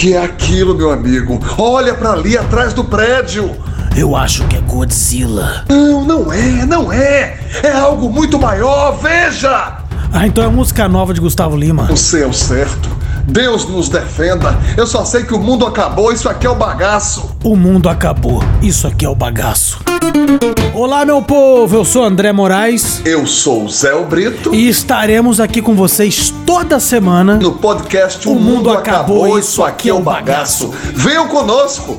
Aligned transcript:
que 0.00 0.14
é 0.14 0.24
aquilo, 0.24 0.74
meu 0.74 0.90
amigo? 0.90 1.38
Olha 1.58 1.92
para 1.92 2.12
ali 2.12 2.38
atrás 2.38 2.72
do 2.72 2.82
prédio. 2.82 3.54
Eu 3.94 4.16
acho 4.16 4.48
que 4.48 4.56
é 4.56 4.60
Godzilla. 4.62 5.66
Não, 5.68 6.02
não 6.02 6.32
é, 6.32 6.64
não 6.64 6.90
é. 6.90 7.38
É 7.62 7.70
algo 7.70 8.08
muito 8.08 8.38
maior, 8.38 8.92
veja! 8.92 9.76
Ah, 10.10 10.26
então 10.26 10.42
é 10.42 10.48
música 10.48 10.88
nova 10.88 11.12
de 11.12 11.20
Gustavo 11.20 11.54
Lima. 11.54 11.86
O 11.92 11.98
céu 11.98 12.32
certo. 12.32 12.88
Deus 13.26 13.68
nos 13.68 13.90
defenda. 13.90 14.58
Eu 14.74 14.86
só 14.86 15.04
sei 15.04 15.22
que 15.22 15.34
o 15.34 15.38
mundo 15.38 15.66
acabou, 15.66 16.10
isso 16.10 16.30
aqui 16.30 16.46
é 16.46 16.50
o 16.50 16.54
bagaço. 16.54 17.36
O 17.44 17.54
mundo 17.54 17.86
acabou, 17.86 18.42
isso 18.62 18.86
aqui 18.86 19.04
é 19.04 19.08
o 19.08 19.14
bagaço. 19.14 19.80
Olá, 20.72 21.04
meu 21.04 21.20
povo, 21.20 21.76
eu 21.76 21.84
sou 21.84 22.04
André 22.04 22.32
Moraes. 22.32 23.02
Eu 23.04 23.26
sou 23.26 23.64
o 23.64 23.68
Zé 23.68 23.92
Brito. 24.04 24.54
E 24.54 24.68
estaremos 24.68 25.40
aqui 25.40 25.60
com 25.60 25.74
vocês 25.74 26.32
toda 26.46 26.78
semana 26.78 27.36
no 27.36 27.58
podcast 27.58 28.28
O, 28.28 28.32
o 28.32 28.34
mundo, 28.36 28.44
mundo, 28.44 28.70
acabou, 28.70 29.24
acabou 29.24 29.38
isso 29.38 29.62
aqui 29.64 29.88
é 29.88 29.94
o 29.94 30.00
bagaço. 30.00 30.70
Venham 30.94 31.26
conosco. 31.26 31.98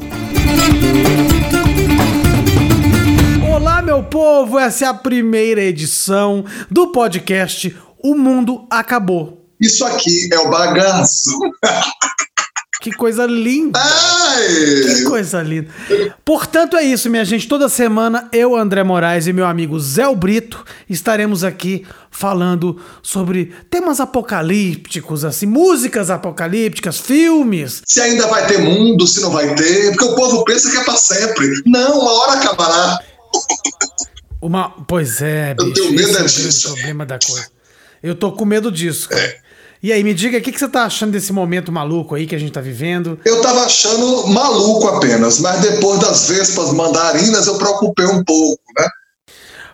Olá, 3.53 3.81
meu 3.81 4.01
povo, 4.03 4.57
essa 4.57 4.85
é 4.85 4.87
a 4.87 4.93
primeira 4.93 5.61
edição 5.61 6.45
do 6.69 6.87
podcast 6.87 7.75
O 8.01 8.15
Mundo 8.15 8.65
Acabou. 8.69 9.45
Isso 9.59 9.85
aqui 9.85 10.29
é 10.31 10.39
o 10.39 10.49
bagaço. 10.49 11.37
Que 12.81 12.91
coisa 12.91 13.27
linda! 13.27 13.79
Ai. 13.79 14.47
Que 14.95 15.03
coisa 15.03 15.39
linda! 15.43 15.69
Portanto, 16.25 16.75
é 16.75 16.81
isso, 16.81 17.11
minha 17.11 17.23
gente. 17.23 17.47
Toda 17.47 17.69
semana 17.69 18.27
eu, 18.33 18.55
André 18.55 18.83
Moraes 18.83 19.27
e 19.27 19.33
meu 19.33 19.45
amigo 19.45 19.79
Zé 19.79 20.03
Brito 20.15 20.65
estaremos 20.89 21.43
aqui 21.43 21.85
falando 22.09 22.81
sobre 23.03 23.53
temas 23.69 23.99
apocalípticos, 23.99 25.23
assim, 25.23 25.45
músicas 25.45 26.09
apocalípticas, 26.09 26.97
filmes. 26.97 27.83
Se 27.85 28.01
ainda 28.01 28.25
vai 28.25 28.47
ter 28.47 28.57
mundo, 28.57 29.05
se 29.05 29.21
não 29.21 29.29
vai 29.29 29.53
ter, 29.53 29.91
porque 29.91 30.05
o 30.05 30.15
povo 30.15 30.43
pensa 30.43 30.71
que 30.71 30.77
é 30.77 30.83
pra 30.83 30.95
sempre. 30.95 31.61
Não, 31.67 31.99
uma 31.99 32.11
hora 32.11 32.33
acabará. 32.39 32.99
Uma, 34.41 34.71
pois 34.87 35.21
é, 35.21 35.53
bicho, 35.53 35.69
eu 35.69 35.73
tenho 35.73 35.93
medo 35.93 36.25
disso. 36.25 36.67
É 36.67 36.71
o 36.71 36.73
problema 36.73 37.05
da 37.05 37.19
coisa. 37.19 37.47
Eu 38.01 38.15
tô 38.15 38.31
com 38.31 38.43
medo 38.43 38.71
disso, 38.71 39.07
cara. 39.07 39.21
É. 39.21 39.50
E 39.83 39.91
aí, 39.91 40.03
me 40.03 40.13
diga, 40.13 40.37
o 40.37 40.41
que, 40.41 40.51
que 40.51 40.59
você 40.59 40.69
tá 40.69 40.83
achando 40.83 41.13
desse 41.13 41.33
momento 41.33 41.71
maluco 41.71 42.13
aí 42.13 42.27
que 42.27 42.35
a 42.35 42.37
gente 42.37 42.51
tá 42.51 42.61
vivendo? 42.61 43.19
Eu 43.25 43.41
tava 43.41 43.61
achando 43.61 44.27
maluco 44.27 44.87
apenas, 44.87 45.39
mas 45.39 45.59
depois 45.59 45.99
das 45.99 46.27
vespas 46.27 46.71
mandarinas 46.71 47.47
eu 47.47 47.57
preocupei 47.57 48.05
um 48.05 48.23
pouco, 48.23 48.61
né? 48.77 48.87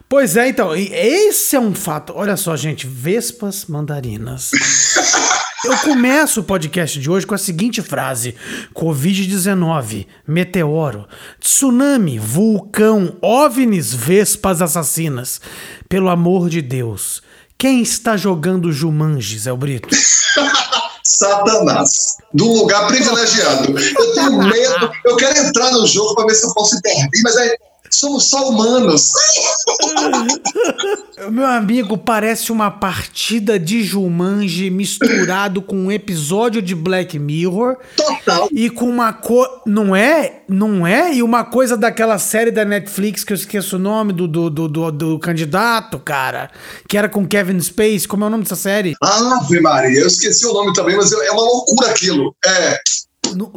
Pois 0.08 0.38
é, 0.38 0.48
então, 0.48 0.74
esse 0.74 1.58
é 1.58 1.60
um 1.60 1.76
fato. 1.76 2.14
Olha 2.16 2.38
só, 2.38 2.56
gente, 2.56 2.88
vespas 2.88 3.66
mandarinas. 3.66 4.52
Eu 5.66 5.76
começo 5.80 6.40
o 6.40 6.44
podcast 6.44 6.98
de 6.98 7.10
hoje 7.10 7.26
com 7.26 7.34
a 7.34 7.38
seguinte 7.38 7.82
frase: 7.82 8.36
Covid-19, 8.74 10.06
meteoro, 10.26 11.08
tsunami, 11.42 12.18
vulcão, 12.18 13.18
ovnis, 13.22 13.94
vespas 13.94 14.62
assassinas. 14.62 15.42
Pelo 15.90 16.08
amor 16.08 16.48
de 16.48 16.62
Deus, 16.62 17.22
quem 17.58 17.82
está 17.82 18.16
jogando 18.16 18.72
Jumanji, 18.72 19.40
Zé 19.40 19.54
Brito? 19.54 19.90
Satanás. 21.04 22.18
Do 22.34 22.46
lugar 22.46 22.86
privilegiado. 22.88 23.74
Eu 23.80 24.14
tenho 24.14 24.38
medo. 24.38 24.92
Eu 25.06 25.16
quero 25.16 25.38
entrar 25.40 25.72
no 25.72 25.88
jogo 25.88 26.14
para 26.16 26.28
ver 26.28 26.36
se 26.36 26.46
eu 26.46 26.54
posso 26.54 26.76
intervir, 26.78 27.22
mas 27.24 27.38
é 27.38 27.58
Somos 27.92 28.30
só 28.30 28.50
humanos. 28.50 29.12
Meu 31.32 31.46
amigo, 31.46 31.98
parece 31.98 32.52
uma 32.52 32.70
partida 32.70 33.58
de 33.60 33.84
Jumanji 33.84 34.70
misturado 34.70 35.62
com 35.62 35.76
um 35.76 35.92
episódio 35.92 36.62
de 36.62 36.76
Black 36.76 37.18
Mirror. 37.18 37.78
Total. 37.96 38.48
E 38.52 38.70
com 38.70 38.90
uma 38.90 39.14
cor. 39.14 39.64
Não 39.66 39.96
é? 39.96 40.42
Não 40.48 40.86
é? 40.86 41.14
E 41.14 41.24
uma 41.24 41.44
coisa 41.44 41.76
daquela 41.76 42.20
série 42.20 42.52
da 42.52 42.64
Netflix 42.64 43.24
que 43.24 43.34
eu 43.34 43.36
esqueço 43.36 43.78
o 43.78 43.80
nome 43.80 44.14
do, 44.14 44.28
do, 44.28 44.50
do, 44.50 44.68
do, 44.68 44.92
do 44.92 45.20
candidato, 45.20 46.00
cara. 46.00 46.50
Que 46.88 46.98
era 46.98 47.10
com 47.10 47.28
Kevin 47.28 47.60
Space. 47.60 48.08
Como 48.08 48.24
é 48.24 48.28
o 48.28 48.30
nome 48.30 48.44
dessa 48.44 48.56
série? 48.56 48.96
Ave 49.02 49.60
Maria, 49.60 50.00
eu 50.00 50.08
esqueci 50.08 50.46
o 50.46 50.54
nome 50.54 50.74
também, 50.74 50.96
mas 50.96 51.12
é 51.12 51.32
uma 51.32 51.42
loucura 51.42 51.90
aquilo. 51.90 52.36
É. 52.46 52.78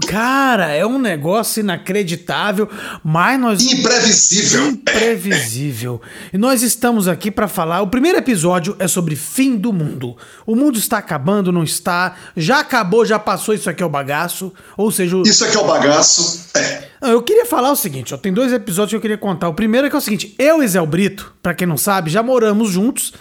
Cara, 0.07 0.73
é 0.73 0.85
um 0.85 0.99
negócio 0.99 1.61
inacreditável, 1.61 2.69
mas 3.05 3.41
nós. 3.41 3.63
Imprevisível. 3.63 4.69
Imprevisível. 4.69 6.01
E 6.33 6.39
nós 6.39 6.63
estamos 6.63 7.09
aqui 7.09 7.31
para 7.31 7.49
falar. 7.49 7.83
O 7.83 7.89
primeiro 7.89 8.19
episódio 8.19 8.77
é 8.79 8.89
sobre 8.89 9.17
fim 9.17 9.57
do 9.57 9.73
mundo. 9.73 10.17
O 10.47 10.57
mundo 10.57 10.79
está 10.79 10.99
acabando, 10.99 11.53
não 11.53 11.63
está? 11.63 12.17
Já 12.37 12.61
acabou, 12.61 13.05
já 13.05 13.19
passou, 13.19 13.55
isso 13.55 13.69
aqui 13.71 13.83
é 13.83 13.87
o 13.87 13.91
bagaço. 13.91 14.53
Ou 14.77 14.91
seja. 14.91 15.17
Isso 15.25 15.45
aqui 15.45 15.57
é 15.57 15.61
o 15.61 15.67
bagaço. 15.67 16.49
É. 16.57 16.91
Eu 17.03 17.23
queria 17.23 17.47
falar 17.47 17.71
o 17.71 17.77
seguinte: 17.77 18.15
ó, 18.15 18.17
tem 18.19 18.33
dois 18.33 18.53
episódios 18.53 18.91
que 18.91 18.97
eu 18.97 19.01
queria 19.01 19.19
contar. 19.19 19.49
O 19.49 19.55
primeiro 19.55 19.87
é 19.87 19.91
que 19.91 19.97
é 19.97 19.99
o 19.99 20.03
seguinte: 20.03 20.35
eu 20.39 20.63
e 20.63 20.69
Zé 20.69 20.85
Brito, 20.85 21.35
para 21.43 21.55
quem 21.55 21.67
não 21.67 21.79
sabe, 21.79 22.11
já 22.11 22.23
moramos 22.23 22.71
juntos, 22.71 23.13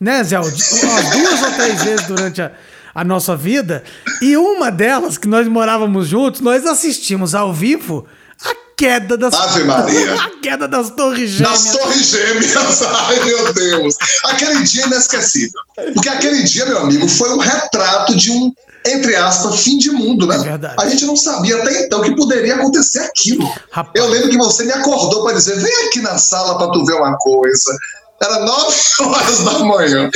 né, 0.00 0.22
Zé? 0.24 0.38
Duas 0.38 1.42
ou 1.42 1.52
três 1.56 1.82
vezes 1.84 2.06
durante 2.06 2.42
a 2.42 2.52
a 2.94 3.04
nossa 3.04 3.36
vida. 3.36 3.82
E 4.20 4.36
uma 4.36 4.70
delas, 4.70 5.18
que 5.18 5.28
nós 5.28 5.46
morávamos 5.48 6.08
juntos, 6.08 6.40
nós 6.40 6.66
assistimos 6.66 7.34
ao 7.34 7.52
vivo 7.52 8.06
a 8.44 8.54
queda 8.76 9.16
das 9.16 9.34
Ave 9.34 9.64
Maria. 9.64 10.14
A 10.22 10.30
queda 10.42 10.66
das 10.66 10.90
Torres 10.90 11.30
Gêmeas. 11.30 11.64
Das 11.64 11.76
Torres 11.76 12.06
Gêmeas. 12.06 12.82
Ai, 12.82 13.24
meu 13.24 13.52
Deus. 13.52 13.94
Aquele 14.24 14.62
dia 14.64 14.82
é 14.82 14.86
inesquecível. 14.86 15.60
Porque 15.94 16.08
aquele 16.08 16.42
dia, 16.42 16.66
meu 16.66 16.78
amigo, 16.78 17.08
foi 17.08 17.30
um 17.30 17.38
retrato 17.38 18.16
de 18.16 18.32
um 18.32 18.52
entre 18.84 19.14
aspas, 19.14 19.60
fim 19.60 19.78
de 19.78 19.90
mundo, 19.90 20.26
né? 20.26 20.34
É 20.34 20.38
verdade. 20.38 20.74
A 20.78 20.88
gente 20.88 21.04
não 21.06 21.16
sabia 21.16 21.56
até 21.56 21.84
então 21.84 22.02
que 22.02 22.16
poderia 22.16 22.56
acontecer 22.56 23.00
aquilo. 23.00 23.48
Rapaz. 23.70 23.92
Eu 23.94 24.10
lembro 24.10 24.30
que 24.30 24.36
você 24.36 24.64
me 24.64 24.72
acordou 24.72 25.22
para 25.22 25.34
dizer: 25.34 25.56
vem 25.60 25.86
aqui 25.86 26.00
na 26.00 26.18
sala 26.18 26.58
para 26.58 26.70
tu 26.72 26.84
ver 26.84 26.94
uma 26.94 27.16
coisa. 27.18 27.76
Era 28.22 28.40
nove 28.40 28.76
horas 29.00 29.38
da 29.40 29.58
manhã. 29.60 30.10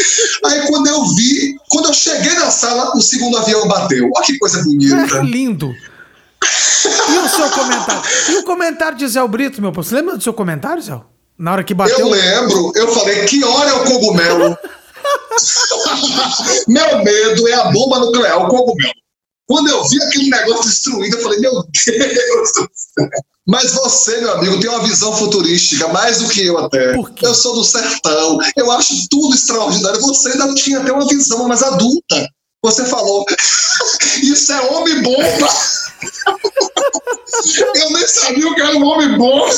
Aí 0.44 0.66
quando 0.68 0.86
eu 0.86 1.04
vi, 1.14 1.56
quando 1.68 1.88
eu 1.88 1.94
cheguei 1.94 2.34
na 2.34 2.50
sala, 2.50 2.96
o 2.96 3.00
segundo 3.00 3.36
avião 3.38 3.66
bateu. 3.66 4.08
Olha 4.14 4.24
que 4.24 4.38
coisa 4.38 4.62
bonita. 4.62 5.18
É 5.18 5.22
lindo. 5.22 5.74
E 6.42 7.18
o 7.18 7.28
seu 7.28 7.50
comentário? 7.50 8.02
E 8.28 8.36
o 8.36 8.44
comentário 8.44 8.98
de 8.98 9.08
Zé 9.08 9.26
Brito, 9.26 9.60
meu 9.60 9.72
Você 9.72 9.94
lembra 9.94 10.16
do 10.16 10.22
seu 10.22 10.32
comentário, 10.32 10.82
Zé? 10.82 11.00
Na 11.38 11.52
hora 11.52 11.64
que 11.64 11.74
bateu. 11.74 11.98
Eu 11.98 12.08
lembro, 12.08 12.72
eu 12.74 12.94
falei, 12.94 13.24
que 13.24 13.42
hora 13.44 13.70
é 13.70 13.74
o 13.74 13.84
cogumelo? 13.84 14.56
meu 16.68 16.98
medo 17.04 17.48
é 17.48 17.54
a 17.54 17.64
bomba 17.70 17.98
nuclear, 17.98 18.44
o 18.44 18.48
cogumelo. 18.48 19.05
Quando 19.46 19.68
eu 19.68 19.88
vi 19.88 20.02
aquele 20.02 20.28
negócio 20.28 20.68
destruído, 20.68 21.16
eu 21.16 21.22
falei, 21.22 21.38
meu 21.38 21.52
Deus 21.86 22.52
do 22.52 22.70
céu. 22.74 23.08
Mas 23.46 23.72
você, 23.72 24.20
meu 24.20 24.32
amigo, 24.32 24.58
tem 24.58 24.68
uma 24.68 24.82
visão 24.82 25.16
futurística, 25.16 25.86
mais 25.88 26.18
do 26.18 26.28
que 26.28 26.44
eu 26.44 26.58
até. 26.58 26.96
Eu 27.22 27.34
sou 27.34 27.54
do 27.54 27.62
sertão, 27.62 28.38
eu 28.56 28.72
acho 28.72 29.08
tudo 29.08 29.34
extraordinário. 29.34 30.00
Você 30.00 30.32
ainda 30.32 30.52
tinha 30.54 30.80
até 30.80 30.90
uma 30.90 31.06
visão 31.06 31.46
mais 31.46 31.62
adulta. 31.62 32.28
Você 32.64 32.84
falou, 32.86 33.24
isso 34.20 34.52
é 34.52 34.60
homem-bomba. 34.62 35.48
eu 37.76 37.90
nem 37.92 38.08
sabia 38.08 38.48
o 38.48 38.54
que 38.54 38.60
era 38.60 38.76
um 38.76 38.84
homem-bomba. 38.84 39.48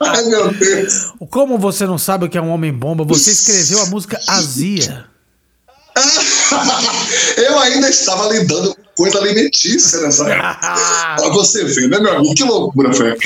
Ai, 0.00 0.24
meu 0.24 0.52
Deus. 0.52 1.12
Como 1.30 1.56
você 1.56 1.86
não 1.86 1.98
sabe 1.98 2.24
o 2.24 2.28
que 2.28 2.36
é 2.36 2.42
um 2.42 2.50
homem-bomba? 2.50 3.04
Você 3.04 3.30
escreveu 3.30 3.80
a 3.80 3.86
música 3.86 4.20
Azia. 4.26 5.06
eu 7.36 7.58
ainda 7.60 7.88
estava 7.88 8.26
lidando 8.32 8.83
coisa 8.96 9.18
alimentícia 9.18 10.00
nessa 10.00 10.28
época. 10.30 11.16
pra 11.16 11.28
você 11.30 11.64
ver, 11.64 11.88
né, 11.88 11.98
meu 11.98 12.16
amigo? 12.16 12.34
Que 12.34 12.44
loucura 12.44 12.92
foi 12.92 13.16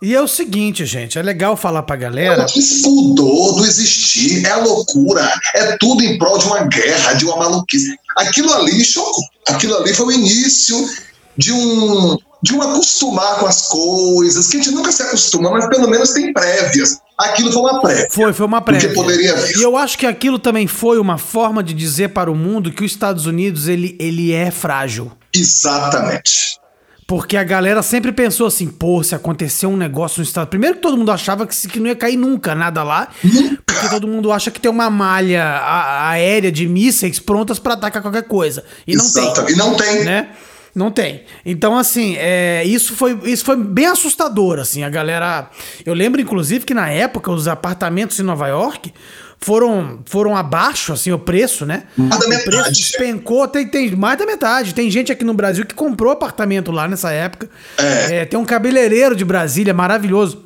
e 0.00 0.14
é 0.14 0.22
o 0.22 0.28
seguinte, 0.28 0.86
gente, 0.86 1.18
é 1.18 1.22
legal 1.22 1.56
falar 1.56 1.82
pra 1.82 1.96
galera. 1.96 2.46
Esse 2.56 2.82
pudor 2.82 3.56
do 3.56 3.66
existir, 3.66 4.46
é 4.46 4.50
a 4.50 4.58
loucura, 4.58 5.28
é 5.54 5.76
tudo 5.78 6.02
em 6.04 6.16
prol 6.16 6.38
de 6.38 6.46
uma 6.46 6.64
guerra, 6.64 7.14
de 7.14 7.24
uma 7.24 7.36
maluquice. 7.36 7.96
Aquilo 8.16 8.52
ali 8.52 8.84
chocou. 8.84 9.24
Aquilo 9.48 9.76
ali 9.78 9.92
foi 9.92 10.06
o 10.06 10.12
início 10.12 10.88
de 11.36 11.52
um 11.52 12.16
de 12.42 12.54
um 12.54 12.60
acostumar 12.60 13.38
com 13.38 13.46
as 13.46 13.68
coisas, 13.68 14.48
que 14.48 14.56
a 14.56 14.60
gente 14.60 14.74
nunca 14.74 14.90
se 14.90 15.00
acostuma, 15.02 15.50
mas 15.50 15.68
pelo 15.68 15.88
menos 15.88 16.10
tem 16.10 16.32
prévias. 16.32 16.98
Aquilo 17.22 17.52
foi 17.52 17.62
uma 17.62 17.80
prévia. 17.80 18.08
Foi, 18.10 18.32
foi 18.32 18.46
uma 18.46 18.60
prévia. 18.60 18.88
Que 18.88 18.94
poderia 18.94 19.34
vir. 19.36 19.56
E 19.56 19.62
eu 19.62 19.76
acho 19.76 19.98
que 19.98 20.06
aquilo 20.06 20.38
também 20.38 20.66
foi 20.66 20.98
uma 20.98 21.18
forma 21.18 21.62
de 21.62 21.74
dizer 21.74 22.08
para 22.08 22.30
o 22.30 22.34
mundo 22.34 22.70
que 22.72 22.84
os 22.84 22.90
Estados 22.90 23.26
Unidos 23.26 23.68
ele, 23.68 23.96
ele 23.98 24.32
é 24.32 24.50
frágil. 24.50 25.12
Exatamente. 25.34 26.60
Porque 27.06 27.36
a 27.36 27.44
galera 27.44 27.82
sempre 27.82 28.10
pensou 28.10 28.46
assim, 28.46 28.68
pô, 28.68 29.02
se 29.02 29.14
acontecer 29.14 29.66
um 29.66 29.76
negócio 29.76 30.20
no 30.20 30.24
estado. 30.24 30.48
Primeiro 30.48 30.76
que 30.76 30.82
todo 30.82 30.96
mundo 30.96 31.10
achava 31.10 31.46
que, 31.46 31.68
que 31.68 31.78
não 31.78 31.88
ia 31.88 31.96
cair 31.96 32.16
nunca 32.16 32.54
nada 32.54 32.82
lá. 32.82 33.08
Nunca. 33.22 33.62
Porque 33.66 33.88
todo 33.88 34.06
mundo 34.08 34.32
acha 34.32 34.50
que 34.50 34.60
tem 34.60 34.70
uma 34.70 34.88
malha 34.88 35.60
aérea 36.08 36.50
de 36.50 36.66
mísseis 36.66 37.18
prontas 37.18 37.58
para 37.58 37.74
atacar 37.74 38.00
qualquer 38.00 38.22
coisa. 38.22 38.64
E 38.86 38.96
não 38.96 39.04
Exato. 39.04 39.44
tem. 39.44 39.54
E 39.54 39.58
não 39.58 39.74
tem. 39.74 40.04
Né? 40.04 40.30
Não 40.74 40.90
tem. 40.90 41.24
Então, 41.44 41.76
assim, 41.76 42.16
é, 42.16 42.64
isso, 42.64 42.94
foi, 42.94 43.18
isso 43.24 43.44
foi 43.44 43.56
bem 43.56 43.86
assustador, 43.86 44.58
assim, 44.58 44.82
a 44.82 44.88
galera... 44.88 45.50
Eu 45.84 45.92
lembro, 45.92 46.20
inclusive, 46.20 46.64
que 46.64 46.72
na 46.72 46.88
época 46.88 47.30
os 47.30 47.46
apartamentos 47.46 48.18
em 48.18 48.22
Nova 48.22 48.48
York 48.48 48.92
foram, 49.38 50.00
foram 50.06 50.34
abaixo, 50.36 50.92
assim, 50.92 51.12
o 51.12 51.18
preço, 51.18 51.66
né? 51.66 51.84
Mais 51.96 52.10
da 52.10 52.26
o 52.26 52.28
preço 52.28 52.58
metade. 52.58 52.78
despencou, 52.78 53.46
tem, 53.48 53.66
tem 53.66 53.94
mais 53.94 54.18
da 54.18 54.24
metade. 54.24 54.74
Tem 54.74 54.90
gente 54.90 55.12
aqui 55.12 55.24
no 55.24 55.34
Brasil 55.34 55.66
que 55.66 55.74
comprou 55.74 56.12
apartamento 56.12 56.70
lá 56.70 56.88
nessa 56.88 57.10
época. 57.10 57.50
É. 57.76 58.18
É, 58.20 58.24
tem 58.24 58.38
um 58.38 58.44
cabeleireiro 58.44 59.14
de 59.14 59.24
Brasília 59.24 59.74
maravilhoso. 59.74 60.44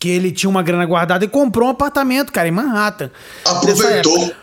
Que 0.00 0.08
ele 0.08 0.32
tinha 0.32 0.50
uma 0.50 0.62
grana 0.62 0.84
guardada 0.84 1.24
e 1.24 1.28
comprou 1.28 1.68
um 1.68 1.70
apartamento, 1.70 2.32
cara, 2.32 2.48
em 2.48 2.50
Manhattan. 2.50 3.10
Aproveitou. 3.44 4.34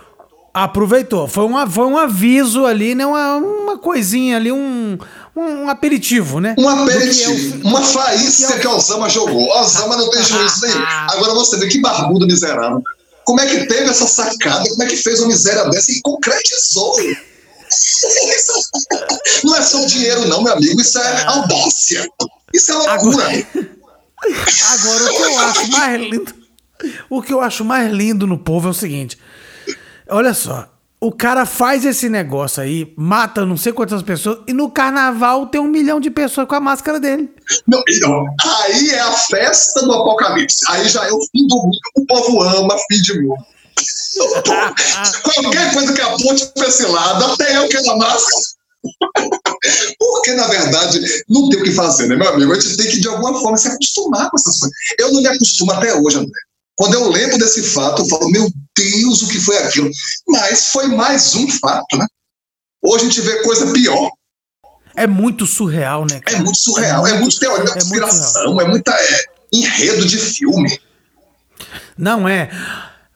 Aproveitou. 0.64 1.28
Foi 1.28 1.44
um, 1.46 1.70
foi 1.70 1.86
um 1.86 1.98
aviso 1.98 2.66
ali, 2.66 2.96
né? 2.96 3.06
Uma, 3.06 3.36
uma 3.38 3.78
coisinha 3.78 4.38
ali, 4.38 4.52
um, 4.52 4.98
um 5.36 5.70
aperitivo, 5.70 6.40
né? 6.40 6.56
Um 6.58 6.64
que 6.64 6.92
é 6.92 6.96
aperitivo, 6.96 7.58
o- 7.66 7.68
uma 7.70 7.82
faísca 7.82 8.60
que 8.60 8.68
a 8.68 8.72
Osama 8.74 9.08
jogou. 9.10 9.52
A 9.54 9.62
Osama 9.62 9.96
não 9.98 10.10
tem 10.10 10.24
juízo 10.24 10.62
nenhum. 10.66 10.84
Agora 11.10 11.34
você 11.34 11.58
vê 11.58 11.68
que 11.68 11.80
barbudo 11.80 12.26
miserável. 12.26 12.84
Como 13.24 13.40
é 13.42 13.46
que 13.46 13.66
teve 13.68 13.90
essa 13.90 14.08
sacada? 14.08 14.68
Como 14.70 14.84
é 14.84 14.88
que 14.88 14.98
fez 14.98 15.20
uma 15.20 15.28
miséria 15.30 15.66
dessa 15.70 15.92
e 15.92 16.02
concretizou? 16.02 16.96
Não 19.44 19.56
é 19.56 19.62
só 19.62 19.86
dinheiro, 19.86 20.28
não, 20.28 20.42
meu 20.44 20.54
amigo. 20.54 20.82
Isso 20.82 20.98
é 20.98 21.24
audácia. 21.26 22.08
Isso 22.54 22.72
é 22.72 22.76
loucura. 22.76 23.26
Agora, 24.72 25.04
o 25.04 25.16
que 25.16 25.22
eu 25.22 25.40
acho 25.40 25.68
mais 25.72 26.02
lindo. 26.02 26.34
O 27.10 27.22
que 27.22 27.34
eu 27.34 27.42
acho 27.42 27.66
mais 27.66 27.92
lindo 27.92 28.26
no 28.26 28.38
povo 28.40 28.68
é 28.68 28.72
o 28.72 28.74
seguinte. 28.74 29.18
Olha 30.10 30.34
só. 30.34 30.68
O 31.02 31.14
cara 31.14 31.46
faz 31.46 31.86
esse 31.86 32.10
negócio 32.10 32.62
aí, 32.62 32.94
mata 32.98 33.46
não 33.46 33.56
sei 33.56 33.72
quantas 33.72 34.04
pessoas, 34.04 34.40
e 34.46 34.52
no 34.52 34.70
carnaval 34.70 35.48
tem 35.48 35.62
um 35.62 35.68
milhão 35.68 35.98
de 35.98 36.10
pessoas 36.10 36.46
com 36.46 36.56
a 36.56 36.60
máscara 36.60 37.00
dele. 37.00 37.30
Não, 37.66 37.82
não. 38.02 38.26
Aí 38.66 38.90
é 38.90 39.00
a 39.00 39.12
festa 39.14 39.82
do 39.82 39.94
apocalipse. 39.94 40.60
Aí 40.68 40.90
já 40.90 41.08
é 41.08 41.12
o 41.12 41.20
fim 41.32 41.48
do 41.48 41.56
mundo. 41.56 41.78
O 41.96 42.06
povo 42.06 42.42
ama 42.42 42.76
fim 42.92 43.02
de 43.02 43.22
mundo. 43.22 43.46
Qualquer 45.24 45.74
coisa 45.74 45.94
que 45.94 46.02
aponte 46.02 46.48
para 46.48 46.68
esse 46.68 46.86
lado, 46.86 47.24
até 47.32 47.58
eu 47.58 47.70
quero 47.70 47.92
a 47.92 47.98
máscara. 47.98 48.44
Porque, 50.00 50.34
na 50.34 50.48
verdade, 50.48 51.00
não 51.30 51.48
tem 51.48 51.62
o 51.62 51.64
que 51.64 51.72
fazer, 51.72 52.08
né, 52.08 52.18
meu 52.18 52.28
amigo? 52.28 52.52
A 52.52 52.60
gente 52.60 52.76
tem 52.76 52.92
que, 52.92 53.00
de 53.00 53.08
alguma 53.08 53.40
forma, 53.40 53.58
se 53.58 53.70
acostumar 53.70 54.30
com 54.30 54.38
essas 54.38 54.60
coisas. 54.60 54.78
Eu 54.98 55.14
não 55.14 55.22
me 55.22 55.28
acostumo 55.28 55.72
até 55.72 55.94
hoje, 55.94 56.18
André. 56.18 56.40
Quando 56.80 56.94
eu 56.94 57.10
lembro 57.10 57.38
desse 57.38 57.62
fato, 57.62 58.04
eu 58.04 58.08
falo, 58.08 58.30
meu 58.30 58.50
Deus, 58.74 59.22
o 59.22 59.28
que 59.28 59.38
foi 59.38 59.58
aquilo? 59.58 59.90
Mas 60.26 60.70
foi 60.70 60.88
mais 60.88 61.36
um 61.36 61.46
fato, 61.50 61.98
né? 61.98 62.08
Hoje 62.82 63.04
a 63.04 63.10
gente 63.10 63.20
vê 63.20 63.44
coisa 63.44 63.74
pior. 63.74 64.10
É 64.96 65.06
muito 65.06 65.46
surreal, 65.46 66.06
né? 66.10 66.16
É 66.16 66.20
cara? 66.22 66.42
muito 66.42 66.58
surreal, 66.58 67.06
é 67.06 67.20
muito 67.20 67.38
teoria 67.38 67.66
da 67.66 67.72
é 67.72 67.74
muito 67.74 67.84
conspiração, 67.84 68.62
é 68.62 68.66
muita 68.66 68.94
é, 68.94 69.26
enredo 69.52 70.06
de 70.06 70.18
filme. 70.18 70.80
Não 71.98 72.26
é. 72.26 72.50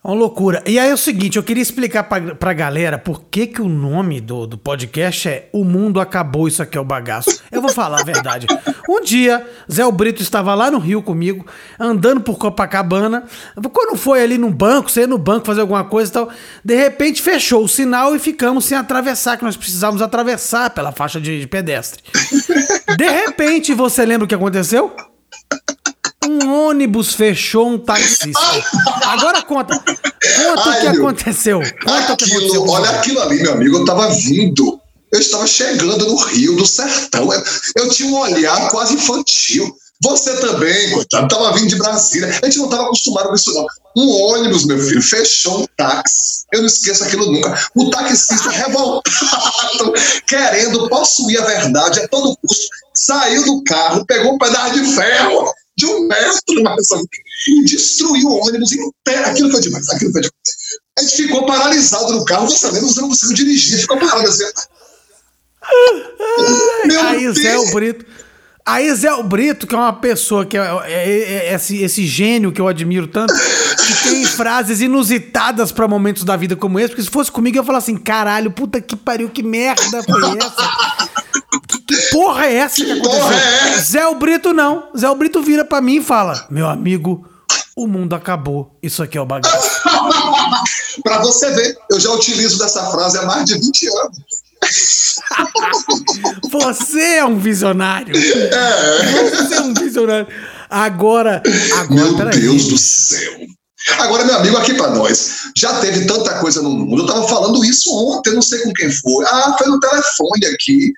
É 0.04 0.08
uma 0.08 0.14
loucura. 0.14 0.62
E 0.66 0.78
aí 0.78 0.90
é 0.90 0.92
o 0.92 0.98
seguinte, 0.98 1.38
eu 1.38 1.42
queria 1.42 1.62
explicar 1.62 2.04
pra, 2.04 2.34
pra 2.34 2.52
galera 2.52 2.98
por 2.98 3.22
que, 3.30 3.46
que 3.46 3.62
o 3.62 3.68
nome 3.68 4.20
do, 4.20 4.46
do 4.46 4.58
podcast 4.58 5.26
é 5.26 5.48
O 5.50 5.64
Mundo 5.64 5.98
Acabou, 5.98 6.46
Isso 6.46 6.62
Aqui 6.62 6.76
é 6.76 6.80
o 6.80 6.84
Bagaço. 6.84 7.40
Eu 7.50 7.62
vou 7.62 7.70
falar 7.70 8.02
a 8.02 8.04
verdade. 8.04 8.46
Um 8.86 9.00
dia, 9.00 9.46
Zé 9.72 9.90
Brito 9.90 10.20
estava 10.20 10.54
lá 10.54 10.70
no 10.70 10.78
Rio 10.78 11.02
comigo, 11.02 11.46
andando 11.80 12.20
por 12.20 12.36
Copacabana. 12.36 13.24
Quando 13.72 13.96
foi 13.96 14.22
ali 14.22 14.36
no 14.36 14.50
banco, 14.50 14.90
você 14.90 15.00
ia 15.00 15.06
no 15.06 15.16
banco 15.16 15.46
fazer 15.46 15.62
alguma 15.62 15.84
coisa 15.84 16.10
e 16.10 16.12
tal, 16.12 16.28
de 16.62 16.76
repente 16.76 17.22
fechou 17.22 17.64
o 17.64 17.68
sinal 17.68 18.14
e 18.14 18.18
ficamos 18.18 18.66
sem 18.66 18.76
atravessar, 18.76 19.38
que 19.38 19.44
nós 19.44 19.56
precisávamos 19.56 20.02
atravessar 20.02 20.68
pela 20.68 20.92
faixa 20.92 21.18
de, 21.18 21.40
de 21.40 21.46
pedestre. 21.46 22.02
De 22.98 23.08
repente, 23.08 23.72
você 23.72 24.04
lembra 24.04 24.26
o 24.26 24.28
que 24.28 24.34
aconteceu? 24.34 24.94
Um 26.28 26.68
ônibus 26.68 27.14
fechou 27.14 27.68
um 27.68 27.78
taxista. 27.78 28.40
Agora 29.04 29.42
conta. 29.42 29.78
Conta 29.78 30.68
o 30.68 30.70
Ai, 30.70 30.80
que 30.80 30.88
meu. 30.90 31.02
aconteceu. 31.02 31.60
Conta 31.84 32.12
o 32.12 32.16
que 32.16 32.24
aconteceu. 32.24 32.46
Aquilo, 32.46 32.70
olha 32.70 32.90
aquilo 32.90 33.20
ali, 33.20 33.42
meu 33.42 33.52
amigo, 33.52 33.76
eu 33.78 33.84
tava 33.84 34.08
vindo. 34.10 34.80
Eu 35.12 35.20
estava 35.20 35.46
chegando 35.46 36.06
no 36.06 36.16
Rio, 36.16 36.56
do 36.56 36.66
sertão. 36.66 37.32
Eu, 37.32 37.42
eu 37.76 37.88
tinha 37.90 38.08
um 38.08 38.18
olhar 38.18 38.68
quase 38.70 38.94
infantil. 38.94 39.72
Você 40.02 40.34
também, 40.36 40.90
coitado, 40.90 41.28
tava 41.28 41.52
vindo 41.54 41.68
de 41.68 41.76
Brasília. 41.76 42.28
A 42.42 42.46
gente 42.46 42.58
não 42.58 42.64
estava 42.64 42.84
acostumado 42.84 43.28
com 43.28 43.34
isso, 43.34 43.54
não. 43.54 43.66
Um 43.96 44.10
ônibus, 44.10 44.64
meu 44.64 44.78
filho, 44.78 45.00
fechou 45.00 45.60
um 45.60 45.66
táxi. 45.76 46.44
Eu 46.52 46.60
não 46.60 46.66
esqueço 46.66 47.04
aquilo 47.04 47.30
nunca. 47.30 47.58
O 47.76 47.90
taxista 47.90 48.50
revoltado, 48.50 49.92
querendo 50.26 50.88
possuir 50.88 51.40
a 51.40 51.46
verdade 51.46 52.00
a 52.00 52.08
todo 52.08 52.36
custo, 52.36 52.66
saiu 52.92 53.44
do 53.44 53.62
carro, 53.62 54.04
pegou 54.04 54.34
um 54.34 54.38
pedaço 54.38 54.74
de 54.74 54.94
ferro 54.94 55.54
de 55.76 55.86
um 55.86 56.06
metro 56.06 56.40
ou 56.50 56.62
menos, 56.62 56.88
e 57.48 57.64
destruiu 57.64 58.28
o 58.28 58.46
ônibus 58.46 58.72
inteiro. 58.72 59.26
Aquilo 59.26 59.50
foi 59.50 59.60
demais, 59.60 59.88
aquilo 59.90 60.12
foi 60.12 60.20
demais. 60.20 60.34
A 60.98 61.02
gente 61.02 61.16
ficou 61.16 61.44
paralisado 61.46 62.12
no 62.12 62.24
carro, 62.24 62.48
você 62.48 62.66
lembra? 62.66 62.82
Você 62.82 63.00
não 63.00 63.08
conseguiu 63.08 63.34
dirigir, 63.36 63.80
ficou 63.80 63.98
parado 63.98 64.28
assim. 64.28 64.44
Meu 66.86 67.00
Aí 67.00 67.32
Zé 67.32 67.52
Deus! 67.52 67.70
Brito. 67.72 68.04
Aí 68.66 68.94
Zé 68.94 69.22
Brito, 69.24 69.66
que 69.66 69.74
é 69.74 69.78
uma 69.78 69.92
pessoa 69.92 70.46
que 70.46 70.56
é, 70.56 70.62
é- 70.86 71.48
é 71.48 71.54
esse, 71.54 71.82
esse 71.82 72.06
gênio 72.06 72.50
que 72.52 72.60
eu 72.60 72.66
admiro 72.68 73.06
tanto, 73.06 73.34
que 73.34 74.08
tem 74.08 74.24
frases 74.26 74.80
inusitadas 74.80 75.70
pra 75.72 75.86
momentos 75.86 76.24
da 76.24 76.34
vida 76.36 76.56
como 76.56 76.78
esse, 76.78 76.88
porque 76.88 77.02
se 77.02 77.10
fosse 77.10 77.30
comigo 77.30 77.56
eu 77.58 77.62
ia 77.62 77.66
falar 77.66 77.78
assim, 77.78 77.96
caralho, 77.96 78.50
puta 78.50 78.80
que 78.80 78.96
pariu, 78.96 79.28
que 79.28 79.42
merda 79.42 80.02
foi 80.02 80.38
essa? 80.38 81.08
Que, 81.60 81.78
que 81.78 81.96
porra 82.10 82.46
é 82.46 82.54
essa 82.54 82.76
que 82.76 82.90
aconteceu? 82.92 83.20
porra 83.20 83.34
é? 83.34 83.78
Zé 83.80 84.14
Brito 84.14 84.52
não. 84.52 84.88
Zé 84.96 85.14
Brito 85.14 85.42
vira 85.42 85.64
pra 85.64 85.80
mim 85.80 85.96
e 85.96 86.02
fala, 86.02 86.46
meu 86.50 86.68
amigo, 86.68 87.26
o 87.76 87.86
mundo 87.86 88.14
acabou, 88.14 88.76
isso 88.82 89.02
aqui 89.02 89.18
é 89.18 89.20
o 89.20 89.26
bagaço. 89.26 89.82
Pra 91.02 91.18
você 91.18 91.50
ver, 91.50 91.76
eu 91.90 91.98
já 91.98 92.10
utilizo 92.12 92.58
dessa 92.58 92.88
frase 92.90 93.18
há 93.18 93.22
mais 93.26 93.44
de 93.44 93.54
20 93.54 93.88
anos. 93.88 94.44
Você 96.50 97.00
é 97.16 97.24
um 97.24 97.38
visionário. 97.38 98.14
Você 98.14 99.54
é 99.54 99.60
um 99.60 99.74
visionário. 99.74 100.26
Agora, 100.70 101.42
agora, 101.78 101.94
Meu 101.94 102.16
peraí. 102.16 102.40
Deus 102.40 102.68
do 102.68 102.78
céu. 102.78 103.32
Agora, 103.98 104.24
meu 104.24 104.36
amigo, 104.36 104.56
aqui 104.56 104.72
pra 104.72 104.88
nós, 104.90 105.50
já 105.58 105.78
teve 105.80 106.06
tanta 106.06 106.38
coisa 106.38 106.62
no 106.62 106.70
mundo. 106.70 107.02
Eu 107.02 107.06
tava 107.06 107.28
falando 107.28 107.62
isso 107.64 107.90
ontem, 107.94 108.32
não 108.32 108.40
sei 108.40 108.60
com 108.62 108.72
quem 108.72 108.90
foi. 108.90 109.24
Ah, 109.26 109.54
foi 109.58 109.66
no 109.68 109.78
telefone 109.78 110.46
aqui, 110.54 110.90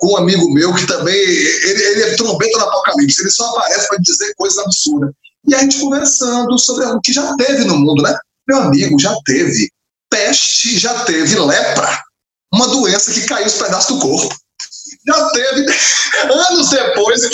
com 0.00 0.14
um 0.14 0.16
amigo 0.16 0.52
meu 0.52 0.74
que 0.74 0.86
também. 0.86 1.14
Ele, 1.14 1.82
ele 1.82 2.02
é 2.02 2.16
trombeta 2.16 2.58
no 2.58 2.64
apocalipse, 2.64 3.20
ele 3.20 3.30
só 3.30 3.46
aparece 3.50 3.86
pra 3.88 3.98
dizer 3.98 4.34
coisas 4.34 4.58
absurdas. 4.58 5.12
E 5.46 5.54
a 5.54 5.58
gente 5.60 5.78
conversando 5.78 6.58
sobre 6.58 6.86
o 6.86 7.00
que 7.00 7.12
já 7.12 7.36
teve 7.36 7.64
no 7.64 7.78
mundo, 7.78 8.02
né? 8.02 8.16
Meu 8.48 8.62
amigo, 8.62 8.98
já 8.98 9.14
teve 9.24 9.70
peste, 10.10 10.78
já 10.78 11.04
teve 11.04 11.38
lepra. 11.38 12.02
Uma 12.52 12.66
doença 12.68 13.12
que 13.12 13.26
caiu 13.26 13.46
os 13.46 13.54
pedaços 13.54 13.94
do 13.94 14.00
corpo. 14.00 14.34
Já 15.06 15.30
teve, 15.30 15.66
anos 16.32 16.70
depois. 16.70 17.20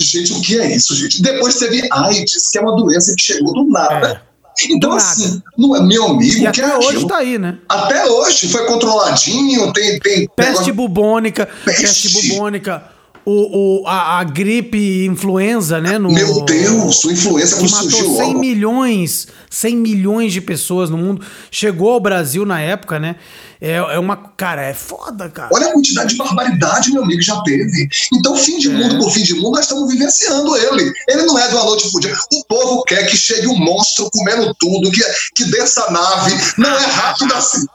Gente, 0.00 0.32
o 0.34 0.40
que 0.42 0.60
é 0.60 0.76
isso, 0.76 0.94
gente? 0.94 1.22
Depois 1.22 1.56
teve 1.58 1.88
AIDS, 1.90 2.50
que 2.50 2.58
é 2.58 2.60
uma 2.60 2.76
doença 2.76 3.14
que 3.16 3.22
chegou 3.22 3.54
do 3.54 3.64
nada. 3.64 4.22
Então, 4.70 4.92
assim, 4.92 5.42
não 5.58 5.76
é 5.76 5.82
meu 5.82 6.04
amigo, 6.06 6.32
E 6.34 6.50
que 6.50 6.60
é 6.62 6.64
até 6.64 6.78
hoje 6.78 6.88
aquilo? 6.88 7.08
tá 7.08 7.16
aí, 7.18 7.38
né? 7.38 7.58
Até 7.68 8.06
hoje 8.06 8.48
foi 8.48 8.64
controladinho, 8.66 9.72
tem. 9.72 9.98
tem 10.00 10.28
Peste 10.34 10.50
negócio- 10.52 10.74
bubônica, 10.74 11.46
peste, 11.64 11.82
Peste. 12.08 12.28
bubônica, 12.30 12.82
o, 13.28 13.80
o, 13.82 13.86
a, 13.88 14.20
a 14.20 14.24
gripe 14.24 15.04
influenza, 15.04 15.80
né? 15.80 15.98
No, 15.98 16.12
Meu 16.12 16.44
Deus, 16.44 17.00
sua 17.00 17.12
influência 17.12 17.56
que 17.56 17.68
matou 17.68 17.90
surgiu 17.90 18.14
100 18.16 18.26
logo. 18.28 18.38
milhões, 18.38 19.26
100 19.50 19.76
milhões 19.76 20.32
de 20.32 20.40
pessoas 20.40 20.88
no 20.90 20.96
mundo. 20.96 21.26
Chegou 21.50 21.90
ao 21.92 21.98
Brasil 21.98 22.46
na 22.46 22.60
época, 22.60 23.00
né? 23.00 23.16
É, 23.60 23.72
é 23.72 23.98
uma. 23.98 24.16
Cara, 24.16 24.62
é 24.62 24.72
foda, 24.74 25.28
cara. 25.28 25.48
Olha 25.52 25.66
a 25.68 25.72
quantidade 25.72 26.10
de 26.10 26.16
barbaridade, 26.16 26.92
meu 26.92 27.02
amigo, 27.02 27.20
já 27.20 27.40
teve. 27.42 27.88
Então, 28.14 28.36
fim 28.36 28.58
de 28.58 28.68
É. 28.70 28.72
mundo 28.72 28.98
por 28.98 29.10
fim 29.10 29.24
de 29.24 29.34
mundo, 29.34 29.52
nós 29.56 29.60
estamos 29.64 29.90
vivenciando 29.90 30.56
ele. 30.56 30.92
Ele 31.08 31.22
não 31.24 31.36
é 31.38 31.48
de 31.48 31.54
uma 31.54 31.64
noite 31.64 31.90
pro 31.90 32.00
dia. 32.00 32.14
O 32.32 32.44
povo 32.46 32.84
quer 32.84 33.06
que 33.06 33.16
chegue 33.16 33.48
um 33.48 33.56
monstro 33.58 34.08
comendo 34.12 34.54
tudo, 34.60 34.88
que, 34.92 35.02
que 35.34 35.44
desça 35.50 35.84
a 35.88 35.90
nave. 35.90 36.32
Não 36.58 36.70
é 36.70 36.84
rápido 36.86 37.34
assim. 37.34 37.66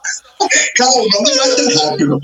Calma, 0.77 1.03
não 1.11 1.43
é 1.43 1.55
tão 1.55 1.89
rápido. 1.89 2.19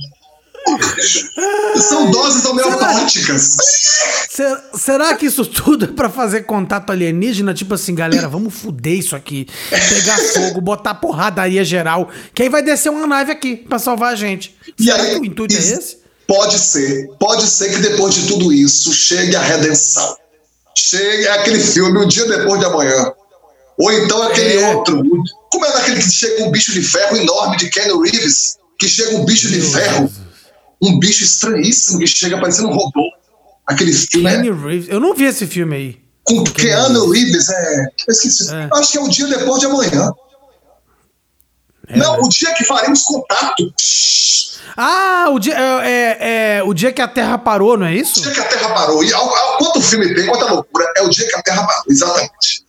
São 1.77 2.11
doses 2.11 2.45
homeopáticas. 2.45 3.55
Ser- 4.29 4.57
será 4.75 5.15
que 5.15 5.25
isso 5.25 5.45
tudo 5.45 5.85
é 5.85 5.87
pra 5.87 6.09
fazer 6.09 6.43
contato 6.43 6.91
alienígena? 6.91 7.53
Tipo 7.53 7.73
assim, 7.75 7.95
galera, 7.95 8.27
vamos 8.27 8.53
fuder 8.53 8.93
isso 8.97 9.15
aqui. 9.15 9.47
Pegar 9.69 10.17
fogo, 10.17 10.61
botar 10.61 10.95
porradaria 10.95 11.63
geral. 11.63 12.09
Que 12.33 12.43
aí 12.43 12.49
vai 12.49 12.61
descer 12.61 12.89
uma 12.89 13.07
nave 13.07 13.31
aqui 13.31 13.55
pra 13.55 13.79
salvar 13.79 14.13
a 14.13 14.15
gente. 14.15 14.55
E 14.77 14.83
Será 14.85 15.01
aí, 15.03 15.15
que 15.15 15.19
o 15.21 15.25
intuito 15.25 15.55
é 15.55 15.57
esse? 15.57 15.97
Pode 16.27 16.59
ser. 16.59 17.07
Pode 17.19 17.47
ser 17.47 17.69
que 17.69 17.79
depois 17.79 18.13
de 18.13 18.27
tudo 18.27 18.51
isso 18.51 18.93
chegue 18.93 19.35
a 19.35 19.41
redenção. 19.41 20.15
Chegue 20.75 21.27
aquele 21.29 21.59
filme, 21.59 21.97
O 21.99 22.05
Dia 22.05 22.25
Depois 22.27 22.59
de 22.59 22.65
Amanhã. 22.65 23.11
Ou 23.79 23.91
então 23.91 24.21
aquele 24.23 24.57
É. 24.57 24.75
outro. 24.75 25.01
Como 25.51 25.65
é 25.65 25.71
daquele 25.71 26.01
que 26.01 26.11
chega 26.11 26.43
um 26.43 26.51
bicho 26.51 26.71
de 26.73 26.81
ferro 26.81 27.15
enorme 27.15 27.57
de 27.57 27.69
Ken 27.69 27.87
Reeves? 27.99 28.57
Que 28.79 28.87
chega 28.87 29.15
um 29.15 29.25
bicho 29.25 29.47
de 29.49 29.61
ferro. 29.61 30.11
Um 30.81 30.99
bicho 30.99 31.23
estranhíssimo 31.23 31.99
que 31.99 32.07
chega 32.07 32.39
parecendo 32.39 32.69
um 32.69 32.73
robô. 32.73 33.11
Aquele 33.65 33.91
filme 33.91 34.29
é 34.29 34.35
Kenny 34.35 34.51
Reeves. 34.51 34.89
Eu 34.89 34.99
não 34.99 35.13
vi 35.13 35.25
esse 35.25 35.45
filme 35.45 35.75
aí. 35.75 36.01
Com 36.23 36.43
Keanu 36.43 37.09
Reeves, 37.09 37.49
é. 37.49 37.81
Eu 38.07 38.11
esqueci. 38.11 38.53
É. 38.53 38.69
Acho 38.73 38.91
que 38.91 38.97
é 38.97 39.01
o 39.01 39.09
dia 39.09 39.27
depois 39.27 39.59
de 39.59 39.65
amanhã. 39.65 40.11
É, 41.87 41.97
não, 41.97 42.13
né? 42.13 42.19
o 42.21 42.29
dia 42.29 42.53
que 42.53 42.65
faremos 42.65 43.03
contato. 43.03 43.73
Ah, 44.75 45.27
o 45.31 45.39
dia, 45.39 45.55
é, 45.55 45.87
é, 45.89 46.57
é, 46.57 46.63
o 46.63 46.73
dia 46.73 46.91
que 46.91 47.01
a 47.01 47.07
Terra 47.07 47.37
parou, 47.37 47.77
não 47.77 47.85
é 47.85 47.95
isso? 47.95 48.19
O 48.19 48.23
dia 48.23 48.31
que 48.31 48.39
a 48.39 48.45
Terra 48.45 48.69
parou. 48.73 49.03
E 49.03 49.11
ao, 49.13 49.35
ao, 49.35 49.57
quanto 49.57 49.81
filme 49.81 50.13
tem, 50.13 50.27
quanta 50.27 50.45
loucura, 50.45 50.85
é 50.97 51.01
o 51.01 51.09
dia 51.09 51.27
que 51.27 51.35
a 51.35 51.41
Terra 51.41 51.65
parou, 51.65 51.83
exatamente. 51.89 52.65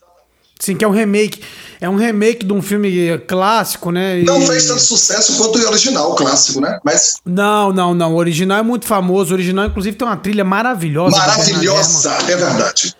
Sim, 0.59 0.77
que 0.77 0.85
é 0.85 0.89
um 0.89 0.93
remake. 0.93 1.43
É 1.81 1.89
um 1.89 1.97
remake 1.97 2.45
de 2.45 2.53
um 2.53 2.61
filme 2.61 3.19
clássico, 3.27 3.91
né? 3.91 4.21
E... 4.21 4.25
Não 4.25 4.41
fez 4.43 4.67
tanto 4.67 4.81
sucesso 4.81 5.37
quanto 5.37 5.59
o 5.59 5.69
original, 5.69 6.13
o 6.13 6.15
clássico, 6.15 6.61
né? 6.61 6.79
Mas. 6.85 7.15
Não, 7.25 7.73
não, 7.73 7.95
não. 7.95 8.15
O 8.15 8.17
original 8.17 8.59
é 8.59 8.63
muito 8.63 8.87
famoso. 8.87 9.33
O 9.33 9.35
original, 9.35 9.67
inclusive, 9.67 9.97
tem 9.97 10.07
uma 10.07 10.17
trilha 10.17 10.45
maravilhosa. 10.45 11.17
Maravilhosa, 11.17 12.11
é 12.29 12.37
verdade. 12.37 12.95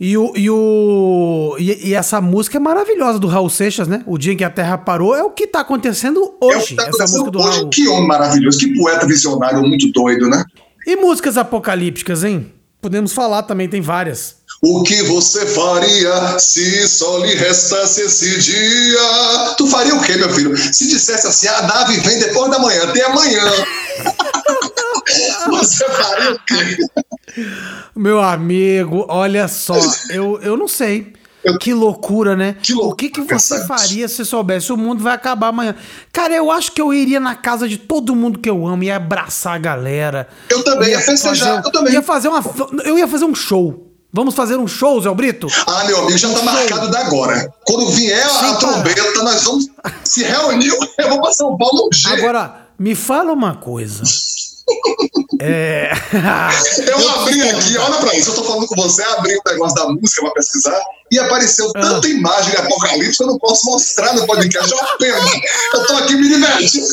E, 0.00 0.16
o, 0.16 0.32
e, 0.36 0.48
o, 0.48 1.56
e, 1.58 1.88
e, 1.88 1.94
essa 1.94 2.20
música 2.20 2.56
é 2.56 2.60
maravilhosa 2.60 3.18
do 3.18 3.26
Raul 3.26 3.50
Seixas, 3.50 3.88
né? 3.88 4.04
O 4.06 4.16
dia 4.16 4.32
em 4.32 4.36
que 4.36 4.44
a 4.44 4.50
Terra 4.50 4.78
parou 4.78 5.14
é 5.14 5.24
o 5.24 5.30
que 5.30 5.44
tá 5.44 5.60
acontecendo 5.60 6.36
hoje. 6.40 6.74
É 6.74 6.76
tá 6.76 6.82
acontecendo 6.84 7.02
essa 7.02 7.12
música 7.12 7.30
do 7.32 7.38
hoje. 7.40 7.58
Raul. 7.58 7.70
Que 7.70 7.88
homem 7.88 8.06
maravilhoso, 8.06 8.58
que 8.58 8.78
poeta 8.78 9.06
visionário, 9.06 9.60
muito 9.60 9.90
doido, 9.90 10.28
né? 10.28 10.44
E 10.86 10.94
músicas 10.94 11.36
apocalípticas, 11.36 12.22
hein? 12.22 12.52
Podemos 12.80 13.12
falar 13.12 13.42
também, 13.42 13.68
tem 13.68 13.80
várias. 13.80 14.37
O 14.60 14.82
que 14.82 15.04
você 15.04 15.46
faria 15.46 16.36
se 16.38 16.88
só 16.88 17.18
lhe 17.18 17.34
restasse 17.34 18.02
esse 18.02 18.38
dia? 18.38 19.54
Tu 19.56 19.66
faria 19.68 19.94
o 19.94 20.02
quê, 20.02 20.16
meu 20.16 20.30
filho? 20.30 20.56
Se 20.56 20.88
dissesse 20.88 21.28
assim, 21.28 21.46
a 21.46 21.62
nave 21.62 21.96
vem 21.98 22.18
depois 22.18 22.50
da 22.50 22.58
manhã, 22.58 22.82
até 22.82 23.04
amanhã. 23.04 23.44
você 25.48 25.84
faria 25.84 26.32
o 26.32 26.38
quê? 26.40 26.76
Meu 27.94 28.20
amigo, 28.20 29.06
olha 29.08 29.46
só, 29.46 29.78
eu, 30.10 30.40
eu 30.42 30.56
não 30.56 30.66
sei. 30.66 31.12
Que 31.60 31.72
loucura, 31.72 32.34
né? 32.34 32.56
Que 32.60 32.74
loucura, 32.74 32.92
o 32.92 32.96
que, 32.96 33.08
que 33.10 33.20
você 33.20 33.64
faria 33.64 34.08
se 34.08 34.24
soubesse? 34.24 34.72
O 34.72 34.76
mundo 34.76 35.02
vai 35.02 35.14
acabar 35.14 35.48
amanhã. 35.48 35.74
Cara, 36.12 36.34
eu 36.34 36.50
acho 36.50 36.72
que 36.72 36.82
eu 36.82 36.92
iria 36.92 37.20
na 37.20 37.36
casa 37.36 37.68
de 37.68 37.78
todo 37.78 38.14
mundo 38.14 38.40
que 38.40 38.50
eu 38.50 38.66
amo, 38.66 38.82
ia 38.82 38.96
abraçar 38.96 39.54
a 39.54 39.58
galera. 39.58 40.28
Eu 40.50 40.64
também 40.64 40.88
ia, 40.88 40.96
ia 40.96 41.00
festejar, 41.00 41.56
fazer, 41.56 41.68
eu 41.68 41.72
também. 41.72 41.92
Ia 41.94 42.02
fazer 42.02 42.28
uma, 42.28 42.42
eu 42.84 42.98
ia 42.98 43.06
fazer 43.06 43.24
um 43.24 43.36
show. 43.36 43.87
Vamos 44.10 44.34
fazer 44.34 44.56
um 44.56 44.66
show, 44.66 45.00
Zé 45.02 45.12
Brito? 45.12 45.48
Ah, 45.66 45.84
meu 45.84 45.98
amigo, 45.98 46.16
já 46.16 46.32
tá 46.32 46.42
marcado 46.42 46.90
da 46.90 47.00
agora. 47.00 47.52
Quando 47.66 47.90
vier 47.90 48.26
a, 48.26 48.50
a 48.50 48.54
trombeta, 48.56 49.22
nós 49.22 49.44
vamos 49.44 49.66
se 50.02 50.24
reunir. 50.24 50.72
Eu 50.98 51.10
vou 51.10 51.20
pra 51.20 51.32
São 51.32 51.56
Paulo 51.58 51.88
hoje. 51.92 52.08
Agora, 52.08 52.68
me 52.78 52.94
fala 52.94 53.32
uma 53.32 53.54
coisa. 53.54 54.02
É... 55.40 55.92
eu 56.86 57.10
abri 57.10 57.40
aqui, 57.42 57.78
olha 57.78 57.98
pra 57.98 58.14
isso, 58.14 58.30
eu 58.30 58.34
tô 58.34 58.44
falando 58.44 58.66
com 58.66 58.74
você, 58.74 59.02
abri 59.04 59.34
o 59.34 59.50
negócio 59.50 59.74
da 59.74 59.88
música 59.88 60.22
pra 60.22 60.30
pesquisar 60.32 60.80
e 61.10 61.18
apareceu 61.18 61.70
ah. 61.76 61.80
tanta 61.80 62.08
imagem 62.08 62.50
de 62.50 62.56
apocalipse 62.56 63.16
que 63.16 63.22
eu 63.22 63.28
não 63.28 63.38
posso 63.38 63.70
mostrar 63.70 64.14
no 64.14 64.26
podcast. 64.26 64.72
É 64.72 64.76
uma 64.76 64.98
pena. 64.98 65.18
Eu 65.74 65.86
tô 65.86 65.96
aqui 65.98 66.16
me 66.16 66.28
divertindo. 66.28 66.86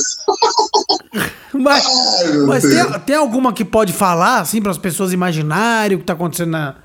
Mas, 1.53 1.85
Ai, 1.85 2.33
mas 2.45 2.63
tem, 2.63 2.99
tem, 3.05 3.15
alguma 3.15 3.51
que 3.51 3.65
pode 3.65 3.93
falar, 3.93 4.41
assim, 4.41 4.61
para 4.61 4.71
as 4.71 4.77
pessoas 4.77 5.11
imaginarem 5.11 5.97
o 5.97 5.99
que 5.99 6.05
tá 6.05 6.13
acontecendo 6.13 6.51
na, 6.51 6.75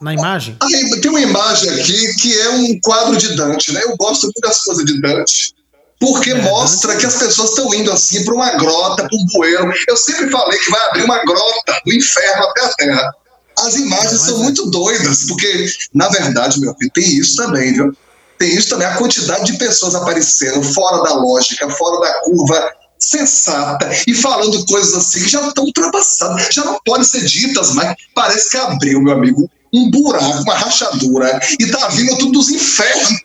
na 0.00 0.14
imagem? 0.14 0.56
tem 1.00 1.10
uma 1.10 1.20
imagem 1.20 1.70
aqui 1.70 2.14
que 2.14 2.38
é 2.38 2.50
um 2.50 2.80
quadro 2.80 3.16
de 3.16 3.36
Dante, 3.36 3.72
né? 3.72 3.82
Eu 3.84 3.96
gosto 3.96 4.24
muito 4.24 4.40
das 4.40 4.62
coisas 4.62 4.84
de 4.84 5.00
Dante 5.00 5.54
porque 6.00 6.30
é, 6.30 6.34
mostra 6.34 6.96
que 6.96 7.04
as 7.04 7.16
pessoas 7.16 7.50
estão 7.50 7.72
indo 7.74 7.92
assim 7.92 8.24
para 8.24 8.34
uma 8.34 8.50
grota, 8.56 9.06
para 9.06 9.16
um 9.16 9.26
bueiro. 9.34 9.70
Eu 9.86 9.96
sempre 9.98 10.30
falei 10.30 10.58
que 10.58 10.70
vai 10.70 10.80
abrir 10.88 11.04
uma 11.04 11.22
grota 11.22 11.80
do 11.84 11.92
inferno 11.92 12.44
até 12.44 12.64
a 12.64 12.68
terra. 12.72 13.14
As 13.58 13.76
imagens 13.76 14.22
são 14.22 14.36
é. 14.36 14.44
muito 14.44 14.70
doidas, 14.70 15.26
porque, 15.28 15.66
na 15.92 16.08
verdade, 16.08 16.58
meu 16.58 16.74
filho, 16.76 16.90
tem 16.94 17.04
isso 17.04 17.36
também, 17.36 17.74
viu? 17.74 17.94
Tem 18.38 18.56
isso 18.56 18.70
também, 18.70 18.86
a 18.86 18.96
quantidade 18.96 19.52
de 19.52 19.58
pessoas 19.58 19.94
aparecendo 19.94 20.62
fora 20.62 21.02
da 21.02 21.12
lógica, 21.12 21.68
fora 21.68 22.00
da 22.00 22.20
curva 22.20 22.72
sensata 22.98 23.90
e 24.06 24.14
falando 24.14 24.64
coisas 24.64 24.94
assim 24.94 25.22
que 25.22 25.28
já 25.28 25.46
estão 25.46 25.64
ultrapassadas, 25.64 26.48
já 26.50 26.64
não 26.64 26.78
podem 26.84 27.04
ser 27.04 27.24
ditas 27.26 27.74
mais. 27.74 27.94
Parece 28.14 28.48
que 28.48 28.56
abriu, 28.56 29.02
meu 29.02 29.12
amigo, 29.12 29.50
um 29.72 29.90
buraco, 29.90 30.42
uma 30.42 30.54
rachadura, 30.54 31.40
e 31.58 31.66
tá 31.66 31.88
vindo 31.88 32.16
tudo 32.18 32.32
dos 32.32 32.50
infernos 32.50 33.20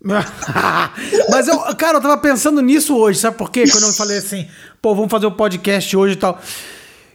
Mas 1.30 1.48
eu, 1.48 1.58
cara, 1.76 1.98
eu 1.98 2.00
tava 2.00 2.16
pensando 2.16 2.62
nisso 2.62 2.96
hoje, 2.96 3.18
sabe 3.18 3.36
por 3.36 3.50
quê? 3.50 3.64
Quando 3.70 3.84
eu 3.84 3.92
falei 3.92 4.18
assim, 4.18 4.46
pô, 4.80 4.94
vamos 4.94 5.10
fazer 5.10 5.26
o 5.26 5.30
um 5.30 5.34
podcast 5.34 5.96
hoje 5.96 6.14
e 6.14 6.16
tal. 6.16 6.40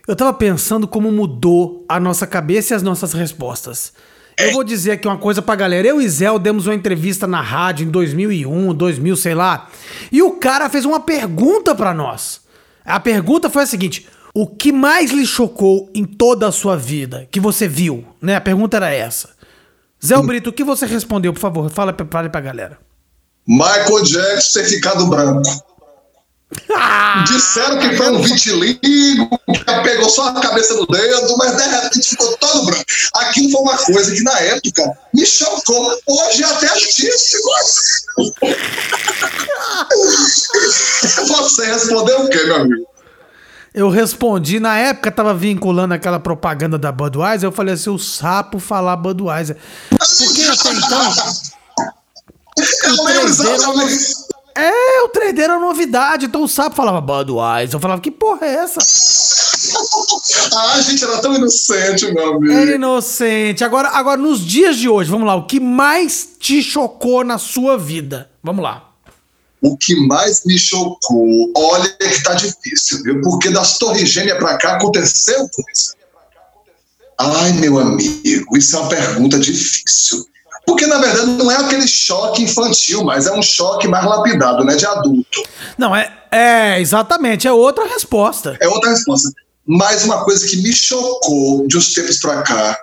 Eu 0.08 0.16
tava 0.16 0.34
pensando 0.34 0.88
como 0.88 1.12
mudou 1.12 1.86
a 1.88 2.00
nossa 2.00 2.28
cabeça 2.28 2.74
e 2.74 2.76
as 2.76 2.84
nossas 2.84 3.14
respostas. 3.14 3.94
Eu 4.38 4.52
vou 4.52 4.64
dizer 4.64 4.92
aqui 4.92 5.08
uma 5.08 5.18
coisa 5.18 5.42
pra 5.42 5.56
galera. 5.56 5.88
Eu 5.88 6.02
e 6.02 6.10
Zé 6.10 6.28
demos 6.40 6.66
uma 6.66 6.74
entrevista 6.74 7.28
na 7.28 7.40
rádio 7.40 7.86
em 7.86 7.90
2001, 7.90 8.74
2000, 8.74 9.16
sei 9.16 9.36
lá. 9.36 9.70
E 10.12 10.22
o 10.22 10.32
cara 10.32 10.70
fez 10.70 10.86
uma 10.86 11.00
pergunta 11.00 11.76
para 11.76 11.94
nós. 11.94 12.42
A 12.84 13.00
pergunta 13.00 13.50
foi 13.50 13.64
a 13.64 13.68
seguinte: 13.68 14.08
O 14.36 14.48
que 14.48 14.72
mais 14.72 15.12
lhe 15.12 15.28
chocou 15.28 15.92
em 15.94 16.06
toda 16.06 16.48
a 16.48 16.52
sua 16.52 16.76
vida 16.76 17.28
que 17.30 17.40
você 17.40 17.68
viu? 17.68 18.04
Né? 18.20 18.36
A 18.36 18.42
pergunta 18.42 18.78
era 18.78 18.90
essa. 18.90 19.30
Zé 20.04 20.20
Brito, 20.22 20.50
o 20.50 20.54
que 20.54 20.64
você 20.64 20.88
respondeu, 20.88 21.32
por 21.32 21.40
favor? 21.40 21.70
Fala, 21.70 21.96
fala 22.10 22.30
pra 22.30 22.42
galera. 22.42 22.80
Michael 23.48 24.02
Jackson 24.04 24.60
ter 24.60 24.66
ficado 24.66 25.06
branco. 25.06 25.44
Ah, 26.76 27.24
Disseram 27.30 27.80
que 27.80 27.96
foi 27.96 28.12
um 28.12 28.22
vitiligo, 28.24 28.80
que 29.54 29.64
pegou 29.84 30.10
só 30.10 30.30
a 30.30 30.42
cabeça 30.42 30.74
do 30.76 30.88
dedo, 30.88 31.38
mas 31.38 31.56
de 31.56 31.64
repente 31.64 32.10
ficou 32.10 32.36
todo 32.38 32.66
branco. 32.66 32.86
Aquilo 33.16 33.52
foi 33.52 33.62
uma 33.62 33.78
coisa 33.78 34.16
que 34.16 34.24
na 34.24 34.40
época 34.40 34.98
me 35.14 35.26
chocou. 35.26 35.96
Hoje 36.08 36.44
é 36.44 36.48
até 36.48 36.68
artístico. 36.70 37.50
Você 41.28 41.66
respondeu 41.66 42.22
o 42.22 42.30
quê, 42.30 42.44
meu 42.44 42.56
amigo? 42.56 42.93
Eu 43.74 43.90
respondi, 43.90 44.60
na 44.60 44.78
época 44.78 45.12
tava 45.12 45.34
vinculando 45.34 45.96
aquela 45.96 46.20
propaganda 46.20 46.78
da 46.78 46.92
Budweiser, 46.92 47.48
eu 47.48 47.52
falei 47.52 47.74
assim, 47.74 47.90
o 47.90 47.98
sapo 47.98 48.60
falar 48.60 48.96
Budweiser. 48.96 49.58
Porque 49.90 50.44
até 50.44 50.74
então... 50.74 51.12
o 52.94 53.04
trezeiro 53.06 53.64
é, 54.56 55.02
o 55.02 55.10
trader 55.10 55.46
era 55.46 55.60
novidade, 55.60 56.28
então 56.28 56.44
o 56.44 56.48
sapo 56.48 56.76
falava 56.76 57.02
Budweiser. 57.02 57.76
Eu 57.76 57.80
falava, 57.80 58.00
que 58.00 58.12
porra 58.12 58.46
é 58.46 58.54
essa? 58.54 58.80
ah, 60.56 60.74
a 60.74 60.82
gente 60.82 61.04
era 61.04 61.18
tão 61.18 61.34
inocente, 61.34 62.12
meu 62.14 62.36
amigo. 62.36 62.54
Era 62.54 62.76
inocente. 62.76 63.64
Agora, 63.64 63.90
agora, 63.90 64.18
nos 64.18 64.46
dias 64.46 64.78
de 64.78 64.88
hoje, 64.88 65.10
vamos 65.10 65.26
lá, 65.26 65.34
o 65.36 65.48
que 65.48 65.60
mais 65.60 66.36
te 66.40 66.62
chocou 66.62 67.24
na 67.24 67.40
sua 67.40 67.78
vida? 67.80 68.30
Vamos 68.44 68.64
lá. 68.64 68.93
O 69.64 69.78
que 69.78 69.96
mais 69.96 70.44
me 70.46 70.60
chocou, 70.60 71.54
olha 71.56 71.90
que 71.98 72.22
tá 72.22 72.34
difícil, 72.34 73.02
viu? 73.02 73.22
Porque 73.22 73.50
das 73.50 73.78
Torres 73.78 74.10
Gêmeas 74.10 74.38
pra 74.38 74.58
cá 74.58 74.76
aconteceu 74.76 75.38
coisa. 75.38 75.96
Ai, 77.18 77.54
meu 77.54 77.80
amigo, 77.80 78.58
isso 78.58 78.76
é 78.76 78.80
uma 78.80 78.90
pergunta 78.90 79.40
difícil. 79.40 80.26
Porque, 80.68 80.86
na 80.86 80.98
verdade, 80.98 81.28
não 81.32 81.50
é 81.50 81.56
aquele 81.56 81.88
choque 81.88 82.44
infantil, 82.44 83.06
mas 83.06 83.26
é 83.26 83.32
um 83.32 83.42
choque 83.42 83.88
mais 83.88 84.06
lapidado, 84.06 84.66
né? 84.66 84.76
De 84.76 84.86
adulto. 84.86 85.44
Não, 85.78 85.96
é, 85.96 86.12
é 86.30 86.82
exatamente, 86.82 87.48
é 87.48 87.52
outra 87.54 87.88
resposta. 87.88 88.58
É 88.60 88.68
outra 88.68 88.90
resposta. 88.90 89.30
Mas 89.66 90.04
uma 90.04 90.26
coisa 90.26 90.46
que 90.46 90.58
me 90.58 90.74
chocou 90.74 91.66
de 91.68 91.78
uns 91.78 91.94
tempos 91.94 92.18
pra 92.18 92.42
cá 92.42 92.78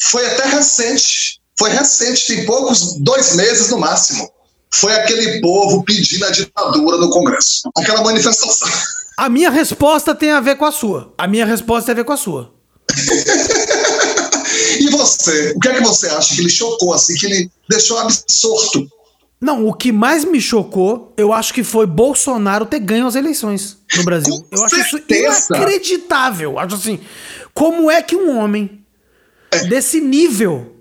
foi 0.00 0.26
até 0.26 0.48
recente. 0.48 1.40
Foi 1.56 1.70
recente, 1.70 2.26
tem 2.26 2.46
poucos, 2.46 2.98
dois 2.98 3.36
meses 3.36 3.70
no 3.70 3.78
máximo 3.78 4.28
foi 4.72 4.94
aquele 4.94 5.40
povo 5.40 5.82
pedindo 5.84 6.24
a 6.24 6.30
ditadura 6.30 6.98
no 6.98 7.10
Congresso. 7.10 7.62
Aquela 7.76 8.02
manifestação. 8.02 8.68
A 9.16 9.28
minha 9.28 9.50
resposta 9.50 10.14
tem 10.14 10.30
a 10.30 10.40
ver 10.40 10.56
com 10.56 10.64
a 10.64 10.72
sua. 10.72 11.12
A 11.18 11.26
minha 11.26 11.44
resposta 11.44 11.86
tem 11.86 11.92
a 11.92 11.96
ver 11.96 12.04
com 12.04 12.12
a 12.12 12.16
sua. 12.16 12.52
e 14.80 14.88
você? 14.90 15.52
O 15.56 15.60
que 15.60 15.68
é 15.68 15.74
que 15.74 15.82
você 15.82 16.08
acha 16.08 16.34
que 16.34 16.40
ele 16.40 16.50
chocou, 16.50 16.92
assim, 16.92 17.14
que 17.14 17.26
ele 17.26 17.50
deixou 17.68 17.98
absorto? 17.98 18.86
Não, 19.40 19.68
o 19.68 19.72
que 19.72 19.92
mais 19.92 20.24
me 20.24 20.40
chocou, 20.40 21.12
eu 21.16 21.32
acho 21.32 21.54
que 21.54 21.62
foi 21.62 21.86
Bolsonaro 21.86 22.66
ter 22.66 22.80
ganho 22.80 23.06
as 23.06 23.14
eleições 23.14 23.78
no 23.96 24.02
Brasil. 24.02 24.32
Com 24.32 24.48
eu 24.50 24.68
certeza. 24.68 25.28
acho 25.30 25.38
isso 25.38 25.52
inacreditável. 25.54 26.58
Acho 26.58 26.74
assim, 26.74 26.98
como 27.54 27.90
é 27.90 28.02
que 28.02 28.16
um 28.16 28.36
homem 28.36 28.84
é. 29.52 29.66
desse 29.66 30.00
nível 30.00 30.77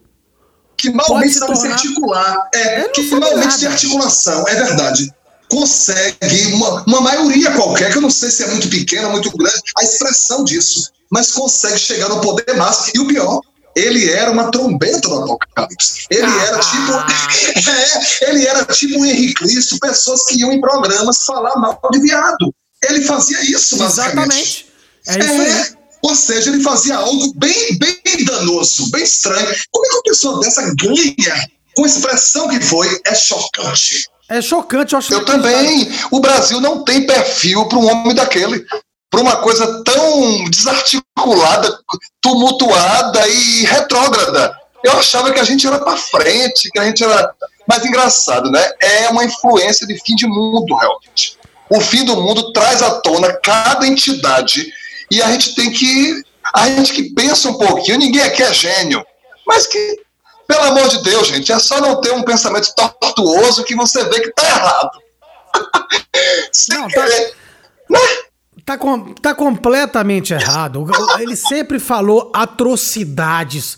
que 0.78 0.92
malmente 0.92 1.34
sabe 1.34 1.56
se, 1.58 1.68
articular. 1.68 2.50
É, 2.54 2.84
que 2.90 3.02
malmente 3.16 3.60
tem 3.60 3.68
articulação, 3.68 4.48
é 4.48 4.56
verdade. 4.56 5.12
Consegue 5.50 6.54
uma, 6.54 6.84
uma 6.86 7.02
maioria 7.02 7.52
qualquer, 7.52 7.92
que 7.92 7.98
eu 7.98 8.02
não 8.02 8.10
sei 8.10 8.30
se 8.30 8.44
é 8.44 8.48
muito 8.48 8.70
pequena, 8.70 9.10
muito 9.10 9.36
grande, 9.36 9.62
a 9.78 9.84
expressão 9.84 10.44
disso, 10.44 10.92
mas 11.10 11.32
consegue 11.32 11.80
chegar 11.80 12.10
no 12.10 12.22
poder 12.22 12.56
máximo. 12.56 12.92
E 12.96 13.00
o 13.00 13.08
pior, 13.08 13.42
ele 13.76 14.10
era 14.12 14.32
uma 14.32 14.52
trombeta 14.52 15.08
do 15.08 15.24
Apocalipse. 15.24 16.06
Ele 16.10 16.26
ah. 16.26 16.46
era 16.46 16.60
tipo. 16.60 16.92
é, 17.70 18.30
ele 18.30 18.46
era 18.46 18.66
tipo 18.66 19.00
um 19.00 19.06
Henrique 19.06 19.36
Cristo, 19.36 19.80
pessoas 19.80 20.26
que 20.26 20.40
iam 20.40 20.52
em 20.52 20.60
programas 20.60 21.24
falar 21.26 21.56
mal 21.56 21.80
de 21.92 22.00
viado. 22.00 22.54
Ele 22.84 23.02
fazia 23.02 23.42
isso, 23.42 23.78
basicamente. 23.78 24.68
Exatamente. 25.08 25.42
É 25.42 25.48
isso 25.48 25.74
é, 25.74 25.77
Ou 26.02 26.16
seja, 26.16 26.50
ele 26.50 26.64
fazia 26.64 26.96
algo 26.96 27.34
bem, 27.36 27.78
bem 27.78 28.26
danoso, 28.26 28.90
bem 28.92 29.04
estranho. 29.04 29.56
Como 29.72 29.86
é 29.86 29.90
que 29.90 29.96
uma 29.96 30.04
pessoa 30.04 30.40
dessa 30.40 30.62
ganha 30.76 31.48
com 31.76 31.84
a 31.84 31.88
expressão 31.88 32.48
que 32.50 32.60
foi? 32.62 32.88
É 33.06 33.16
chocante. 33.16 34.08
É 34.30 34.42
chocante, 34.42 34.94
eu 34.94 35.00
acho. 35.00 35.14
Eu 35.14 35.26
também. 35.26 35.90
O 36.12 36.20
Brasil 36.20 36.60
não 36.60 36.84
tem 36.84 37.06
perfil 37.06 37.66
para 37.68 37.78
um 37.78 37.90
homem 37.90 38.14
daquele. 38.14 38.66
Para 39.10 39.22
uma 39.22 39.38
coisa 39.38 39.84
tão 39.84 40.44
desarticulada, 40.50 41.80
tumultuada 42.22 43.26
e 43.28 43.64
retrógrada. 43.64 44.54
Eu 44.84 44.94
achava 44.94 45.32
que 45.32 45.40
a 45.40 45.44
gente 45.44 45.66
era 45.66 45.80
para 45.80 45.96
frente, 45.96 46.70
que 46.70 46.80
a 46.80 46.84
gente 46.84 47.04
era. 47.04 47.34
Mas 47.68 47.86
engraçado, 47.86 48.52
né? 48.52 48.70
É 48.82 49.10
uma 49.10 49.24
influência 49.24 49.88
de 49.88 49.98
fim 50.06 50.16
de 50.16 50.28
mundo, 50.28 50.76
realmente. 50.76 51.38
O 51.70 51.82
fim 51.82 52.06
do 52.06 52.18
mundo 52.18 52.52
traz 52.54 52.82
à 52.82 52.92
tona 53.02 53.34
cada 53.34 53.88
entidade 53.88 54.72
e 55.12 55.22
a 55.22 55.32
gente 55.32 55.56
tem 55.56 55.72
que. 55.72 56.22
A 56.54 56.70
gente 56.70 56.94
que 56.94 57.14
pensa 57.14 57.50
um 57.50 57.58
pouquinho, 57.58 57.98
ninguém 57.98 58.22
aqui 58.22 58.42
é 58.42 58.54
gênio, 58.54 59.06
mas 59.46 59.68
que, 59.68 60.00
pelo 60.48 60.64
amor 60.64 60.88
de 60.88 61.04
Deus, 61.04 61.28
gente, 61.28 61.52
é 61.52 61.60
só 61.60 61.82
não 61.82 62.00
ter 62.00 62.12
um 62.12 62.24
pensamento 62.24 62.74
tortuoso 62.74 63.66
que 63.66 63.76
você 63.76 64.04
vê 64.06 64.22
que 64.22 64.32
tá 64.32 64.44
errado. 64.44 64.92
não, 66.70 66.88
tá, 66.88 67.06
né? 67.06 67.32
tá, 68.68 68.78
com, 68.78 69.14
tá 69.14 69.34
completamente 69.34 70.34
errado. 70.34 70.86
Ele 71.20 71.38
sempre 71.38 71.80
falou 71.80 72.30
atrocidades. 72.36 73.78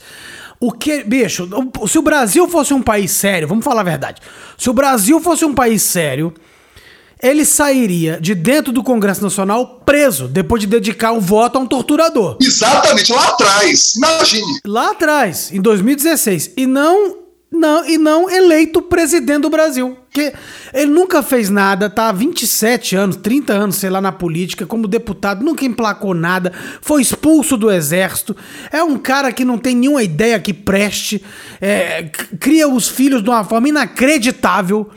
O 0.59 0.71
que, 0.71 1.03
bicho, 1.03 1.47
se 1.87 1.97
o 1.99 2.01
Brasil 2.01 2.49
fosse 2.49 2.73
um 2.73 2.81
país 2.81 3.11
sério, 3.11 3.47
vamos 3.47 3.63
falar 3.63 3.81
a 3.81 3.85
verdade. 3.85 4.21
Se 4.57 4.69
o 4.69 4.73
Brasil 4.73 5.21
fosse 5.21 5.45
um 5.45 5.53
país 5.53 5.83
sério, 5.83 6.33
ele 7.21 7.43
sairia 7.43 8.19
de 8.19 8.33
dentro 8.33 8.71
do 8.71 8.81
Congresso 8.81 9.21
Nacional 9.21 9.81
preso, 9.85 10.27
depois 10.27 10.61
de 10.61 10.67
dedicar 10.67 11.11
um 11.11 11.19
voto 11.19 11.57
a 11.57 11.61
um 11.61 11.65
torturador. 11.65 12.37
Exatamente, 12.41 13.11
lá 13.11 13.27
atrás. 13.27 13.95
Imagine. 13.95 14.59
Lá 14.65 14.91
atrás, 14.91 15.51
em 15.51 15.61
2016. 15.61 16.53
E 16.55 16.65
não. 16.65 17.17
Não, 17.51 17.83
e 17.83 17.97
não 17.97 18.29
eleito 18.29 18.79
presidente 18.79 19.41
do 19.41 19.49
Brasil. 19.49 19.97
Porque 20.05 20.31
ele 20.71 20.91
nunca 20.91 21.23
fez 21.23 21.49
nada, 21.49 21.89
tá 21.89 22.09
há 22.09 22.11
27 22.11 22.95
anos, 22.95 23.15
30 23.15 23.53
anos, 23.53 23.75
sei 23.77 23.89
lá, 23.89 23.99
na 23.99 24.11
política, 24.11 24.67
como 24.67 24.87
deputado, 24.87 25.43
nunca 25.43 25.65
emplacou 25.65 26.13
nada, 26.13 26.53
foi 26.79 27.01
expulso 27.01 27.57
do 27.57 27.71
exército. 27.71 28.37
É 28.71 28.83
um 28.83 28.99
cara 28.99 29.31
que 29.31 29.43
não 29.43 29.57
tem 29.57 29.75
nenhuma 29.75 30.03
ideia 30.03 30.39
que 30.39 30.53
preste, 30.53 31.23
é, 31.59 32.03
cria 32.39 32.67
os 32.69 32.87
filhos 32.87 33.23
de 33.23 33.29
uma 33.31 33.43
forma 33.43 33.67
inacreditável. 33.67 34.87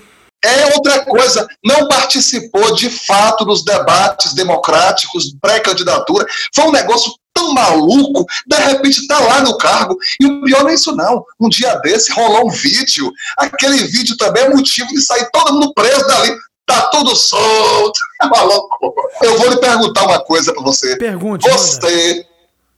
É 0.44 0.74
outra 0.74 1.04
coisa, 1.04 1.46
não 1.64 1.86
participou 1.86 2.74
de 2.74 2.90
fato 2.90 3.44
dos 3.44 3.64
debates 3.64 4.34
democráticos, 4.34 5.34
pré-candidatura. 5.40 6.26
Foi 6.54 6.64
um 6.64 6.72
negócio 6.72 7.12
tão 7.32 7.54
maluco, 7.54 8.26
de 8.46 8.56
repente 8.56 9.00
está 9.00 9.18
lá 9.20 9.40
no 9.40 9.56
cargo. 9.56 9.96
E 10.20 10.26
o 10.26 10.42
pior 10.42 10.62
não 10.62 10.70
é 10.70 10.74
isso, 10.74 10.94
não. 10.96 11.24
Um 11.40 11.48
dia 11.48 11.74
desse 11.76 12.12
rolou 12.12 12.48
um 12.48 12.50
vídeo. 12.50 13.10
Aquele 13.38 13.84
vídeo 13.84 14.16
também 14.16 14.44
é 14.44 14.48
motivo 14.50 14.88
de 14.88 15.00
sair 15.00 15.28
todo 15.32 15.54
mundo 15.54 15.72
preso 15.74 16.06
dali. 16.06 16.36
Tá 16.66 16.82
tudo 16.90 17.14
solto. 17.16 17.98
É 18.22 18.26
maluco. 18.28 18.94
Eu 19.22 19.38
vou 19.38 19.48
lhe 19.48 19.60
perguntar 19.60 20.04
uma 20.04 20.22
coisa 20.24 20.52
para 20.52 20.62
você. 20.62 20.96
Pergunte. 20.96 21.48
Você 21.50 22.26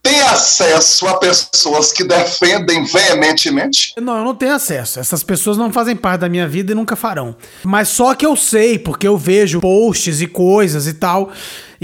tem 0.05 0.21
acesso 0.21 1.09
a 1.09 1.19
pessoas 1.19 1.91
que 1.91 2.05
defendem 2.05 2.85
veementemente? 2.85 3.95
Não, 3.99 4.19
eu 4.19 4.25
não 4.25 4.35
tenho 4.35 4.53
acesso. 4.53 5.01
Essas 5.01 5.25
pessoas 5.25 5.57
não 5.57 5.73
fazem 5.73 5.97
parte 5.97 6.21
da 6.21 6.29
minha 6.29 6.47
vida 6.47 6.73
e 6.73 6.75
nunca 6.75 6.95
farão. 6.95 7.35
Mas 7.65 7.89
só 7.89 8.15
que 8.15 8.27
eu 8.27 8.37
sei, 8.37 8.79
porque 8.79 9.09
eu 9.09 9.17
vejo 9.17 9.63
posts 9.63 10.21
e 10.21 10.27
coisas 10.27 10.87
e 10.87 10.93
tal. 10.93 11.33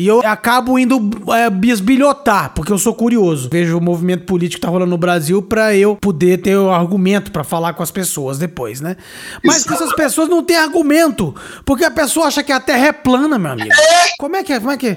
E 0.01 0.07
eu 0.07 0.23
acabo 0.25 0.79
indo 0.79 0.99
é, 1.35 1.51
bisbilhotar, 1.51 2.53
porque 2.55 2.73
eu 2.73 2.79
sou 2.79 2.95
curioso. 2.95 3.51
Vejo 3.53 3.77
o 3.77 3.83
movimento 3.83 4.25
político 4.25 4.59
que 4.59 4.67
tá 4.67 4.71
rolando 4.71 4.91
no 4.91 4.97
Brasil 4.97 5.43
para 5.43 5.77
eu 5.77 5.95
poder 5.95 6.41
ter 6.41 6.57
o 6.57 6.71
argumento 6.71 7.31
para 7.31 7.45
falar 7.45 7.75
com 7.75 7.83
as 7.83 7.91
pessoas 7.91 8.39
depois, 8.39 8.81
né? 8.81 8.97
Mas 9.45 9.59
Isso. 9.59 9.75
essas 9.75 9.93
pessoas 9.95 10.31
não 10.31 10.43
têm 10.43 10.57
argumento, 10.57 11.35
porque 11.67 11.85
a 11.85 11.91
pessoa 11.91 12.29
acha 12.29 12.43
que 12.43 12.51
a 12.51 12.59
Terra 12.59 12.87
é 12.87 12.93
plana, 12.93 13.39
meu 13.39 13.53
amigo. 13.53 13.71
É. 13.71 14.09
Como 14.19 14.37
é 14.37 14.43
que 14.43 14.55
é? 14.55 14.59
Como 14.59 14.71
é 14.71 14.79
que 14.79 14.89
é? 14.89 14.97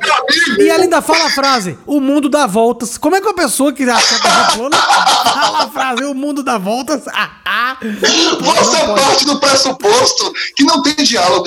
E 0.58 0.70
ela 0.70 0.84
ainda 0.84 1.02
fala 1.02 1.26
a 1.26 1.30
frase: 1.30 1.78
o 1.86 2.00
mundo 2.00 2.30
dá 2.30 2.48
voltas. 2.48 2.98
Como 2.98 3.18
é 3.18 3.20
que 3.20 3.28
uma 3.28 3.36
pessoa 3.36 3.74
que 3.74 3.84
acha 3.84 4.08
que 4.08 4.16
a 4.16 4.20
Terra 4.22 4.48
é 4.54 4.56
plana 4.56 4.78
fala 4.78 5.64
a 5.64 5.68
frase: 5.70 6.04
o 6.06 6.14
mundo 6.14 6.44
dá 6.44 6.58
voltas? 6.58 7.10
Ah, 7.10 7.30
ah. 7.46 7.78
Você 7.82 8.78
parte 8.96 9.26
do 9.26 9.38
pressuposto 9.38 10.32
que 10.56 10.64
não 10.64 10.82
tem 10.82 10.96
diálogo. 10.96 11.46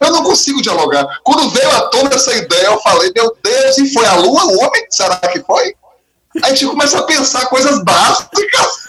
Eu 0.00 0.10
não 0.10 0.24
consigo 0.24 0.60
dialogar. 0.60 1.20
Quando 1.22 1.50
veio 1.50 1.70
à 1.70 1.82
tona 1.82 2.10
essa 2.12 2.34
ideia, 2.34 2.66
eu 2.66 2.80
falo 2.80 2.95
falei, 2.96 3.12
meu 3.14 3.36
Deus, 3.42 3.78
e 3.78 3.92
foi 3.92 4.06
a 4.06 4.14
lua, 4.16 4.44
o 4.44 4.58
homem? 4.58 4.86
Será 4.90 5.16
que 5.16 5.40
foi? 5.40 5.74
A 6.42 6.48
gente 6.50 6.66
começa 6.66 6.98
a 6.98 7.02
pensar 7.02 7.46
coisas 7.46 7.82
básicas. 7.82 8.86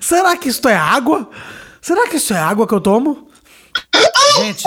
Será 0.00 0.36
que 0.36 0.48
isso 0.48 0.68
é 0.68 0.76
água? 0.76 1.28
Será 1.80 2.08
que 2.08 2.16
isso 2.16 2.32
é 2.32 2.38
água 2.38 2.66
que 2.66 2.74
eu 2.74 2.80
tomo? 2.80 3.28
Gente, 4.36 4.64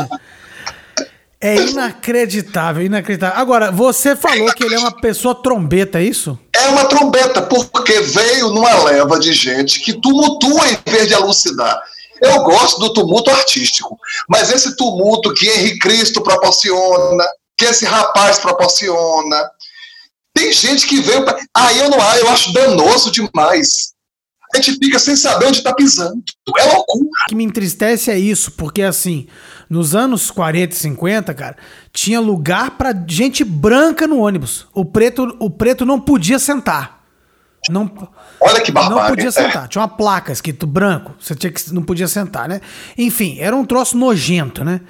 é 1.41 1.55
inacreditável, 1.55 2.83
inacreditável. 2.83 3.37
Agora, 3.39 3.71
você 3.71 4.15
falou 4.15 4.53
que 4.53 4.63
ele 4.63 4.75
é 4.75 4.79
uma 4.79 4.91
pessoa 4.91 5.33
trombeta, 5.33 5.99
é 5.99 6.03
isso? 6.03 6.37
É 6.53 6.67
uma 6.67 6.85
trombeta, 6.85 7.41
porque 7.41 8.01
veio 8.01 8.49
numa 8.49 8.83
leva 8.83 9.17
de 9.19 9.31
gente 9.31 9.79
que 9.79 9.93
tumultua 9.93 10.67
em 10.67 10.91
vez 10.91 11.07
de 11.07 11.13
elucidar. 11.13 11.81
Eu 12.21 12.43
gosto 12.43 12.79
do 12.81 12.93
tumulto 12.93 13.31
artístico, 13.31 13.97
mas 14.27 14.51
esse 14.51 14.75
tumulto 14.75 15.33
que 15.33 15.47
Henrique 15.47 15.79
Cristo 15.79 16.21
proporciona, 16.21 17.25
que 17.59 17.65
esse 17.65 17.85
rapaz 17.85 18.39
proporciona. 18.39 19.51
Tem 20.33 20.51
gente 20.53 20.87
que 20.87 21.01
veio. 21.01 21.25
Pra... 21.25 21.37
Aí 21.55 21.77
eu 21.77 21.89
não 21.89 21.97
eu 22.15 22.29
acho 22.29 22.53
danoso 22.53 23.11
demais. 23.11 23.93
A 24.53 24.57
gente 24.57 24.79
fica 24.79 24.97
sem 24.97 25.15
saber 25.15 25.45
onde 25.45 25.57
está 25.57 25.75
pisando. 25.75 26.23
É 26.57 26.63
loucura. 26.73 27.03
O 27.03 27.29
que 27.29 27.35
me 27.35 27.43
entristece 27.43 28.09
é 28.09 28.17
isso, 28.17 28.53
porque 28.53 28.81
assim, 28.81 29.27
nos 29.69 29.93
anos 29.93 30.31
40 30.31 30.73
e 30.73 30.77
50, 30.77 31.33
cara, 31.35 31.57
tinha 31.93 32.19
lugar 32.19 32.71
para 32.71 32.95
gente 33.07 33.43
branca 33.43 34.07
no 34.07 34.19
ônibus. 34.19 34.65
O 34.73 34.83
preto, 34.83 35.35
o 35.39 35.51
preto 35.51 35.85
não 35.85 35.99
podia 35.99 36.39
sentar. 36.39 36.98
Não, 37.69 37.91
Olha 38.39 38.61
que 38.61 38.71
barbárie. 38.71 39.01
Não 39.01 39.09
podia 39.09 39.31
sentar. 39.31 39.67
Tinha 39.67 39.81
uma 39.81 39.87
placa 39.87 40.31
escrito 40.31 40.65
branco. 40.65 41.13
Você 41.19 41.35
tinha 41.35 41.51
que, 41.51 41.73
não 41.73 41.81
podia 41.81 42.07
sentar, 42.07 42.47
né? 42.47 42.61
Enfim, 42.97 43.37
era 43.39 43.55
um 43.55 43.65
troço 43.65 43.97
nojento, 43.97 44.63
né? 44.63 44.81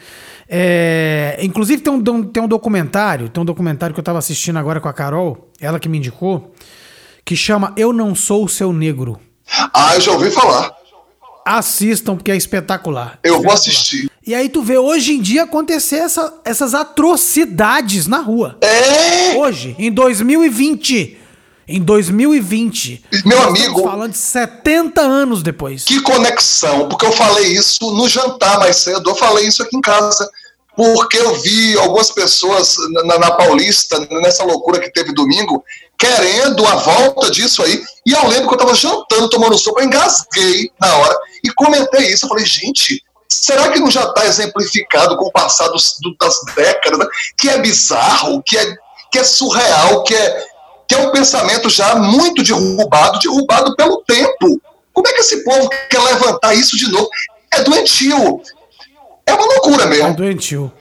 É, 0.47 1.38
inclusive 1.41 1.82
tem 1.82 1.93
um, 1.93 2.23
tem 2.23 2.41
um 2.41 2.47
documentário, 2.47 3.29
tem 3.29 3.41
um 3.41 3.45
documentário 3.45 3.93
que 3.93 3.99
eu 3.99 4.03
tava 4.03 4.17
assistindo 4.17 4.58
agora 4.58 4.82
com 4.82 4.88
a 4.88 4.93
Carol, 4.93 5.51
ela 5.62 5.79
que 5.79 5.88
me 5.88 5.99
indicou, 5.99 6.55
que 7.23 7.36
chama 7.36 7.71
Eu 7.77 7.93
Não 7.93 8.15
Sou 8.15 8.45
o 8.45 8.49
Seu 8.49 8.73
Negro. 8.73 9.19
Ah, 9.71 9.91
eu 9.93 10.01
já 10.01 10.12
ouvi 10.12 10.32
falar. 10.32 10.75
Assistam, 11.45 12.15
porque 12.15 12.32
é 12.32 12.36
espetacular. 12.36 13.19
Eu 13.23 13.36
espetacular. 13.36 13.43
vou 13.43 13.53
assistir. 13.53 14.12
E 14.25 14.34
aí 14.34 14.49
tu 14.49 14.63
vê 14.63 14.77
hoje 14.77 15.13
em 15.13 15.21
dia 15.21 15.43
acontecer 15.43 15.97
essa, 15.97 16.41
essas 16.43 16.73
atrocidades 16.73 18.08
na 18.08 18.19
rua. 18.19 18.58
É! 18.62 19.38
Hoje, 19.38 19.75
em 19.77 19.91
2020. 19.91 21.18
Em 21.71 21.82
2020. 21.84 23.03
Meu 23.25 23.43
amigo. 23.43 23.84
falando 23.84 24.12
de 24.12 24.17
70 24.17 25.01
anos 25.01 25.43
depois. 25.43 25.84
Que 25.84 26.01
conexão, 26.01 26.89
porque 26.89 27.05
eu 27.05 27.12
falei 27.12 27.45
isso 27.53 27.91
no 27.93 28.10
jantar 28.10 28.58
mais 28.58 28.77
cedo, 28.77 29.08
eu 29.08 29.15
falei 29.15 29.47
isso 29.47 29.62
aqui 29.62 29.77
em 29.77 29.82
casa. 29.82 30.27
Porque 30.75 31.17
eu 31.17 31.36
vi 31.41 31.77
algumas 31.77 32.10
pessoas 32.10 32.75
na, 33.05 33.19
na 33.19 33.32
Paulista, 33.32 33.99
nessa 34.21 34.45
loucura 34.45 34.79
que 34.79 34.91
teve 34.91 35.13
domingo, 35.13 35.63
querendo 35.97 36.65
a 36.65 36.75
volta 36.75 37.29
disso 37.29 37.62
aí. 37.62 37.84
E 38.05 38.13
eu 38.13 38.27
lembro 38.27 38.47
que 38.47 38.53
eu 38.53 38.58
estava 38.58 38.73
jantando, 38.73 39.29
tomando 39.29 39.58
sopa, 39.58 39.82
eu 39.82 39.86
engasguei 39.86 40.71
na 40.79 40.95
hora 40.95 41.19
e 41.43 41.51
comentei 41.51 42.08
isso. 42.08 42.25
Eu 42.25 42.29
falei, 42.29 42.45
gente, 42.45 43.03
será 43.27 43.69
que 43.69 43.79
não 43.79 43.91
já 43.91 44.03
está 44.03 44.25
exemplificado 44.25 45.17
com 45.17 45.25
o 45.25 45.32
passado 45.32 45.73
das 45.73 46.55
décadas, 46.55 46.97
né? 46.97 47.05
que 47.38 47.49
é 47.49 47.60
bizarro, 47.60 48.41
que 48.41 48.58
é, 48.58 48.75
que 49.12 49.19
é 49.19 49.23
surreal, 49.23 50.03
que 50.03 50.15
é, 50.15 50.45
que 50.89 50.95
é 50.95 50.97
um 50.97 51.12
pensamento 51.12 51.69
já 51.69 51.95
muito 51.95 52.41
derrubado, 52.41 53.19
derrubado 53.19 53.75
pelo 53.75 54.04
tempo. 54.08 54.60
Como 54.91 55.08
é 55.08 55.13
que 55.13 55.19
esse 55.19 55.43
povo 55.43 55.69
quer 55.88 56.02
levantar 56.02 56.56
isso 56.56 56.75
de 56.75 56.91
novo? 56.91 57.08
É 57.54 57.62
doentio. 57.62 58.41
É 59.23 59.34
uma 59.36 59.45
loucura 59.45 59.86
mesmo. 59.86 60.08
É 60.08 60.13
doentio. 60.13 60.73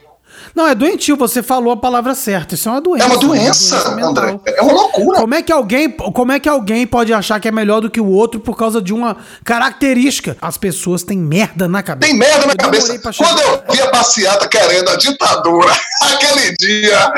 Não, 0.55 0.67
é 0.67 0.73
doentio, 0.73 1.15
você 1.15 1.43
falou 1.43 1.71
a 1.71 1.77
palavra 1.77 2.15
certa. 2.15 2.55
Isso 2.55 2.67
é 2.67 2.71
uma 2.71 2.81
doença. 2.81 3.05
É 3.05 3.07
uma 3.07 3.17
doença, 3.17 3.75
é 3.75 3.77
uma 3.77 3.91
doença 3.91 4.07
André. 4.07 4.39
É 4.47 4.61
uma 4.63 4.73
loucura. 4.73 5.19
Como 5.19 5.35
é, 5.35 5.43
que 5.43 5.51
alguém, 5.51 5.91
como 5.91 6.31
é 6.31 6.39
que 6.39 6.49
alguém 6.49 6.87
pode 6.87 7.13
achar 7.13 7.39
que 7.39 7.47
é 7.47 7.51
melhor 7.51 7.79
do 7.79 7.89
que 7.89 8.01
o 8.01 8.09
outro 8.09 8.39
por 8.39 8.57
causa 8.57 8.81
de 8.81 8.91
uma 8.91 9.15
característica? 9.45 10.35
As 10.41 10.57
pessoas 10.57 11.03
têm 11.03 11.19
merda 11.19 11.67
na 11.67 11.83
cabeça. 11.83 12.11
Tem 12.11 12.19
merda 12.19 12.47
na 12.47 12.53
eu 12.53 12.57
cabeça. 12.57 12.99
Quando 13.15 13.39
eu 13.41 13.63
vi 13.71 13.79
a 13.79 13.91
passeata 13.91 14.47
querendo 14.47 14.89
a 14.89 14.95
ditadura, 14.95 15.71
aquele 16.13 16.55
dia, 16.57 17.13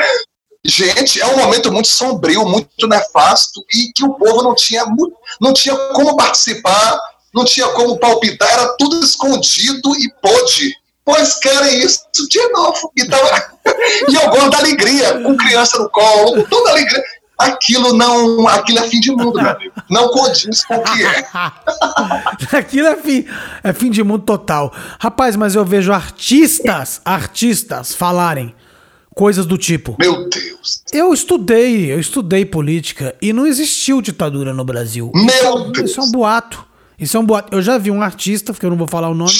Gente, 0.64 1.20
é 1.20 1.26
um 1.26 1.38
momento 1.38 1.72
muito 1.72 1.88
sombrio, 1.88 2.44
muito 2.44 2.86
nefasto 2.86 3.60
e 3.74 3.92
que 3.92 4.04
o 4.04 4.14
povo 4.14 4.42
não 4.42 4.54
tinha, 4.54 4.84
não 5.40 5.52
tinha 5.52 5.74
como 5.92 6.16
participar, 6.16 7.00
não 7.34 7.44
tinha 7.44 7.66
como 7.68 7.98
palpitar, 7.98 8.48
era 8.48 8.76
tudo 8.78 9.00
escondido 9.00 9.92
e 9.96 10.12
pôde. 10.20 10.72
Pois 11.04 11.34
querem 11.40 11.80
isso 11.80 12.04
de 12.30 12.48
novo. 12.50 12.92
E, 12.96 13.04
tava... 13.06 13.58
e 14.08 14.14
eu 14.14 14.30
gosto 14.30 14.50
da 14.50 14.58
alegria, 14.58 15.20
com 15.20 15.36
criança 15.36 15.76
no 15.78 15.90
colo, 15.90 16.34
com 16.34 16.42
toda 16.44 16.70
alegria. 16.70 17.02
aquilo 17.36 17.92
não, 17.92 18.46
aquilo 18.46 18.78
é 18.78 18.88
fim 18.88 19.00
de 19.00 19.10
mundo, 19.10 19.42
meu 19.42 19.50
amigo. 19.50 19.74
Não 19.90 20.08
condiz 20.10 20.64
com 20.64 20.76
o 20.76 20.82
que 20.84 21.04
é. 21.04 21.26
aquilo 22.56 22.86
é 22.86 22.96
fim, 22.96 23.26
é 23.64 23.72
fim 23.72 23.90
de 23.90 24.04
mundo 24.04 24.24
total. 24.24 24.72
Rapaz, 25.00 25.34
mas 25.34 25.56
eu 25.56 25.64
vejo 25.64 25.92
artistas, 25.92 27.00
artistas 27.04 27.92
falarem 27.92 28.54
coisas 29.14 29.46
do 29.46 29.58
tipo. 29.58 29.96
Meu 29.98 30.28
Deus. 30.28 30.82
Eu 30.92 31.12
estudei, 31.12 31.92
eu 31.92 32.00
estudei 32.00 32.44
política 32.44 33.14
e 33.20 33.32
não 33.32 33.46
existiu 33.46 34.00
ditadura 34.00 34.52
no 34.52 34.64
Brasil. 34.64 35.10
Meu 35.14 35.24
isso, 35.24 35.72
Deus. 35.72 35.90
Isso 35.90 36.00
é 36.00 36.02
um 36.04 36.10
boato. 36.10 36.64
Isso 36.98 37.16
é 37.16 37.20
um 37.20 37.24
boato. 37.26 37.54
Eu 37.54 37.62
já 37.62 37.78
vi 37.78 37.90
um 37.90 38.02
artista, 38.02 38.52
que 38.52 38.64
eu 38.64 38.70
não 38.70 38.76
vou 38.76 38.86
falar 38.86 39.08
o 39.08 39.14
nome, 39.14 39.32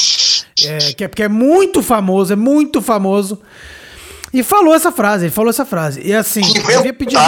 é, 0.65 0.79
que, 0.93 1.05
é, 1.05 1.09
que 1.09 1.23
é 1.23 1.29
muito 1.29 1.83
famoso, 1.83 2.33
é 2.33 2.37
muito 2.37 2.83
famoso. 2.83 3.41
E 4.33 4.43
falou 4.43 4.75
essa 4.75 4.91
frase, 4.91 5.27
ele 5.27 5.33
falou 5.33 5.51
essa 5.51 5.65
frase. 5.65 6.01
E 6.03 6.15
assim, 6.15 6.41
devia 6.41 6.93
pedir, 6.93 7.19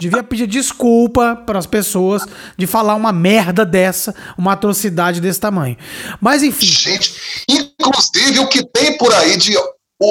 devia 0.00 0.22
pedir 0.22 0.46
desculpa 0.48 1.36
para 1.36 1.60
as 1.60 1.66
pessoas 1.66 2.26
de 2.58 2.66
falar 2.66 2.96
uma 2.96 3.12
merda 3.12 3.64
dessa, 3.64 4.12
uma 4.36 4.52
atrocidade 4.52 5.20
desse 5.20 5.38
tamanho. 5.38 5.76
Mas 6.20 6.42
enfim. 6.42 6.66
Gente, 6.66 7.14
inclusive 7.48 8.40
o 8.40 8.48
que 8.48 8.64
tem 8.64 8.98
por 8.98 9.14
aí 9.14 9.36
de. 9.36 9.56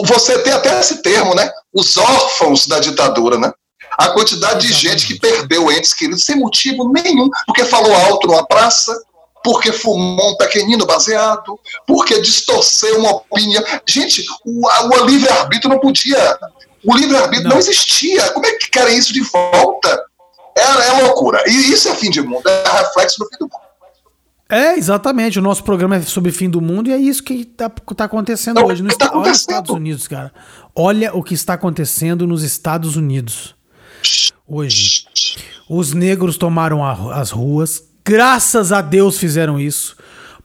Você 0.06 0.38
tem 0.40 0.54
até 0.54 0.80
esse 0.80 1.02
termo, 1.02 1.34
né? 1.34 1.50
Os 1.74 1.98
órfãos 1.98 2.68
da 2.68 2.80
ditadura, 2.80 3.38
né? 3.38 3.52
A 3.98 4.10
quantidade 4.10 4.68
de 4.68 4.74
gente 4.74 5.08
que 5.08 5.20
perdeu 5.20 5.72
entes 5.72 5.94
queridos 5.94 6.24
sem 6.24 6.36
motivo 6.36 6.92
nenhum, 6.94 7.28
porque 7.46 7.66
falou 7.66 7.94
alto 7.94 8.28
numa 8.28 8.46
praça, 8.46 8.96
porque 9.44 9.72
fumou 9.72 10.32
um 10.32 10.38
pequenino 10.38 10.86
baseado, 10.86 11.60
porque 11.88 12.22
distorceu 12.22 13.00
uma 13.00 13.12
opinião. 13.12 13.64
Gente, 13.88 14.24
o, 14.46 14.68
o 14.68 15.06
livre-arbítrio 15.06 15.70
não 15.70 15.80
podia. 15.80 16.38
O 16.86 16.96
livre-arbítrio 16.96 17.50
não. 17.50 17.56
não. 17.56 17.60
existia. 17.60 18.32
Como 18.32 18.46
é 18.46 18.52
que 18.54 18.70
querem 18.70 18.98
isso 18.98 19.12
de 19.12 19.22
volta? 19.22 20.04
É, 20.56 20.62
é 20.62 21.02
loucura. 21.04 21.44
E 21.48 21.72
isso 21.72 21.90
é 21.90 21.96
fim 21.96 22.10
de 22.10 22.22
mundo, 22.22 22.48
é 22.48 22.64
reflexo 22.78 23.20
do 23.20 23.28
fim 23.28 23.38
do 23.40 23.46
mundo. 23.46 23.69
É, 24.50 24.76
exatamente. 24.76 25.38
O 25.38 25.42
nosso 25.42 25.64
programa 25.64 25.98
é 25.98 26.02
sobre 26.02 26.32
fim 26.32 26.50
do 26.50 26.60
mundo 26.60 26.90
e 26.90 26.94
é 26.94 26.98
isso 26.98 27.24
que 27.24 27.34
está 27.42 27.70
tá 27.70 28.06
acontecendo 28.06 28.58
não, 28.58 28.66
hoje. 28.66 28.82
No 28.82 28.90
tá 28.98 29.12
Olha 29.14 29.32
os 29.32 29.38
Estados 29.38 29.70
Unidos, 29.70 30.08
cara. 30.08 30.34
Olha 30.76 31.16
o 31.16 31.24
que 31.24 31.34
está 31.36 31.54
acontecendo 31.54 32.26
nos 32.26 32.44
Estados 32.44 32.96
Unidos. 32.96 33.56
Hoje. 34.48 35.06
Os 35.70 35.94
negros 35.94 36.36
tomaram 36.36 36.84
a, 36.84 37.20
as 37.20 37.30
ruas, 37.30 37.90
Graças 38.10 38.72
a 38.72 38.82
Deus 38.82 39.20
fizeram 39.20 39.60
isso. 39.60 39.96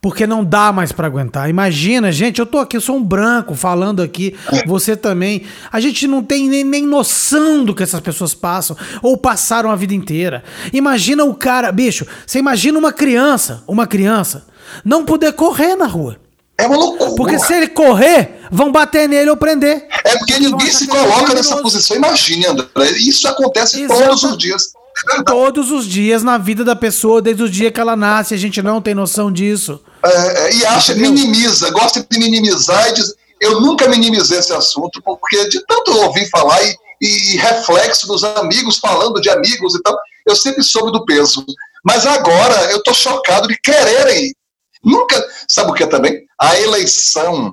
Porque 0.05 0.27
não 0.27 0.45
dá 0.45 0.71
mais 0.71 0.93
para 0.93 1.07
aguentar. 1.07 1.49
Imagina, 1.49 2.13
gente, 2.13 2.39
eu 2.39 2.45
tô 2.45 2.59
aqui, 2.59 2.77
eu 2.77 2.81
sou 2.83 2.95
um 2.95 3.03
branco 3.03 3.55
falando 3.55 4.03
aqui, 4.03 4.37
você 4.67 4.95
também. 4.95 5.47
A 5.73 5.81
gente 5.81 6.07
não 6.07 6.23
tem 6.23 6.47
nem, 6.47 6.63
nem 6.63 6.83
noção 6.85 7.65
do 7.65 7.75
que 7.75 7.83
essas 7.83 8.01
pessoas 8.01 8.35
passam 8.35 8.77
ou 9.01 9.17
passaram 9.17 9.71
a 9.71 9.77
vida 9.77 9.95
inteira. 9.95 10.45
Imagina 10.75 11.25
o 11.25 11.33
cara, 11.35 11.73
bicho, 11.73 12.07
você 12.27 12.39
imagina 12.39 12.79
uma 12.79 12.93
criança, 12.93 13.65
uma 13.67 13.87
criança, 13.87 14.45
não 14.85 15.07
poder 15.07 15.33
correr 15.33 15.75
na 15.75 15.87
rua. 15.87 16.19
É 16.59 16.67
uma 16.67 16.77
loucura. 16.77 17.15
Porque 17.15 17.39
se 17.39 17.55
ele 17.55 17.69
correr, 17.69 18.41
vão 18.51 18.71
bater 18.71 19.09
nele 19.09 19.31
ou 19.31 19.39
prender. 19.39 19.89
É 20.05 20.19
porque 20.19 20.39
ninguém 20.39 20.71
se 20.71 20.87
coloca 20.87 21.33
nessa 21.33 21.57
posição. 21.63 21.97
Imagine, 21.97 22.45
André. 22.45 22.67
Isso 22.99 23.27
acontece 23.27 23.81
Exato. 23.81 24.03
todos 24.03 24.23
os 24.23 24.37
dias. 24.37 24.75
Todos 25.27 25.71
os 25.71 25.87
dias 25.87 26.23
na 26.23 26.39
vida 26.39 26.65
da 26.65 26.77
pessoa, 26.77 27.21
desde 27.21 27.43
o 27.43 27.49
dia 27.49 27.71
que 27.71 27.81
ela 27.81 27.97
nasce, 27.97 28.35
a 28.35 28.37
gente 28.37 28.63
não 28.63 28.81
tem 28.81 28.95
noção 28.95 29.31
disso. 29.31 29.81
É, 30.05 30.47
é 30.47 30.55
e 30.55 30.67
acha, 30.67 30.95
minimiza, 30.95 31.71
gosta 31.71 32.07
de 32.09 32.19
minimizar 32.19 32.89
e 32.89 32.95
diz. 32.95 33.15
Eu 33.41 33.61
nunca 33.61 33.89
minimizei 33.89 34.39
esse 34.39 34.53
assunto, 34.53 35.03
porque 35.03 35.49
de 35.49 35.61
tanto 35.67 35.93
ouvir 35.99 36.29
falar 36.31 36.63
e, 36.63 36.77
e, 37.01 37.37
reflexo 37.37 38.07
dos 38.07 38.23
amigos 38.25 38.79
falando 38.79 39.21
de 39.21 39.29
amigos 39.29 39.75
e 39.75 39.83
tal, 39.83 39.95
eu 40.27 40.37
sempre 40.37 40.63
soube 40.63 40.93
do 40.93 41.05
peso. 41.05 41.45
Mas 41.85 42.07
agora 42.07 42.71
eu 42.71 42.79
estou 42.79 42.95
chocado 42.95 43.49
de 43.49 43.59
quererem. 43.61 44.33
Nunca. 44.83 45.23
Sabe 45.51 45.71
o 45.71 45.75
que 45.75 45.87
também? 45.87 46.25
A 46.41 46.59
eleição 46.61 47.53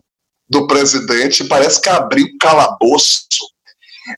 do 0.50 0.68
presidente 0.68 1.44
parece 1.46 1.82
que 1.82 1.90
abriu 1.90 2.28
calabouço 2.40 3.26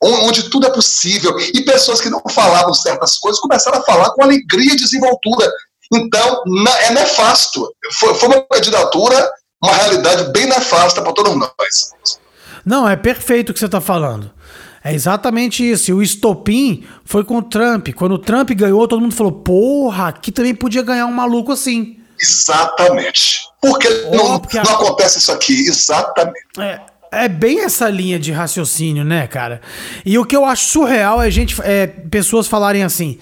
onde 0.02 0.50
tudo 0.50 0.68
é 0.68 0.72
possível, 0.72 1.38
e 1.40 1.62
pessoas 1.62 2.02
que 2.02 2.10
não 2.10 2.22
falavam 2.30 2.74
certas 2.74 3.18
coisas 3.18 3.40
começaram 3.40 3.80
a 3.80 3.84
falar 3.84 4.12
com 4.12 4.24
alegria 4.24 4.74
e 4.74 4.78
desenvoltura. 4.78 5.52
Então, 5.94 6.44
é 6.82 6.92
nefasto. 6.92 7.72
Foi, 8.00 8.14
foi 8.16 8.30
uma 8.30 8.42
candidatura, 8.42 9.32
uma 9.62 9.74
realidade 9.74 10.32
bem 10.32 10.48
nefasta 10.48 11.02
para 11.02 11.14
todos 11.14 11.36
nós. 11.36 11.50
Não, 12.66 12.88
é 12.88 12.96
perfeito 12.96 13.50
o 13.50 13.54
que 13.54 13.60
você 13.60 13.66
está 13.66 13.82
falando. 13.82 14.32
É 14.84 14.94
exatamente 14.94 15.70
isso. 15.70 15.92
E 15.92 15.94
o 15.94 16.02
estopim 16.02 16.86
foi 17.06 17.24
com 17.24 17.38
o 17.38 17.42
Trump. 17.42 17.90
Quando 17.96 18.14
o 18.14 18.20
Trump 18.20 18.52
ganhou, 18.52 18.88
todo 18.88 19.02
mundo 19.02 19.16
falou: 19.16 19.32
porra, 19.32 20.10
aqui 20.10 20.32
também 20.32 20.54
podia 20.54 20.82
ganhar 20.82 21.06
um 21.06 21.12
maluco 21.12 21.52
assim. 21.52 21.98
Exatamente. 22.20 23.42
Porque, 23.62 23.88
oh, 24.08 24.16
não, 24.16 24.40
porque 24.40 24.58
a... 24.58 24.64
não 24.64 24.74
acontece 24.74 25.20
isso 25.20 25.32
aqui. 25.32 25.68
Exatamente. 25.68 26.60
É, 26.60 26.82
é 27.14 27.30
bem 27.30 27.62
essa 27.62 27.90
linha 27.90 28.20
de 28.20 28.32
raciocínio, 28.32 29.04
né, 29.04 29.28
cara? 29.28 29.62
E 30.06 30.18
o 30.18 30.26
que 30.26 30.36
eu 30.36 30.46
acho 30.46 30.66
surreal 30.66 31.22
é 31.22 31.30
gente, 31.30 31.56
é, 31.64 31.88
pessoas 31.88 32.48
falarem 32.48 32.84
assim. 32.84 33.20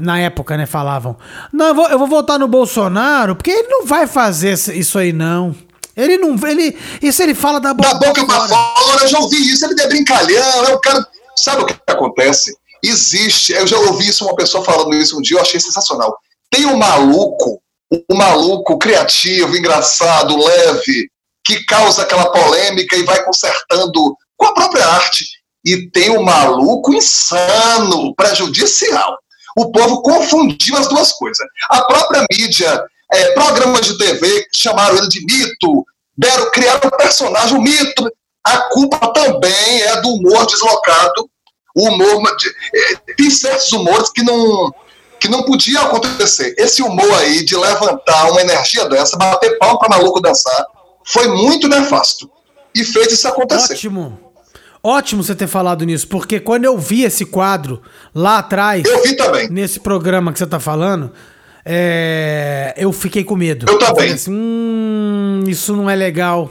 Na 0.00 0.20
época, 0.20 0.56
né, 0.56 0.66
falavam. 0.66 1.16
Não, 1.52 1.66
eu 1.66 1.74
vou, 1.74 1.88
eu 1.88 1.98
vou 1.98 2.06
votar 2.06 2.38
no 2.38 2.46
Bolsonaro, 2.46 3.34
porque 3.34 3.50
ele 3.50 3.66
não 3.66 3.84
vai 3.84 4.06
fazer 4.06 4.52
isso 4.52 4.98
aí, 4.98 5.12
não. 5.12 5.54
Ele 5.96 6.16
não. 6.16 6.36
Ele, 6.48 6.78
isso 7.02 7.20
ele 7.20 7.34
fala 7.34 7.58
da 7.58 7.74
boca. 7.74 7.88
Da 7.88 7.94
boca 7.98 8.24
pra 8.24 8.46
fora, 8.46 9.02
eu 9.02 9.08
já 9.08 9.18
ouvi 9.18 9.36
isso, 9.52 9.64
ele 9.64 9.80
é 9.80 9.88
brincalhão, 9.88 10.64
é 10.66 10.74
o 10.74 10.78
cara. 10.78 11.04
Sabe 11.36 11.62
o 11.62 11.66
que 11.66 11.74
acontece? 11.88 12.56
Existe, 12.82 13.52
eu 13.52 13.66
já 13.66 13.76
ouvi 13.78 14.08
isso 14.08 14.24
uma 14.24 14.36
pessoa 14.36 14.64
falando 14.64 14.94
isso 14.94 15.18
um 15.18 15.22
dia, 15.22 15.36
eu 15.36 15.42
achei 15.42 15.58
sensacional. 15.58 16.16
Tem 16.48 16.64
um 16.66 16.76
maluco, 16.76 17.60
um 18.08 18.16
maluco 18.16 18.78
criativo, 18.78 19.56
engraçado, 19.56 20.36
leve, 20.36 21.10
que 21.48 21.64
causa 21.64 22.02
aquela 22.02 22.30
polêmica 22.30 22.94
e 22.94 23.04
vai 23.04 23.24
consertando 23.24 24.14
com 24.36 24.44
a 24.44 24.52
própria 24.52 24.86
arte. 24.86 25.24
E 25.64 25.90
tem 25.90 26.10
um 26.10 26.22
maluco 26.22 26.92
insano, 26.92 28.14
prejudicial. 28.14 29.16
O 29.56 29.72
povo 29.72 30.02
confundiu 30.02 30.76
as 30.76 30.88
duas 30.88 31.10
coisas. 31.12 31.46
A 31.70 31.82
própria 31.84 32.26
mídia, 32.30 32.84
é, 33.10 33.32
programas 33.32 33.80
de 33.80 33.96
TV 33.96 34.46
chamaram 34.54 34.98
ele 34.98 35.08
de 35.08 35.24
mito, 35.24 35.86
deram, 36.14 36.50
criaram 36.50 36.80
um 36.84 36.96
personagem, 36.98 37.56
um 37.56 37.62
mito. 37.62 38.12
A 38.44 38.58
culpa 38.68 39.10
também 39.14 39.80
é 39.80 40.02
do 40.02 40.10
humor 40.10 40.46
deslocado. 40.46 41.30
O 41.74 41.88
humor. 41.88 42.22
É, 42.74 43.14
tem 43.14 43.30
certos 43.30 43.72
humores 43.72 44.10
que 44.10 44.22
não, 44.22 44.70
que 45.18 45.28
não 45.28 45.44
podia 45.44 45.80
acontecer. 45.80 46.54
Esse 46.58 46.82
humor 46.82 47.14
aí 47.20 47.42
de 47.42 47.56
levantar 47.56 48.30
uma 48.30 48.42
energia 48.42 48.86
dessa, 48.86 49.16
bater 49.16 49.56
palma 49.58 49.78
para 49.78 49.96
maluco 49.96 50.20
dançar, 50.20 50.66
foi 51.08 51.26
muito 51.28 51.68
nefasto 51.68 52.30
e 52.74 52.84
fez 52.84 53.12
isso 53.12 53.26
acontecer. 53.26 53.72
Ótimo. 53.72 54.18
Ótimo 54.82 55.24
você 55.24 55.34
ter 55.34 55.46
falado 55.46 55.84
nisso, 55.84 56.06
porque 56.06 56.38
quando 56.38 56.64
eu 56.64 56.78
vi 56.78 57.02
esse 57.02 57.24
quadro 57.24 57.82
lá 58.14 58.38
atrás, 58.38 58.84
eu 58.84 59.02
vi 59.02 59.16
também. 59.16 59.48
Nesse 59.48 59.80
programa 59.80 60.32
que 60.32 60.38
você 60.38 60.46
tá 60.46 60.60
falando, 60.60 61.12
é... 61.64 62.74
eu 62.76 62.92
fiquei 62.92 63.24
com 63.24 63.34
medo. 63.36 63.66
Eu 63.68 63.78
também. 63.78 64.08
Eu 64.08 64.14
assim, 64.14 64.30
hum, 64.30 65.44
isso 65.48 65.74
não 65.74 65.90
é 65.90 65.96
legal. 65.96 66.50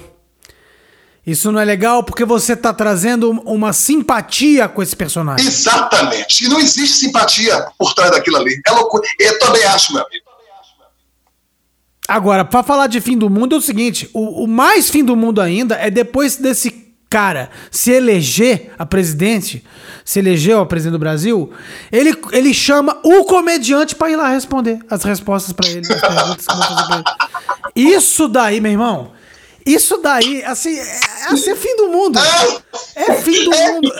Isso 1.25 1.51
não 1.51 1.59
é 1.59 1.65
legal 1.65 2.03
porque 2.03 2.25
você 2.25 2.55
tá 2.55 2.73
trazendo 2.73 3.31
uma 3.45 3.73
simpatia 3.73 4.67
com 4.67 4.81
esse 4.81 4.95
personagem. 4.95 5.45
Exatamente. 5.45 6.45
E 6.45 6.49
não 6.49 6.59
existe 6.59 6.99
simpatia 6.99 7.67
por 7.77 7.93
trás 7.93 8.11
daquilo 8.11 8.37
ali. 8.37 8.59
É 8.65 8.71
loucura. 8.71 9.03
Eu 9.19 9.37
também 9.39 9.63
acho, 9.65 9.93
meu 9.93 10.05
amigo. 10.05 10.26
Agora, 12.07 12.45
para 12.45 12.63
falar 12.63 12.87
de 12.87 13.01
fim 13.01 13.17
do 13.17 13.29
mundo 13.29 13.55
é 13.55 13.57
o 13.57 13.61
seguinte: 13.61 14.09
o, 14.13 14.43
o, 14.43 14.47
mais 14.47 14.89
fim 14.89 15.03
do 15.03 15.15
mundo 15.15 15.41
ainda 15.41 15.75
é 15.75 15.89
depois 15.89 16.37
desse 16.37 16.87
cara 17.09 17.49
se 17.69 17.91
eleger 17.91 18.71
a 18.77 18.85
presidente, 18.85 19.63
se 20.05 20.19
elegeu 20.19 20.59
a 20.59 20.65
presidente 20.65 20.93
do 20.93 20.99
Brasil, 20.99 21.51
ele, 21.91 22.15
ele 22.31 22.53
chama 22.53 22.97
o 23.03 23.23
comediante 23.25 23.95
para 23.95 24.09
ir 24.09 24.15
lá 24.15 24.29
responder 24.29 24.79
as 24.89 25.03
respostas 25.03 25.53
para 25.53 25.67
ele, 25.67 25.81
ele. 27.75 27.95
Isso 27.95 28.27
daí, 28.27 28.61
meu 28.61 28.71
irmão. 28.71 29.11
Isso 29.65 29.97
daí, 29.97 30.45
assim, 30.45 30.79
é, 30.79 30.99
assim, 31.29 31.51
é 31.51 31.55
fim 31.57 31.75
do 31.75 31.89
mundo. 31.89 32.17
É, 32.17 33.01
é 33.01 33.13
fim 33.15 33.43
do 33.43 33.51
mundo. 33.51 33.93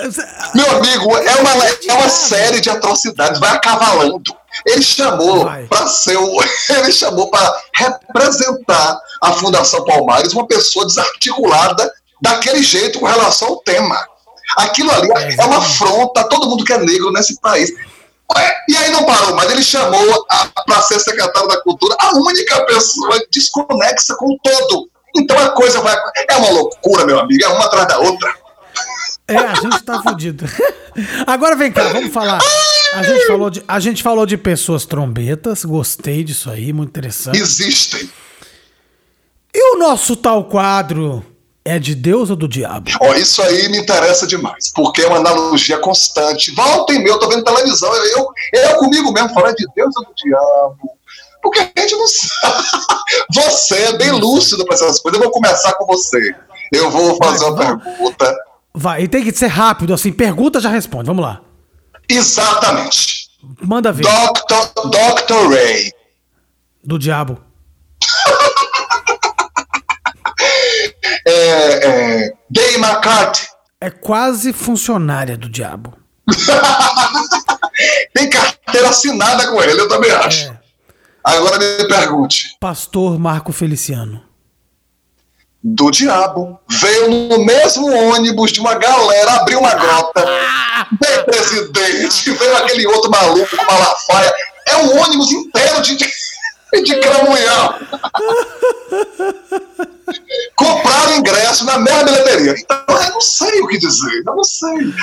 Meu 0.56 0.72
amigo, 0.78 1.17
é 1.17 1.36
uma, 1.36 1.65
é 1.89 1.93
uma 1.93 2.08
série 2.08 2.62
de 2.62 2.70
atrocidades, 2.70 3.38
vai 3.38 3.52
acavalando. 3.52 4.34
Ele 4.65 4.82
chamou 4.82 5.46
para 5.70 5.88
ser 5.88 6.17
o, 6.17 6.43
ele 6.70 6.91
chamou 6.91 7.30
para 7.30 7.62
representar 7.76 9.00
a 9.22 9.34
Fundação 9.34 9.84
Palmares 9.86 10.34
uma 10.34 10.48
pessoa 10.48 10.86
desarticulada 10.86 11.91
daquele 12.22 12.63
jeito 12.63 13.00
com 13.00 13.06
relação 13.06 13.50
ao 13.50 13.58
tema. 13.58 13.98
Aquilo 14.58 14.91
ali 14.91 15.12
é, 15.12 15.36
é 15.41 15.46
uma 15.46 15.58
afronta 15.58 16.22
a 16.22 16.24
todo 16.24 16.48
mundo 16.48 16.63
que 16.63 16.74
é 16.74 16.78
negro 16.78 17.12
nesse 17.12 17.39
país. 17.41 17.72
E 18.70 18.76
aí 18.76 18.91
não 18.91 19.06
parou, 19.06 19.36
mas 19.36 19.50
ele 19.52 19.63
chamou 19.63 20.26
para 20.65 20.82
ser 20.82 21.00
secretário 21.00 21.48
da 21.48 21.62
Cultura 21.62 21.96
a 22.00 22.15
única 22.17 22.65
pessoa 22.65 23.20
desconexa 23.32 24.15
com 24.15 24.34
o 24.34 24.39
todo. 24.43 24.89
Então 25.15 25.38
a 25.39 25.50
coisa 25.50 25.80
vai. 25.82 25.96
É 26.30 26.36
uma 26.36 26.50
loucura, 26.50 27.06
meu 27.06 27.20
amigo, 27.20 27.43
é 27.43 27.48
uma 27.48 27.65
atrás 27.65 27.88
da 27.88 28.00
outra. 28.00 28.34
É, 29.28 29.38
a 29.38 29.56
gente 29.56 29.82
tá 29.84 30.02
fudido. 30.02 30.46
Agora 31.26 31.56
vem 31.56 31.72
cá, 31.72 31.89
vamos 31.89 32.13
falar. 32.13 32.39
A 32.93 33.04
gente 33.04 33.28
falou 33.28 33.50
de, 33.50 33.63
a 33.67 33.80
gente 33.80 34.04
falou 34.04 34.26
de 34.26 34.38
pessoas 34.38 34.86
trombetas, 34.86 35.65
gostei 35.65 36.23
disso 36.23 36.50
aí, 36.50 36.71
muito 36.73 36.89
interessante. 36.89 37.39
Existem. 37.39 38.10
E 39.54 39.76
o 39.76 39.80
nosso 39.80 40.15
tal 40.15 40.45
quadro 40.45 41.26
é 41.65 41.78
de 41.78 41.93
Deus 41.93 42.30
ou 42.30 42.36
do 42.36 42.47
diabo? 42.47 42.89
Ó, 43.02 43.13
isso 43.13 43.41
aí 43.41 43.67
me 43.69 43.78
interessa 43.78 44.26
demais, 44.26 44.71
porque 44.73 45.02
é 45.02 45.08
uma 45.08 45.17
analogia 45.17 45.78
constante. 45.80 46.54
Volta 46.54 46.93
e 46.93 47.00
meu, 47.00 47.19
tô 47.19 47.28
vendo 47.28 47.43
televisão, 47.43 47.93
eu, 47.93 48.28
eu 48.54 48.76
comigo 48.78 49.12
mesmo 49.12 49.34
falando 49.34 49.56
de 49.56 49.65
Deus 49.76 49.93
ou 49.97 50.06
do 50.06 50.13
diabo. 50.15 50.97
Porque 51.41 51.60
a 51.60 51.82
gente 51.82 51.95
não 51.95 52.08
sabe. 52.08 52.63
Você 53.34 53.76
é 53.76 53.97
bem 53.97 54.12
lúcido 54.12 54.65
para 54.65 54.76
essas 54.76 55.00
coisas. 55.00 55.19
Eu 55.19 55.23
vou 55.26 55.32
começar 55.32 55.73
com 55.73 55.86
você. 55.86 56.36
Eu 56.73 56.91
vou 56.91 57.15
fazer 57.17 57.45
uma 57.45 57.56
pergunta. 57.56 58.36
Vai, 58.73 59.04
e 59.04 59.08
tem 59.08 59.23
que 59.23 59.32
ser 59.32 59.47
rápido, 59.47 59.93
assim, 59.93 60.12
pergunta 60.12 60.60
já 60.60 60.69
responde. 60.69 61.08
Vamos 61.08 61.23
lá. 61.23 61.41
Exatamente. 62.10 63.28
Manda 63.62 63.91
ver. 63.91 64.04
Dr. 64.04 64.89
Dr. 64.89 65.50
Ray. 65.50 65.91
Do 66.84 66.98
diabo. 66.98 67.39
é, 71.26 71.32
é, 71.32 72.34
Dave 72.50 72.78
McCarthy. 72.78 73.48
É 73.80 73.89
quase 73.89 74.54
funcionária 74.54 75.38
do 75.38 75.50
diabo. 75.50 75.93
Tem 78.13 78.30
carteira 78.30 78.89
assinada 78.89 79.52
com 79.52 79.62
ele, 79.62 79.80
eu 79.80 79.88
também 79.88 80.12
acho. 80.12 80.50
É. 80.50 80.60
Agora 81.24 81.60
me 81.60 81.88
pergunte. 81.88 82.58
Pastor 82.60 83.20
Marco 83.20 83.52
Feliciano. 83.52 84.27
Do 85.63 85.91
diabo. 85.91 86.60
Veio 86.70 87.10
no 87.10 87.43
mesmo 87.43 87.91
ônibus 87.91 88.52
de 88.52 88.60
uma 88.60 88.76
galera, 88.76 89.34
abriu 89.34 89.60
uma 89.60 89.74
grota. 89.74 90.26
Veio 91.02 91.26
presidente, 91.26 92.32
veio 92.32 92.58
aquele 92.58 92.88
outro 92.88 93.10
maluco 93.10 93.58
com 93.58 93.65
Malafaia. 93.65 94.34
É 94.67 94.78
um 94.78 95.02
ônibus 95.02 95.32
inteiro 95.32 95.82
de, 95.82 95.96
de 95.96 97.00
cramunhão. 97.00 97.76
Compraram 100.56 101.17
ingresso 101.17 101.65
na 101.65 101.80
mesma 101.80 102.04
bilheteria. 102.04 102.56
Então 102.58 102.84
eu 102.89 103.10
não 103.12 103.22
sei 103.22 103.62
o 103.62 103.67
que 103.67 103.78
dizer, 103.78 104.24
eu 104.26 104.36
não 104.36 104.43
sei. 104.43 104.93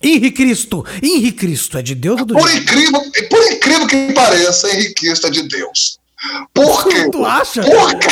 Henri 0.00 0.30
Cristo, 0.30 0.84
Henri 1.02 1.32
Cristo 1.32 1.76
é 1.76 1.82
de 1.82 1.94
Deus 1.94 2.20
ou 2.20 2.26
do 2.26 2.34
por 2.34 2.50
incrível, 2.54 3.02
por 3.28 3.52
incrível 3.52 3.86
que 3.86 4.12
pareça, 4.12 4.70
Henri 4.70 4.94
Cristo 4.94 5.26
é 5.26 5.30
de 5.30 5.42
Deus. 5.42 5.98
Por 6.54 6.88
quê? 6.88 7.08
Tu 7.12 7.24
acha? 7.24 7.62
Porque, 7.62 8.08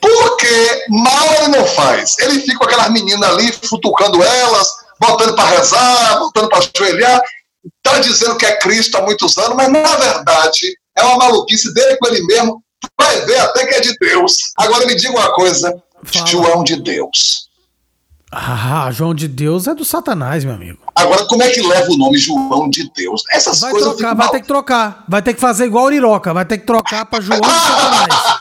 porque 0.00 0.84
mal 0.88 1.34
ele 1.38 1.48
não 1.48 1.66
faz. 1.66 2.16
Ele 2.20 2.40
fica 2.40 2.58
com 2.58 2.64
aquelas 2.64 2.90
meninas 2.90 3.28
ali, 3.30 3.52
futucando 3.52 4.22
elas, 4.22 4.68
botando 5.00 5.34
para 5.34 5.48
rezar, 5.50 6.18
botando 6.20 6.48
para 6.48 6.58
ajoelhar, 6.58 7.20
tá 7.82 7.98
dizendo 7.98 8.36
que 8.36 8.46
é 8.46 8.58
Cristo 8.58 8.96
há 8.96 9.02
muitos 9.02 9.36
anos, 9.38 9.56
mas 9.56 9.68
na 9.68 9.96
verdade 9.96 10.74
é 10.96 11.02
uma 11.02 11.18
maluquice 11.18 11.72
dele 11.74 11.96
com 11.96 12.08
ele 12.08 12.22
mesmo. 12.24 12.62
Vai 12.98 13.20
ver 13.26 13.38
até 13.40 13.66
que 13.66 13.74
é 13.74 13.80
de 13.80 13.96
Deus. 13.98 14.34
Agora 14.56 14.86
me 14.86 14.94
diga 14.94 15.10
uma 15.10 15.32
coisa: 15.32 15.72
Fala. 16.04 16.26
João 16.26 16.62
de 16.62 16.76
Deus 16.76 17.47
ah, 18.30 18.90
João 18.92 19.14
de 19.14 19.26
Deus 19.26 19.66
é 19.66 19.74
do 19.74 19.84
Satanás, 19.84 20.44
meu 20.44 20.54
amigo. 20.54 20.78
Agora, 20.94 21.24
como 21.26 21.42
é 21.42 21.48
que 21.50 21.60
leva 21.62 21.90
o 21.90 21.96
nome 21.96 22.18
João 22.18 22.68
de 22.68 22.90
Deus? 22.94 23.22
Essas 23.30 23.60
vai 23.60 23.70
coisas. 23.70 23.94
Trocar, 23.96 24.14
vai 24.14 24.28
ter 24.30 24.40
que 24.40 24.46
trocar. 24.46 25.04
Vai 25.08 25.22
ter 25.22 25.34
que 25.34 25.40
fazer 25.40 25.64
igual 25.66 25.84
o 25.84 25.86
Uriroca. 25.86 26.34
Vai 26.34 26.44
ter 26.44 26.58
que 26.58 26.66
trocar 26.66 27.06
para 27.06 27.20
João 27.22 27.40
de 27.40 27.46
Satanás. 27.48 28.38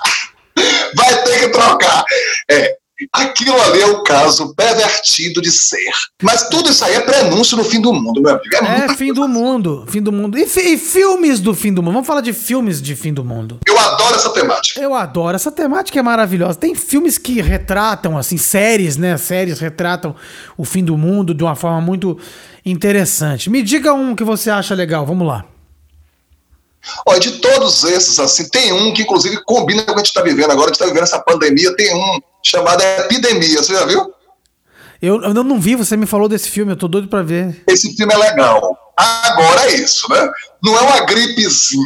vai 0.96 1.24
ter 1.24 1.40
que 1.40 1.50
trocar. 1.50 2.04
É, 2.52 2.78
Aquilo 3.14 3.62
ali 3.62 3.82
é 3.82 3.86
o 3.86 4.02
caso 4.02 4.56
pervertido 4.56 5.40
de 5.40 5.52
ser. 5.52 5.92
Mas 6.22 6.50
tudo 6.50 6.72
isso 6.72 6.84
aí 6.84 6.96
é 6.96 7.02
prenúncio 7.02 7.56
do 7.56 7.64
fim 7.64 7.80
do 7.80 7.94
mundo, 7.94 8.20
meu 8.22 8.32
amigo. 8.32 8.56
É, 8.56 8.86
é 8.86 8.96
fim 8.96 9.14
do 9.14 9.28
mundo. 9.28 9.86
Fim 9.88 10.02
do 10.02 10.12
mundo. 10.12 10.36
E, 10.36 10.44
e, 10.44 10.78
filmes 10.78 11.40
do 11.40 11.54
fim 11.54 11.72
do 11.72 11.84
mundo. 11.84 11.94
Vamos 11.94 12.08
falar 12.08 12.22
de 12.22 12.34
filmes 12.34 12.82
de 12.82 12.96
fim 12.96 13.14
do 13.14 13.24
mundo. 13.24 13.60
Eu 13.68 13.78
adoro 13.78 14.16
essa 14.16 14.32
temática. 14.32 14.82
Eu 14.82 14.96
adoro. 14.96 15.36
Essa 15.36 15.52
temática 15.52 16.00
é 16.00 16.02
maravilhosa. 16.02 16.58
Tem 16.58 16.74
filmes 16.74 17.20
que 17.20 17.40
retratam, 17.40 18.18
assim, 18.18 18.38
séries, 18.38 18.98
né? 18.98 19.16
Séries 19.18 19.60
retratam 19.60 20.16
o 20.58 20.66
fim 20.66 20.84
do 20.84 20.98
mundo 20.98 21.36
de 21.36 21.44
uma 21.44 21.56
forma 21.56 21.80
muito 21.80 22.18
interessante. 22.66 23.48
Me 23.48 23.62
diga 23.62 23.94
um 23.94 24.16
que 24.16 24.24
você 24.24 24.50
acha 24.50 24.74
legal. 24.74 25.06
Vamos 25.06 25.28
lá. 25.28 25.46
Olha, 27.06 27.20
de 27.20 27.32
todos 27.34 27.84
esses, 27.84 28.18
assim, 28.20 28.50
tem 28.50 28.72
um 28.72 28.94
que 28.94 29.04
inclusive 29.04 29.44
combina 29.44 29.84
com 29.84 29.92
o 29.92 29.94
que 29.94 30.00
a 30.00 30.04
gente 30.04 30.08
está 30.08 30.22
vivendo 30.22 30.52
agora, 30.52 30.66
a 30.66 30.68
gente 30.68 30.76
está 30.76 30.86
vivendo 30.86 31.04
essa 31.04 31.20
pandemia, 31.20 31.76
tem 31.76 31.94
um 31.94 32.20
chamado 32.48 32.82
Epidemia, 32.82 33.62
você 33.62 33.74
já 33.74 33.86
viu? 33.86 34.14
Eu, 35.02 35.22
eu 35.22 35.34
não 35.34 35.60
vi, 35.60 35.76
você 35.76 35.96
me 35.96 36.06
falou 36.06 36.28
desse 36.28 36.50
filme, 36.50 36.72
eu 36.72 36.78
tô 36.78 36.88
doido 36.88 37.08
para 37.08 37.22
ver. 37.22 37.64
Esse 37.68 37.96
filme 37.96 38.14
é 38.14 38.18
legal. 38.18 38.76
Agora 38.98 39.70
é 39.70 39.76
isso, 39.76 40.10
né? 40.10 40.30
Não 40.64 40.76
é 40.76 40.82
uma 40.82 41.02
gripezinha, 41.02 41.86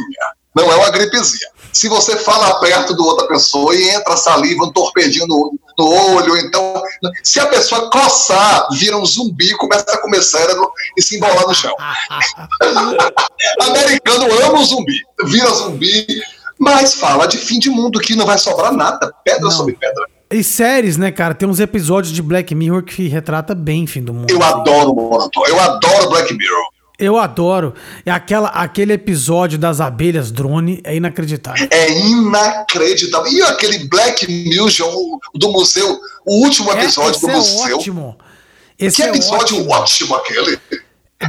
não 0.54 0.70
é 0.72 0.76
uma 0.76 0.90
gripezinha. 0.90 1.48
Se 1.72 1.88
você 1.88 2.16
fala 2.16 2.58
perto 2.60 2.94
de 2.94 3.02
outra 3.02 3.26
pessoa 3.28 3.74
e 3.74 3.90
entra 3.90 4.16
saliva, 4.16 4.64
um 4.64 4.72
torpedinho 4.72 5.26
no, 5.26 5.58
no 5.78 5.88
olho, 6.14 6.36
então, 6.38 6.82
se 7.22 7.38
a 7.38 7.46
pessoa 7.46 7.90
coçar, 7.90 8.68
vira 8.72 8.96
um 8.96 9.04
zumbi, 9.04 9.54
começa 9.56 9.84
a 9.88 9.98
comer 10.00 10.22
cérebro 10.22 10.70
e 10.96 11.02
se 11.02 11.16
embolar 11.16 11.46
no 11.46 11.54
chão. 11.54 11.74
Americano 13.60 14.26
ama 14.44 14.60
o 14.60 14.64
zumbi, 14.64 15.02
vira 15.24 15.50
zumbi, 15.50 16.06
mas 16.58 16.94
fala 16.94 17.26
de 17.26 17.38
fim 17.38 17.58
de 17.58 17.68
mundo 17.68 18.00
que 18.00 18.14
não 18.14 18.24
vai 18.24 18.38
sobrar 18.38 18.72
nada, 18.72 19.12
pedra 19.24 19.42
não. 19.42 19.50
sobre 19.50 19.74
pedra. 19.74 20.06
E 20.32 20.42
séries, 20.42 20.96
né, 20.96 21.10
cara? 21.10 21.34
Tem 21.34 21.48
uns 21.48 21.60
episódios 21.60 22.12
de 22.12 22.22
Black 22.22 22.54
Mirror 22.54 22.82
que 22.82 23.06
retrata 23.06 23.54
bem 23.54 23.84
o 23.84 23.86
fim 23.86 24.02
do 24.02 24.14
mundo. 24.14 24.30
Eu 24.30 24.42
adoro 24.42 24.94
Moratório, 24.94 25.54
eu 25.54 25.60
adoro 25.60 26.08
Black 26.08 26.32
Mirror. 26.34 26.72
Eu 26.98 27.18
adoro. 27.18 27.74
É 28.06 28.10
aquela, 28.10 28.48
aquele 28.48 28.92
episódio 28.92 29.58
das 29.58 29.80
abelhas 29.80 30.30
drone 30.30 30.80
é 30.84 30.94
inacreditável. 30.94 31.66
É 31.70 31.90
inacreditável. 31.90 33.30
E 33.30 33.42
aquele 33.42 33.88
Black 33.88 34.26
Museum 34.56 35.18
do 35.34 35.50
museu, 35.50 35.98
o 36.24 36.36
último 36.36 36.72
é, 36.72 36.84
episódio 36.84 37.18
é, 37.18 37.20
do 37.20 37.36
museu. 37.36 37.68
É 37.68 37.74
ótimo. 37.74 38.18
Esse 38.78 38.96
que 38.96 39.02
é 39.02 39.08
episódio 39.08 39.58
ótimo. 39.68 39.70
ótimo 39.72 40.14
aquele. 40.16 40.58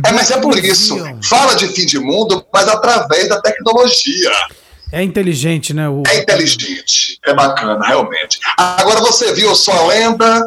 É, 0.06 0.12
mas 0.12 0.32
é 0.32 0.38
por 0.38 0.58
isso. 0.58 0.96
Fala 1.24 1.56
de 1.56 1.68
fim 1.68 1.86
de 1.86 2.00
mundo, 2.00 2.46
mas 2.54 2.68
através 2.68 3.28
da 3.28 3.42
tecnologia. 3.42 4.32
É 4.94 5.02
inteligente, 5.02 5.74
né? 5.74 5.90
O... 5.90 6.04
É 6.06 6.20
inteligente. 6.20 7.18
É 7.26 7.34
bacana, 7.34 7.84
realmente. 7.84 8.40
Agora 8.56 9.00
você 9.00 9.34
viu 9.34 9.56
sua 9.56 9.88
lenda? 9.88 10.46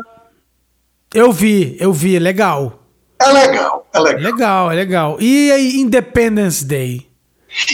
Eu 1.13 1.33
vi, 1.33 1.77
eu 1.81 1.93
vi, 1.93 2.17
legal. 2.21 2.81
É 3.21 3.27
legal, 3.27 3.89
é 3.93 3.99
legal. 3.99 4.23
Legal, 4.23 4.71
é 4.71 4.75
legal. 4.77 5.17
E 5.21 5.51
aí, 5.51 5.77
Independence 5.81 6.65
Day? 6.65 7.06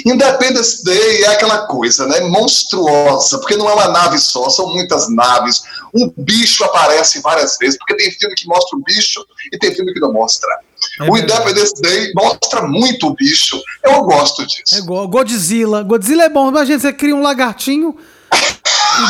Independence 0.07 0.85
Day 0.85 1.23
é 1.25 1.29
aquela 1.29 1.66
coisa, 1.66 2.07
né? 2.07 2.21
Monstruosa, 2.21 3.38
porque 3.38 3.57
não 3.57 3.68
é 3.68 3.75
uma 3.75 3.88
nave 3.88 4.18
só, 4.18 4.49
são 4.49 4.68
muitas 4.73 5.09
naves. 5.09 5.62
Um 5.95 6.12
bicho 6.16 6.64
aparece 6.64 7.21
várias 7.21 7.57
vezes, 7.59 7.77
porque 7.79 7.97
tem 7.97 8.11
filme 8.12 8.35
que 8.35 8.47
mostra 8.47 8.79
o 8.79 8.83
bicho 8.83 9.25
e 9.53 9.59
tem 9.59 9.75
filme 9.75 9.92
que 9.92 10.01
não 10.01 10.12
mostra. 10.12 10.49
É 11.01 11.11
o 11.11 11.16
Independence 11.16 11.75
Day 11.81 12.12
mostra 12.14 12.62
muito 12.62 13.09
o 13.09 13.14
bicho. 13.14 13.61
Eu 13.83 14.03
gosto 14.03 14.47
disso. 14.47 14.75
É 14.75 14.79
igual 14.79 15.07
Godzilla. 15.09 15.83
Godzilla 15.83 16.25
é 16.25 16.29
bom. 16.29 16.49
Imagina, 16.49 16.79
você 16.79 16.92
cria 16.92 17.14
um 17.14 17.23
lagartinho. 17.23 17.97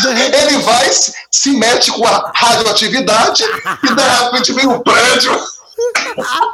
Ele 0.07 0.59
vai, 0.59 0.91
se 1.31 1.51
mete 1.51 1.91
com 1.91 2.07
a 2.07 2.31
radioatividade 2.35 3.43
e 3.83 3.95
de 3.95 4.03
repente 4.03 4.53
vem 4.53 4.67
um 4.67 4.81
prédio. 4.81 5.33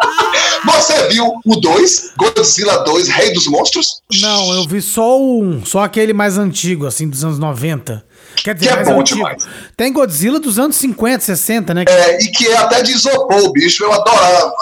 Você 0.88 1.08
viu 1.08 1.40
o 1.44 1.56
2, 1.60 2.14
Godzilla 2.16 2.78
2, 2.78 3.08
Rei 3.08 3.34
dos 3.34 3.46
Monstros? 3.46 4.00
Não, 4.22 4.54
eu 4.54 4.66
vi 4.66 4.80
só 4.80 5.20
um, 5.20 5.62
só 5.62 5.80
aquele 5.84 6.14
mais 6.14 6.38
antigo, 6.38 6.86
assim, 6.86 7.06
dos 7.06 7.22
anos 7.22 7.38
90. 7.38 8.02
Quer 8.36 8.54
dizer, 8.54 8.68
que 8.68 8.72
é 8.72 8.84
bom 8.84 9.00
antigo. 9.00 9.18
demais. 9.18 9.46
Tem 9.76 9.92
Godzilla 9.92 10.40
dos 10.40 10.58
anos 10.58 10.76
50, 10.76 11.22
60, 11.24 11.74
né? 11.74 11.84
É, 11.86 12.22
e 12.22 12.28
que 12.28 12.46
é 12.48 12.56
até 12.56 12.80
de 12.82 12.92
isopor, 12.92 13.44
o 13.44 13.52
bicho, 13.52 13.84
eu 13.84 13.92
adorava. 13.92 14.54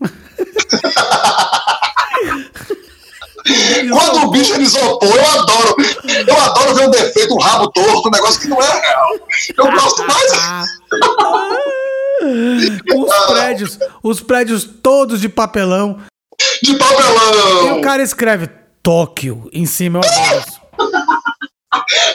Quando 3.90 4.22
o 4.22 4.30
bicho 4.30 4.54
é 4.54 4.60
isopor, 4.60 5.16
eu 5.16 5.40
adoro. 5.40 5.74
Eu 6.28 6.40
adoro 6.42 6.74
ver 6.76 6.86
um 6.86 6.90
defeito, 6.90 7.34
um 7.34 7.40
rabo 7.40 7.68
torto, 7.72 8.06
um 8.06 8.12
negócio 8.12 8.40
que 8.40 8.46
não 8.46 8.62
é 8.62 8.80
real. 8.80 9.08
Eu 9.58 9.72
gosto 9.72 10.06
mais. 10.06 10.32
os 12.94 13.26
prédios, 13.26 13.78
os 14.02 14.20
prédios 14.20 14.64
todos 14.82 15.20
de 15.20 15.28
papelão. 15.28 15.98
De 16.62 16.74
papelão! 16.76 17.76
E 17.76 17.78
o 17.78 17.80
cara 17.80 18.02
escreve 18.02 18.48
Tóquio 18.82 19.48
em 19.52 19.66
cima. 19.66 20.00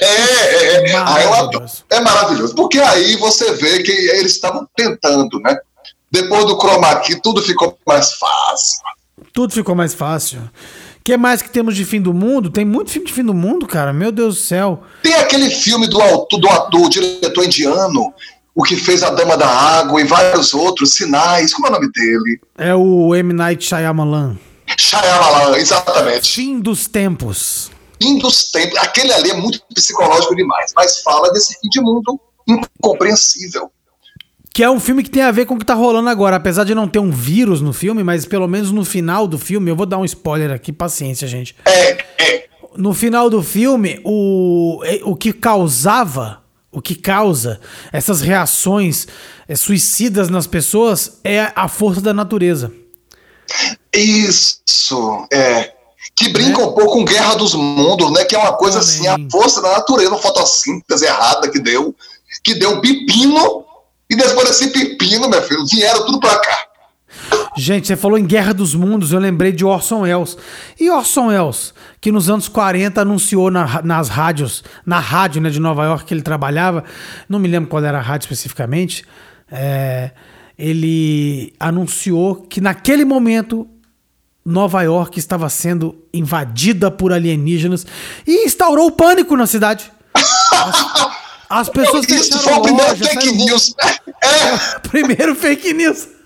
É, 0.02 0.06
é, 0.06 0.90
é, 0.90 0.94
maravilhoso. 0.94 1.84
é 1.90 2.00
maravilhoso. 2.00 2.56
Porque 2.56 2.80
aí 2.80 3.16
você 3.16 3.54
vê 3.54 3.82
que 3.82 3.92
eles 3.92 4.34
estavam 4.34 4.68
tentando, 4.76 5.40
né? 5.40 5.58
Depois 6.12 6.46
do 6.46 6.58
chroma 6.58 6.96
key, 7.02 7.20
tudo 7.22 7.42
ficou 7.42 7.78
mais 7.86 8.14
fácil. 8.14 8.80
Tudo 9.34 9.54
ficou 9.54 9.76
mais 9.76 9.94
fácil. 9.94 10.40
O 10.40 11.04
que 11.04 11.18
mais 11.18 11.42
que 11.42 11.50
temos 11.50 11.76
de 11.76 11.86
fim 11.86 12.02
do 12.02 12.14
mundo? 12.14 12.50
Tem 12.50 12.66
muito 12.66 12.92
filme 12.92 13.08
de 13.08 13.14
fim 13.14 13.24
do 13.24 13.34
mundo, 13.34 13.66
cara. 13.66 13.94
Meu 13.94 14.12
Deus 14.12 14.36
do 14.36 14.42
céu. 14.42 14.84
Tem 15.02 15.16
aquele 15.16 15.50
filme 15.50 15.88
do, 15.88 16.00
do, 16.00 16.38
do, 16.38 16.70
do 16.70 16.90
diretor 16.90 17.44
indiano, 17.44 18.14
o 18.58 18.64
que 18.64 18.76
fez 18.76 19.04
A 19.04 19.12
Dama 19.12 19.38
da 19.38 19.48
Água 19.48 20.02
e 20.02 20.04
vários 20.04 20.52
outros, 20.52 20.96
Sinais, 20.96 21.54
como 21.54 21.68
é 21.68 21.70
o 21.70 21.74
nome 21.74 21.92
dele? 21.92 22.42
É 22.58 22.74
o 22.74 23.14
M. 23.14 23.32
Night 23.32 23.64
Shyamalan. 23.64 24.36
Shyamalan, 24.76 25.56
exatamente. 25.58 26.34
Fim 26.34 26.60
dos 26.60 26.88
tempos. 26.88 27.70
Fim 28.02 28.18
dos 28.18 28.50
tempos. 28.50 28.76
Aquele 28.80 29.14
ali 29.14 29.30
é 29.30 29.36
muito 29.36 29.62
psicológico 29.76 30.36
demais, 30.36 30.74
mas 30.76 31.02
fala 31.02 31.32
desse 31.32 31.54
fim 31.60 31.70
de 31.70 31.80
mundo 31.80 32.20
incompreensível. 32.48 33.70
Que 34.52 34.64
é 34.64 34.70
um 34.72 34.80
filme 34.80 35.04
que 35.04 35.12
tem 35.12 35.22
a 35.22 35.30
ver 35.30 35.46
com 35.46 35.54
o 35.54 35.60
que 35.60 35.66
tá 35.66 35.76
rolando 35.76 36.10
agora. 36.10 36.38
Apesar 36.38 36.64
de 36.64 36.74
não 36.74 36.88
ter 36.88 36.98
um 36.98 37.12
vírus 37.12 37.62
no 37.62 37.74
filme, 37.74 38.04
mas 38.04 38.26
pelo 38.26 38.48
menos 38.48 38.72
no 38.72 38.84
final 38.84 39.28
do 39.28 39.38
filme, 39.38 39.70
eu 39.70 39.76
vou 39.76 39.86
dar 39.86 40.00
um 40.00 40.06
spoiler 40.06 40.50
aqui, 40.50 40.74
paciência, 40.74 41.28
gente. 41.28 41.56
É, 41.64 41.92
é. 42.18 42.48
No 42.76 42.92
final 42.96 43.30
do 43.30 43.44
filme, 43.44 44.02
o, 44.04 44.82
o 45.04 45.16
que 45.16 45.32
causava, 45.32 46.42
o 46.78 46.82
que 46.82 46.94
causa 46.94 47.60
essas 47.92 48.22
reações 48.22 49.08
é, 49.48 49.56
suicidas 49.56 50.30
nas 50.30 50.46
pessoas 50.46 51.20
é 51.24 51.52
a 51.56 51.68
força 51.68 52.00
da 52.00 52.14
natureza. 52.14 52.72
Isso, 53.92 55.28
é. 55.34 55.74
Que 56.16 56.30
brinca 56.30 56.62
é. 56.62 56.66
um 56.66 56.74
pouco 56.74 56.94
com 56.94 57.04
Guerra 57.06 57.34
dos 57.34 57.56
Mundos, 57.56 58.12
né? 58.12 58.26
Que 58.26 58.36
é 58.36 58.38
uma 58.38 58.54
coisa 58.54 58.80
Também. 58.80 58.96
assim, 58.96 59.08
a 59.08 59.18
força 59.32 59.60
da 59.60 59.72
natureza, 59.72 60.12
uma 60.12 60.20
fotossíntese 60.20 61.06
errada 61.06 61.50
que 61.50 61.60
deu, 61.60 61.96
que 62.44 62.54
deu 62.54 62.80
pepino, 62.80 63.66
e 64.08 64.16
depois 64.16 64.48
desse 64.48 64.68
pepino, 64.68 65.28
meu 65.28 65.42
filho, 65.42 65.66
vieram 65.66 66.06
tudo 66.06 66.20
pra 66.20 66.38
cá. 66.38 66.68
Gente, 67.58 67.88
você 67.88 67.96
falou 67.96 68.20
em 68.20 68.26
Guerra 68.26 68.54
dos 68.54 68.76
Mundos, 68.76 69.12
eu 69.12 69.20
lembrei 69.20 69.52
de 69.52 69.66
Orson 69.66 70.02
Welles. 70.02 70.38
E 70.80 70.92
Orson 70.92 71.28
Welles, 71.28 71.74
que 72.00 72.12
nos 72.12 72.30
anos 72.30 72.48
40 72.48 73.02
anunciou 73.02 73.50
na, 73.50 73.82
nas 73.82 74.10
rádios, 74.10 74.64
na 74.86 75.00
rádio 75.00 75.42
né, 75.42 75.50
de 75.50 75.60
Nova 75.60 75.84
York 75.84 76.06
que 76.06 76.14
ele 76.14 76.22
trabalhava, 76.22 76.84
não 77.28 77.40
me 77.40 77.48
lembro 77.48 77.68
qual 77.68 77.84
era 77.84 77.98
a 77.98 78.02
rádio 78.02 78.26
especificamente, 78.26 79.04
é, 79.52 80.12
ele 80.58 81.52
anunciou 81.60 82.36
que 82.36 82.62
naquele 82.62 83.04
momento 83.04 83.68
Nova 84.46 84.82
York 84.84 85.20
estava 85.20 85.50
sendo 85.50 86.06
invadida 86.14 86.92
por 86.92 87.12
alienígenas 87.12 87.86
e 88.26 88.46
instaurou 88.46 88.88
o 88.88 88.92
pânico 88.92 89.36
na 89.36 89.48
cidade. 89.48 89.92
As, 90.14 91.10
as 91.50 91.70
pessoas 91.74 92.08
Isso 92.08 92.40
foi 92.40 92.54
o 92.54 92.62
primeiro 92.64 92.96
fake 92.96 93.32
news. 93.34 93.76
É. 94.24 94.80
Primeiro 94.88 95.36
fake 95.36 95.74
news. 95.74 96.17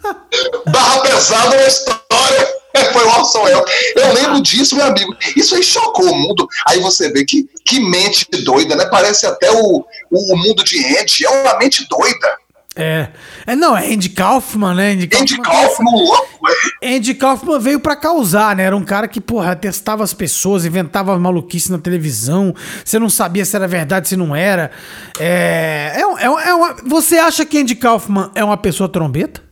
Barra 0.67 1.01
pesada 1.01 1.49
na 1.49 1.67
história. 1.67 2.61
Foi 2.93 3.03
o 3.03 3.09
Orson 3.09 3.43
Welles. 3.43 3.65
Eu 3.95 4.13
lembro 4.13 4.41
disso, 4.41 4.75
meu 4.75 4.85
amigo. 4.85 5.15
Isso 5.35 5.55
aí 5.55 5.63
chocou 5.63 6.05
o 6.05 6.15
mundo. 6.15 6.47
Aí 6.67 6.79
você 6.79 7.11
vê 7.11 7.25
que, 7.25 7.49
que 7.65 7.79
mente 7.79 8.25
doida, 8.43 8.75
né? 8.75 8.85
Parece 8.85 9.25
até 9.25 9.51
o, 9.51 9.85
o 10.11 10.37
mundo 10.37 10.63
de 10.63 10.77
Andy. 10.97 11.25
É 11.25 11.29
uma 11.29 11.57
mente 11.57 11.85
doida. 11.89 12.37
É. 12.75 13.09
é. 13.45 13.55
Não, 13.55 13.75
é 13.75 13.93
Andy 13.93 14.09
Kaufman, 14.09 14.73
né? 14.73 14.91
Andy 14.91 15.07
Kaufman, 15.07 15.21
Andy 15.21 15.41
Kaufman 15.41 15.91
louco, 15.91 16.39
é. 16.81 16.95
Andy 16.95 17.13
Kaufman 17.15 17.59
veio 17.59 17.79
para 17.81 17.97
causar, 17.97 18.55
né? 18.55 18.63
Era 18.63 18.77
um 18.77 18.83
cara 18.83 19.09
que, 19.09 19.19
porra, 19.19 19.55
testava 19.55 20.03
as 20.03 20.13
pessoas, 20.13 20.65
inventava 20.65 21.17
maluquice 21.19 21.69
na 21.69 21.77
televisão. 21.77 22.55
Você 22.83 22.97
não 22.97 23.09
sabia 23.09 23.43
se 23.43 23.55
era 23.55 23.67
verdade, 23.67 24.07
se 24.07 24.15
não 24.15 24.33
era. 24.33 24.71
É. 25.19 25.91
é, 25.97 26.01
é, 26.01 26.25
é 26.25 26.53
uma... 26.53 26.75
Você 26.85 27.17
acha 27.17 27.45
que 27.45 27.59
Andy 27.59 27.75
Kaufman 27.75 28.31
é 28.35 28.43
uma 28.43 28.57
pessoa 28.57 28.87
trombeta? 28.87 29.50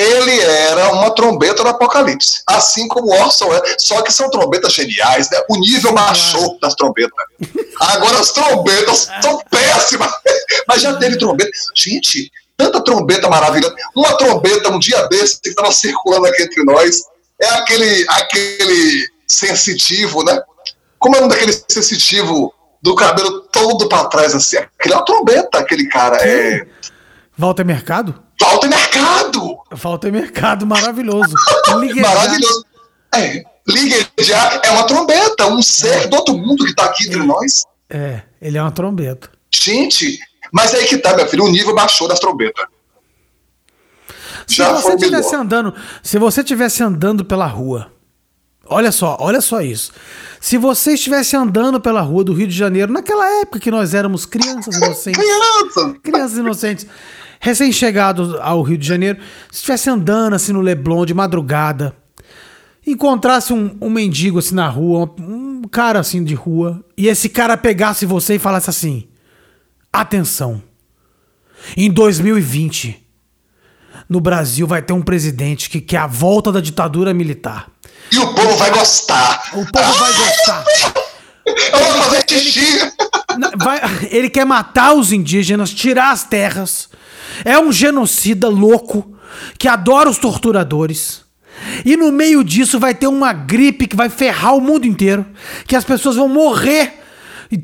Ele 0.00 0.40
era 0.40 0.92
uma 0.92 1.10
trombeta 1.10 1.62
do 1.62 1.68
apocalipse, 1.68 2.42
assim 2.46 2.88
como 2.88 3.12
Orson 3.12 3.52
é, 3.54 3.76
só 3.78 4.00
que 4.02 4.12
são 4.12 4.30
trombetas 4.30 4.72
geniais, 4.72 5.30
né? 5.30 5.40
O 5.48 5.56
nível 5.58 5.92
baixou 5.92 6.58
das 6.60 6.74
trombetas. 6.74 7.12
Agora 7.80 8.18
as 8.18 8.32
trombetas 8.32 9.08
são 9.22 9.38
péssimas, 9.50 10.10
mas 10.66 10.82
já 10.82 10.96
teve 10.96 11.18
trombeta. 11.18 11.50
Gente, 11.74 12.30
tanta 12.56 12.82
trombeta 12.82 13.28
maravilhosa. 13.28 13.74
Uma 13.94 14.16
trombeta, 14.16 14.70
um 14.70 14.78
dia 14.78 15.06
desse, 15.08 15.40
que 15.40 15.50
estava 15.50 15.72
circulando 15.72 16.26
aqui 16.26 16.42
entre 16.42 16.64
nós, 16.64 16.96
é 17.40 17.48
aquele, 17.50 18.06
aquele 18.08 19.08
sensitivo, 19.30 20.24
né? 20.24 20.40
Como 20.98 21.16
é 21.16 21.22
um 21.22 21.28
daquele 21.28 21.52
sensitivo 21.68 22.52
do 22.82 22.94
cabelo 22.94 23.42
todo 23.52 23.88
para 23.88 24.08
trás, 24.08 24.34
assim? 24.34 24.56
Aquele 24.56 24.94
é 24.94 24.96
uma 24.96 25.04
trombeta, 25.04 25.58
aquele 25.58 25.88
cara. 25.88 26.16
É... 26.16 26.66
Walter 27.36 27.64
Mercado? 27.64 28.22
Falta 28.40 28.68
mercado! 28.68 29.58
Falta 29.76 30.10
mercado, 30.10 30.66
maravilhoso. 30.66 31.34
maravilhoso. 32.00 32.64
É, 33.14 33.42
já 34.18 34.60
é 34.64 34.70
uma 34.70 34.86
trombeta, 34.86 35.46
um 35.46 35.62
ser 35.62 36.04
é. 36.04 36.06
do 36.06 36.16
outro 36.16 36.36
mundo 36.36 36.64
que 36.64 36.70
está 36.70 36.86
aqui 36.86 37.06
entre 37.06 37.22
nós. 37.22 37.64
É, 37.88 38.22
ele 38.40 38.56
é 38.56 38.62
uma 38.62 38.70
trombeta. 38.70 39.30
Gente, 39.52 40.18
mas 40.52 40.74
aí 40.74 40.86
que 40.86 40.96
tá, 40.98 41.14
meu 41.14 41.26
filho, 41.26 41.44
o 41.44 41.50
nível 41.50 41.74
baixou 41.74 42.08
das 42.08 42.18
trombetas. 42.18 42.64
Se 44.46 44.56
Já 44.56 44.72
você 44.72 44.94
estivesse 44.94 45.34
andando, 45.34 45.74
se 46.02 46.18
você 46.18 46.40
estivesse 46.40 46.82
andando 46.82 47.24
pela 47.24 47.46
rua, 47.46 47.92
olha 48.66 48.90
só, 48.90 49.16
olha 49.20 49.40
só 49.40 49.60
isso. 49.60 49.92
Se 50.40 50.56
você 50.56 50.94
estivesse 50.94 51.36
andando 51.36 51.80
pela 51.80 52.00
rua 52.00 52.24
do 52.24 52.32
Rio 52.32 52.48
de 52.48 52.56
Janeiro, 52.56 52.92
naquela 52.92 53.28
época 53.40 53.60
que 53.60 53.70
nós 53.70 53.92
éramos 53.92 54.24
crianças 54.24 54.76
inocentes, 54.76 55.22
crianças, 55.22 55.98
crianças 56.02 56.38
inocentes, 56.38 56.86
recém-chegado 57.40 58.38
ao 58.42 58.62
Rio 58.62 58.76
de 58.76 58.86
Janeiro, 58.86 59.18
se 59.50 59.56
estivesse 59.56 59.88
andando 59.88 60.34
assim 60.34 60.52
no 60.52 60.60
Leblon 60.60 61.06
de 61.06 61.14
madrugada, 61.14 61.96
encontrasse 62.86 63.52
um, 63.52 63.76
um 63.80 63.88
mendigo 63.88 64.38
assim 64.38 64.54
na 64.54 64.68
rua, 64.68 65.12
um, 65.18 65.62
cara 65.62 66.00
assim 66.00 66.22
de 66.22 66.34
rua, 66.34 66.84
e 66.96 67.08
esse 67.08 67.28
cara 67.28 67.56
pegasse 67.56 68.04
você 68.04 68.34
e 68.34 68.38
falasse 68.38 68.68
assim: 68.68 69.08
atenção, 69.92 70.62
em 71.76 71.90
2020, 71.90 73.06
no 74.08 74.20
Brasil 74.20 74.66
vai 74.66 74.82
ter 74.82 74.92
um 74.92 75.02
presidente 75.02 75.70
que 75.70 75.80
quer 75.80 75.98
a 75.98 76.06
volta 76.06 76.52
da 76.52 76.60
ditadura 76.60 77.14
militar. 77.14 77.70
E 78.12 78.18
o 78.18 78.34
povo 78.34 78.56
vai 78.56 78.70
gostar. 78.70 79.42
O 79.54 79.64
povo 79.70 79.92
vai 79.94 80.12
gostar. 80.12 80.64
Eu 81.46 81.78
vou 81.78 82.02
fazer 82.02 82.24
xixi. 82.28 82.60
Ele, 82.60 83.56
vai, 83.56 83.80
ele 84.10 84.30
quer 84.30 84.44
matar 84.44 84.94
os 84.94 85.12
indígenas, 85.12 85.72
tirar 85.72 86.10
as 86.10 86.24
terras 86.24 86.88
é 87.44 87.58
um 87.58 87.72
genocida 87.72 88.48
louco 88.48 89.14
que 89.58 89.68
adora 89.68 90.08
os 90.08 90.18
torturadores. 90.18 91.22
E 91.84 91.96
no 91.96 92.10
meio 92.10 92.42
disso 92.42 92.78
vai 92.78 92.94
ter 92.94 93.06
uma 93.06 93.32
gripe 93.32 93.86
que 93.86 93.96
vai 93.96 94.08
ferrar 94.08 94.56
o 94.56 94.60
mundo 94.60 94.86
inteiro, 94.86 95.26
que 95.66 95.76
as 95.76 95.84
pessoas 95.84 96.16
vão 96.16 96.28
morrer. 96.28 96.94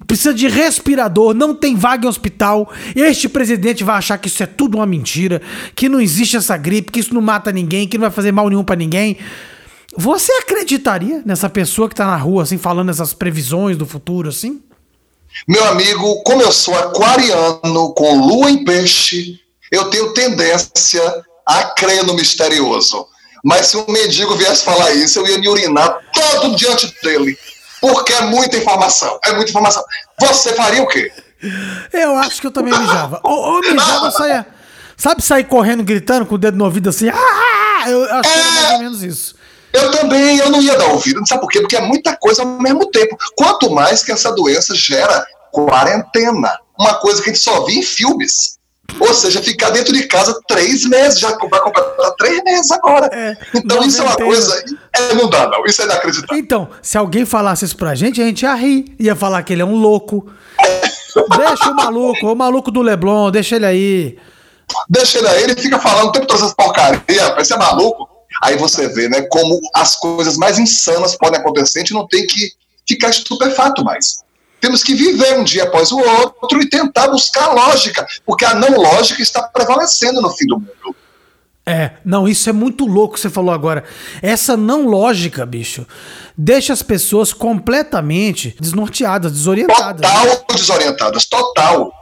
Precisa 0.07 0.35
de 0.35 0.49
respirador, 0.49 1.33
não 1.33 1.55
tem 1.55 1.77
vaga 1.77 2.07
em 2.07 2.09
hospital. 2.09 2.71
Este 2.95 3.29
presidente 3.29 3.85
vai 3.85 3.97
achar 3.97 4.19
que 4.19 4.27
isso 4.27 4.43
é 4.43 4.47
tudo 4.47 4.79
uma 4.79 4.87
mentira, 4.87 5.41
que 5.75 5.89
não 5.89 6.01
existe 6.01 6.37
essa 6.37 6.57
gripe, 6.57 6.91
que 6.91 6.99
isso 6.99 7.15
não 7.15 7.21
mata 7.21 7.53
ninguém, 7.53 7.87
que 7.87 7.97
não 7.97 8.03
vai 8.03 8.11
fazer 8.11 8.33
mal 8.33 8.49
nenhum 8.49 8.65
para 8.65 8.77
ninguém. 8.77 9.17
Você 9.97 10.33
acreditaria 10.33 11.23
nessa 11.25 11.49
pessoa 11.49 11.89
que 11.89 11.95
tá 11.95 12.05
na 12.05 12.17
rua 12.17 12.43
assim 12.43 12.59
falando 12.59 12.91
essas 12.91 13.15
previsões 13.15 13.77
do 13.77 13.87
futuro 13.87 14.29
assim? 14.29 14.61
Meu 15.47 15.65
amigo, 15.67 16.23
como 16.23 16.43
eu 16.43 16.51
sou 16.51 16.77
aquariano 16.77 17.95
com 17.95 18.27
lua 18.27 18.51
em 18.51 18.65
peixe, 18.65 19.39
eu 19.71 19.91
tenho 19.91 20.13
tendência 20.13 21.03
a 21.47 21.65
crer 21.65 22.05
no 22.05 22.15
misterioso. 22.15 23.07
Mas 23.45 23.69
se 23.69 23.77
um 23.77 23.87
mendigo 23.89 24.35
viesse 24.35 24.65
falar 24.65 24.93
isso, 24.93 25.19
eu 25.19 25.27
ia 25.27 25.39
me 25.39 25.49
urinar 25.49 26.01
todo 26.13 26.57
diante 26.57 26.93
dele. 27.03 27.39
Porque 27.81 28.13
é 28.13 28.23
muita 28.23 28.57
informação. 28.57 29.19
É 29.25 29.33
muita 29.33 29.51
informação. 29.51 29.85
Você 30.19 30.55
faria 30.55 30.83
o 30.83 30.89
quê? 30.89 31.13
Eu 31.93 32.17
acho 32.19 32.41
que 32.41 32.47
eu 32.47 32.51
também 32.51 32.77
mijava. 32.77 33.21
Ou, 33.23 33.39
ou 33.39 33.61
mijava, 33.61 34.11
saia. 34.11 34.47
Sabe 34.97 35.23
sair 35.23 35.45
correndo, 35.45 35.85
gritando 35.85 36.27
com 36.27 36.35
o 36.35 36.39
dedo 36.39 36.57
no 36.57 36.65
ouvido 36.65 36.89
assim? 36.89 37.09
Ah! 37.09 37.89
Eu 37.89 38.05
acho 38.05 38.33
que 38.33 38.39
era 38.39 38.51
mais 38.51 38.73
ou 38.73 38.79
menos 38.79 39.03
isso. 39.03 39.37
Eu 39.73 39.91
também, 39.91 40.39
eu 40.39 40.51
não 40.51 40.61
ia 40.63 40.77
dar 40.77 40.87
ouvido. 40.87 41.21
Sabe 41.29 41.43
por 41.43 41.51
quê? 41.51 41.61
Porque 41.61 41.77
é 41.77 41.83
muita 41.83 42.17
coisa 42.17 42.43
ao 42.43 42.49
mesmo 42.61 42.91
tempo. 42.91 43.17
Quanto 43.37 43.71
mais 43.71 44.03
que 44.03 44.11
essa 44.11 44.33
doença 44.33 44.75
gera 44.75 45.25
quarentena. 45.53 46.59
Uma 46.79 46.95
coisa 46.95 47.23
que 47.23 47.31
a 47.31 47.33
gente 47.33 47.43
só 47.43 47.65
vê 47.65 47.75
em 47.75 47.83
filmes. 47.83 48.56
Ou 48.99 49.13
seja, 49.13 49.43
ficar 49.43 49.71
dentro 49.71 49.93
de 49.93 50.05
casa 50.05 50.39
três 50.47 50.85
meses, 50.85 51.19
já 51.19 51.29
vai 51.29 51.61
completar 51.61 52.15
três 52.17 52.43
meses 52.45 52.71
agora. 52.71 53.11
É, 53.13 53.37
então 53.55 53.83
isso 53.83 54.01
é 54.01 54.05
uma 54.05 54.17
coisa. 54.17 54.65
É, 54.93 55.15
não 55.15 55.29
dá, 55.29 55.49
não. 55.49 55.65
Isso 55.67 55.83
é 55.83 55.85
inacreditável. 55.85 56.39
Então, 56.39 56.69
se 56.81 56.97
alguém 56.97 57.25
falasse 57.25 57.65
isso 57.65 57.77
pra 57.77 57.95
gente, 57.95 58.21
a 58.23 58.25
gente 58.25 58.43
ia 58.43 58.55
rir. 58.55 58.95
Ia 58.99 59.15
falar 59.15 59.43
que 59.43 59.53
ele 59.53 59.63
é 59.63 59.65
um 59.65 59.77
louco. 59.77 60.27
deixa 61.37 61.71
o 61.71 61.75
maluco, 61.75 62.33
o 62.33 62.35
maluco 62.35 62.71
do 62.71 62.83
Leblon, 62.83 63.31
deixa 63.31 63.57
ele 63.57 63.67
aí. 63.67 64.19
Deixa 64.89 65.19
ele 65.19 65.29
aí, 65.29 65.43
ele 65.45 65.55
fica 65.57 65.79
falando 65.79 66.09
o 66.09 66.13
tempo 66.13 66.27
todo 66.27 66.39
essas 66.39 66.55
porcaria, 66.55 67.31
parece 67.31 67.53
é 67.53 67.57
maluco. 67.57 68.09
Aí 68.43 68.57
você 68.57 68.89
vê, 68.89 69.09
né, 69.09 69.23
como 69.23 69.61
as 69.75 69.97
coisas 69.97 70.37
mais 70.37 70.59
insanas 70.59 71.17
podem 71.17 71.41
acontecer, 71.41 71.79
a 71.79 71.83
gente 71.83 71.95
não 71.95 72.07
tem 72.07 72.27
que 72.27 72.51
ficar 72.87 73.09
estupefato 73.09 73.85
mais. 73.85 74.25
Temos 74.67 74.83
que 74.83 74.97
viver 74.97 75.39
um 75.39 75.45
dia 75.45 75.63
após 75.63 75.93
o 75.93 75.99
outro 76.01 76.61
e 76.61 76.69
tentar 76.69 77.07
buscar 77.07 77.53
lógica, 77.53 78.05
porque 78.25 78.45
a 78.45 78.53
não 78.53 78.77
lógica 78.77 79.23
está 79.23 79.45
prevalecendo 79.45 80.21
no 80.21 80.29
fim 80.31 80.45
do 80.45 80.59
mundo. 80.59 80.97
É, 81.65 81.93
não, 82.05 82.27
isso 82.27 82.51
é 82.51 82.53
muito 82.53 82.85
louco 82.85 83.15
que 83.15 83.21
você 83.21 83.31
falou 83.31 83.55
agora. 83.55 83.85
Essa 84.21 84.57
não 84.57 84.85
lógica, 84.85 85.47
bicho, 85.47 85.87
deixa 86.37 86.73
as 86.73 86.83
pessoas 86.83 87.33
completamente 87.33 88.57
desnorteadas, 88.61 89.31
desorientadas. 89.31 90.11
Total 90.11 90.45
desorientadas, 90.53 91.27
total. 91.27 91.93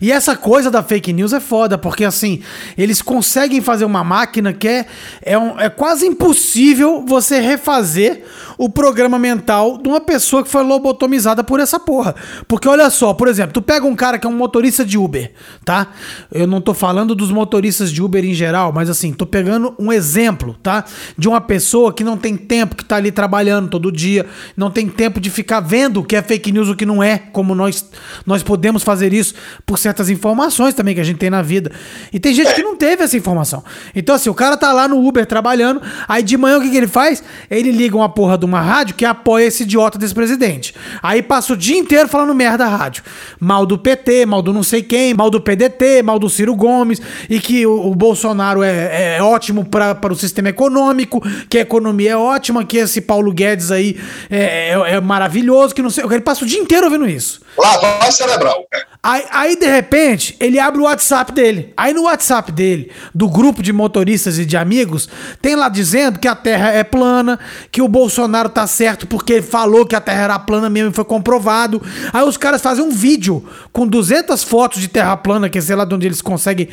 E 0.00 0.10
essa 0.10 0.34
coisa 0.34 0.70
da 0.70 0.82
fake 0.82 1.12
news 1.12 1.32
é 1.32 1.40
foda, 1.40 1.76
porque 1.76 2.04
assim, 2.04 2.40
eles 2.76 3.02
conseguem 3.02 3.60
fazer 3.60 3.84
uma 3.84 4.02
máquina 4.02 4.52
que 4.52 4.66
é, 4.66 4.86
é, 5.22 5.38
um, 5.38 5.58
é 5.60 5.68
quase 5.68 6.06
impossível 6.06 7.04
você 7.06 7.38
refazer 7.38 8.24
o 8.56 8.68
programa 8.68 9.18
mental 9.18 9.78
de 9.78 9.88
uma 9.88 10.00
pessoa 10.00 10.42
que 10.42 10.48
foi 10.48 10.62
lobotomizada 10.62 11.44
por 11.44 11.60
essa 11.60 11.78
porra. 11.78 12.14
Porque 12.48 12.68
olha 12.68 12.88
só, 12.90 13.14
por 13.14 13.28
exemplo, 13.28 13.52
tu 13.52 13.62
pega 13.62 13.86
um 13.86 13.94
cara 13.94 14.18
que 14.18 14.26
é 14.26 14.30
um 14.30 14.36
motorista 14.36 14.84
de 14.84 14.98
Uber, 14.98 15.32
tá? 15.64 15.88
Eu 16.32 16.46
não 16.46 16.60
tô 16.60 16.74
falando 16.74 17.14
dos 17.14 17.30
motoristas 17.30 17.92
de 17.92 18.02
Uber 18.02 18.24
em 18.24 18.34
geral, 18.34 18.72
mas 18.72 18.90
assim, 18.90 19.12
tô 19.12 19.26
pegando 19.26 19.74
um 19.78 19.92
exemplo, 19.92 20.56
tá? 20.62 20.84
De 21.16 21.28
uma 21.28 21.40
pessoa 21.40 21.92
que 21.92 22.02
não 22.02 22.16
tem 22.16 22.36
tempo, 22.36 22.76
que 22.76 22.84
tá 22.84 22.96
ali 22.96 23.12
trabalhando 23.12 23.68
todo 23.68 23.92
dia, 23.92 24.26
não 24.56 24.70
tem 24.70 24.88
tempo 24.88 25.20
de 25.20 25.30
ficar 25.30 25.60
vendo 25.60 26.00
o 26.00 26.04
que 26.04 26.16
é 26.16 26.22
fake 26.22 26.52
news, 26.52 26.68
o 26.68 26.76
que 26.76 26.86
não 26.86 27.02
é, 27.02 27.18
como 27.18 27.54
nós, 27.54 27.88
nós 28.26 28.42
podemos 28.42 28.82
fazer 28.82 29.12
isso 29.12 29.34
por 29.66 29.78
certas 29.78 30.08
informações 30.08 30.74
também 30.74 30.94
que 30.94 31.00
a 31.00 31.04
gente 31.04 31.18
tem 31.18 31.30
na 31.30 31.42
vida. 31.42 31.70
E 32.12 32.18
tem 32.18 32.34
gente 32.34 32.54
que 32.54 32.62
não 32.62 32.76
teve 32.76 33.02
essa 33.02 33.16
informação. 33.16 33.62
Então, 33.94 34.14
assim, 34.14 34.30
o 34.30 34.34
cara 34.34 34.56
tá 34.56 34.72
lá 34.72 34.88
no 34.88 35.06
Uber 35.06 35.26
trabalhando, 35.26 35.80
aí 36.08 36.22
de 36.22 36.36
manhã 36.36 36.58
o 36.58 36.62
que, 36.62 36.70
que 36.70 36.76
ele 36.76 36.88
faz? 36.88 37.22
Ele 37.50 37.70
liga 37.70 37.96
uma 37.96 38.08
porra 38.08 38.36
de 38.36 38.44
uma 38.44 38.60
rádio 38.60 38.94
que 38.94 39.04
apoia 39.04 39.46
esse 39.46 39.62
idiota 39.62 39.98
desse 39.98 40.14
presidente. 40.14 40.74
Aí 41.02 41.22
passa 41.22 41.52
o 41.52 41.56
dia 41.56 41.78
inteiro 41.78 42.08
falando 42.08 42.34
merda 42.34 42.58
da 42.58 42.68
rádio. 42.68 43.02
Mal 43.38 43.64
do 43.64 43.78
PT, 43.78 44.26
mal 44.26 44.42
do 44.42 44.52
não 44.52 44.62
sei 44.62 44.82
quem, 44.82 45.14
mal 45.14 45.30
do 45.30 45.40
PDT, 45.40 46.02
mal 46.02 46.18
do 46.18 46.28
Ciro 46.28 46.54
Gomes, 46.54 47.00
e 47.28 47.40
que 47.40 47.66
o, 47.66 47.90
o 47.90 47.94
Bolsonaro 47.94 48.62
é, 48.62 49.16
é 49.16 49.22
ótimo 49.22 49.64
para 49.64 50.12
o 50.12 50.16
sistema 50.16 50.48
econômico, 50.48 51.22
que 51.48 51.58
a 51.58 51.62
economia 51.62 52.12
é 52.12 52.16
ótima, 52.16 52.64
que 52.64 52.76
esse 52.76 53.00
Paulo 53.00 53.32
Guedes 53.32 53.70
aí 53.70 53.98
é, 54.30 54.70
é, 54.70 54.94
é 54.94 55.00
maravilhoso, 55.00 55.74
que 55.74 55.82
não 55.82 55.90
sei. 55.90 56.04
Ele 56.04 56.20
passa 56.20 56.44
o 56.44 56.46
dia 56.46 56.58
inteiro 56.58 56.86
ouvindo 56.86 57.08
isso. 57.08 57.40
Lavagem 57.56 58.12
cerebral. 58.12 58.64
Aí, 59.02 59.24
aí, 59.30 59.56
de 59.56 59.66
repente, 59.66 60.36
ele 60.38 60.58
abre 60.58 60.80
o 60.80 60.84
WhatsApp 60.84 61.32
dele. 61.32 61.72
Aí 61.74 61.94
no 61.94 62.02
WhatsApp 62.02 62.52
dele, 62.52 62.92
do 63.14 63.28
grupo 63.28 63.62
de 63.62 63.72
motoristas 63.72 64.38
e 64.38 64.44
de 64.44 64.58
amigos, 64.58 65.08
tem 65.40 65.56
lá 65.56 65.70
dizendo 65.70 66.18
que 66.18 66.28
a 66.28 66.34
Terra 66.34 66.70
é 66.70 66.84
plana, 66.84 67.38
que 67.72 67.80
o 67.80 67.88
Bolsonaro 67.88 68.50
tá 68.50 68.66
certo 68.66 69.06
porque 69.06 69.40
falou 69.40 69.86
que 69.86 69.96
a 69.96 70.00
Terra 70.00 70.24
era 70.24 70.38
plana 70.38 70.68
mesmo 70.68 70.90
e 70.90 70.94
foi 70.94 71.04
comprovado. 71.04 71.82
Aí 72.12 72.22
os 72.22 72.36
caras 72.36 72.60
fazem 72.60 72.84
um 72.84 72.90
vídeo 72.90 73.42
com 73.72 73.86
200 73.86 74.44
fotos 74.44 74.82
de 74.82 74.88
Terra 74.88 75.16
plana, 75.16 75.48
que 75.48 75.60
sei 75.62 75.76
lá 75.76 75.86
de 75.86 75.94
onde 75.94 76.06
eles 76.06 76.20
conseguem 76.20 76.68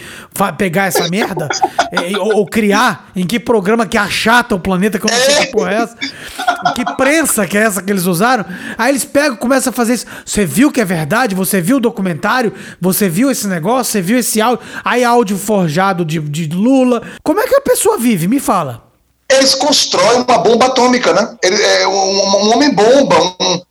pegar 0.57 0.87
essa 0.87 1.07
merda, 1.07 1.47
é, 1.91 2.15
ou, 2.19 2.39
ou, 2.39 2.45
criar, 2.45 3.09
em 3.15 3.25
que 3.25 3.39
programa 3.39 3.85
que 3.85 3.97
achata 3.97 4.53
o 4.53 4.59
planeta, 4.59 4.99
que 4.99 5.05
eu 5.05 5.11
não 5.11 5.17
sei 5.17 5.45
que 5.45 5.51
porra 5.53 5.71
é 5.71 5.75
essa, 5.75 5.97
que 6.75 6.85
prensa 6.97 7.47
que 7.47 7.57
é 7.57 7.61
essa 7.61 7.81
que 7.81 7.91
eles 7.91 8.05
usaram. 8.05 8.45
Aí 8.77 8.91
eles 8.91 9.05
pegam 9.05 9.37
começam 9.37 9.71
a 9.71 9.73
fazer 9.73 9.93
isso. 9.93 10.05
Você 10.25 10.45
viu 10.45 10.66
que 10.71 10.81
é 10.81 10.85
verdade? 10.85 11.35
Você 11.35 11.61
viu 11.61 11.77
o 11.77 11.79
documentário? 11.81 12.53
Você 12.79 13.09
viu 13.09 13.29
esse 13.31 13.47
negócio? 13.47 13.91
Você 13.91 14.01
viu 14.01 14.19
esse 14.19 14.41
áudio? 14.41 14.65
Aí 14.83 15.03
áudio 15.03 15.37
forjado 15.37 16.05
de, 16.05 16.19
de 16.19 16.47
Lula. 16.47 17.01
Como 17.23 17.39
é 17.39 17.47
que 17.47 17.55
a 17.55 17.61
pessoa 17.61 17.97
vive? 17.97 18.27
Me 18.27 18.39
fala. 18.39 18.83
Eles 19.29 19.55
constroem 19.55 20.25
uma 20.27 20.37
bomba 20.37 20.67
atômica, 20.67 21.13
né? 21.13 21.35
Ele, 21.43 21.61
é 21.61 21.87
um, 21.87 21.91
um 21.91 22.53
homem-bomba, 22.53 23.15
um, 23.41 23.61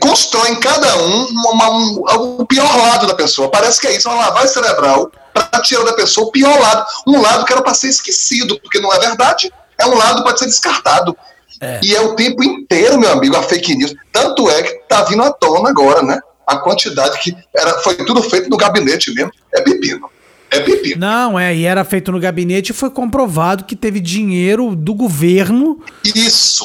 constroem 0.00 0.58
cada 0.58 0.96
um 0.96 1.26
uma, 1.52 1.70
um, 1.70 2.02
o 2.40 2.46
pior 2.46 2.76
lado 2.76 3.06
da 3.06 3.14
pessoa. 3.14 3.50
Parece 3.50 3.80
que 3.80 3.86
é 3.86 3.96
isso, 3.96 4.08
uma 4.08 4.26
lavagem 4.26 4.48
cerebral 4.48 5.10
para 5.32 5.62
tirar 5.62 5.84
da 5.84 5.92
pessoa 5.92 6.26
o 6.26 6.32
pior 6.32 6.58
lado. 6.60 6.84
Um 7.06 7.20
lado 7.20 7.44
que 7.44 7.52
era 7.52 7.62
para 7.62 7.74
ser 7.74 7.88
esquecido, 7.88 8.58
porque 8.60 8.80
não 8.80 8.92
é 8.92 8.98
verdade. 8.98 9.52
É 9.78 9.86
um 9.86 9.96
lado 9.96 10.22
para 10.24 10.36
ser 10.36 10.46
descartado. 10.46 11.16
É. 11.60 11.80
E 11.82 11.94
é 11.94 12.00
o 12.00 12.14
tempo 12.16 12.42
inteiro, 12.42 12.98
meu 12.98 13.10
amigo, 13.12 13.36
a 13.36 13.42
fake 13.42 13.76
news. 13.76 13.94
Tanto 14.12 14.50
é 14.50 14.62
que 14.62 14.74
tá 14.88 15.04
vindo 15.04 15.22
à 15.22 15.32
tona 15.32 15.68
agora, 15.68 16.02
né? 16.02 16.18
A 16.46 16.56
quantidade 16.58 17.18
que 17.20 17.34
era, 17.54 17.78
foi 17.78 17.94
tudo 17.96 18.22
feito 18.22 18.48
no 18.50 18.56
gabinete 18.56 19.12
mesmo. 19.14 19.32
É 19.52 19.60
pepino. 19.60 20.10
É 20.50 20.60
pepino. 20.60 21.00
Não, 21.00 21.38
é, 21.38 21.54
e 21.54 21.64
era 21.64 21.84
feito 21.84 22.12
no 22.12 22.20
gabinete 22.20 22.70
e 22.70 22.74
foi 22.74 22.90
comprovado 22.90 23.64
que 23.64 23.74
teve 23.74 24.00
dinheiro 24.00 24.76
do 24.76 24.94
governo. 24.94 25.80
Isso. 26.04 26.64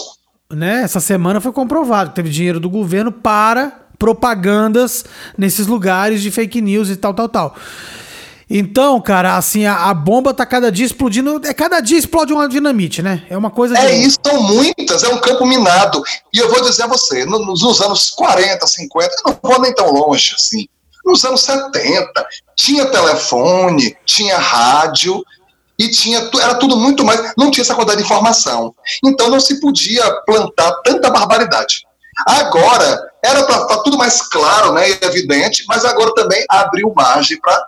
Né? 0.51 0.81
Essa 0.81 0.99
semana 0.99 1.39
foi 1.39 1.51
comprovado 1.51 2.09
que 2.09 2.15
teve 2.15 2.29
dinheiro 2.29 2.59
do 2.59 2.69
governo 2.69 3.11
para 3.11 3.87
propagandas 3.97 5.03
nesses 5.37 5.67
lugares 5.67 6.21
de 6.21 6.31
fake 6.31 6.61
news 6.61 6.89
e 6.89 6.95
tal, 6.95 7.13
tal, 7.13 7.27
tal. 7.27 7.55
Então, 8.49 8.99
cara, 8.99 9.37
assim, 9.37 9.65
a, 9.65 9.89
a, 9.89 9.93
bomba 9.93 10.33
tá 10.33 10.43
cada 10.45 10.71
dia 10.71 10.85
explodindo. 10.85 11.39
É 11.45 11.53
cada 11.53 11.79
dia 11.79 11.99
explode 11.99 12.33
uma 12.33 12.49
dinamite, 12.49 13.01
né? 13.01 13.23
É 13.29 13.37
uma 13.37 13.51
coisa. 13.51 13.77
É 13.77 13.85
de... 13.85 14.07
isso, 14.07 14.17
são 14.25 14.41
muitas, 14.41 15.03
é 15.03 15.09
um 15.09 15.19
campo 15.19 15.45
minado. 15.45 16.01
E 16.33 16.39
eu 16.39 16.49
vou 16.49 16.61
dizer 16.61 16.83
a 16.83 16.87
você, 16.87 17.25
nos, 17.25 17.61
nos 17.61 17.81
anos 17.81 18.09
40, 18.09 18.65
50, 18.65 19.05
eu 19.05 19.31
não 19.31 19.39
vou 19.41 19.61
nem 19.61 19.73
tão 19.73 19.91
longe 19.91 20.33
assim. 20.35 20.67
Nos 21.05 21.23
anos 21.23 21.41
70, 21.41 22.11
tinha 22.55 22.87
telefone, 22.87 23.95
tinha 24.05 24.37
rádio, 24.37 25.23
e 25.79 25.89
tinha 25.89 26.29
era 26.41 26.55
tudo 26.55 26.75
muito 26.75 27.05
mais, 27.05 27.33
não 27.37 27.49
tinha 27.49 27.61
essa 27.61 27.73
quantidade 27.73 27.99
de 27.99 28.05
informação. 28.05 28.75
Então 29.03 29.29
não 29.29 29.39
se 29.39 29.61
podia 29.61 30.03
plantar 30.25 30.71
tanta 30.83 31.09
barbaridade. 31.09 31.83
Agora 32.27 32.99
era 33.23 33.43
para 33.43 33.77
tudo 33.83 33.97
mais 33.97 34.21
claro, 34.23 34.73
né, 34.73 34.89
e 34.89 35.05
evidente, 35.05 35.63
mas 35.67 35.85
agora 35.85 36.13
também 36.13 36.43
abriu 36.49 36.91
margem 36.93 37.39
para 37.39 37.65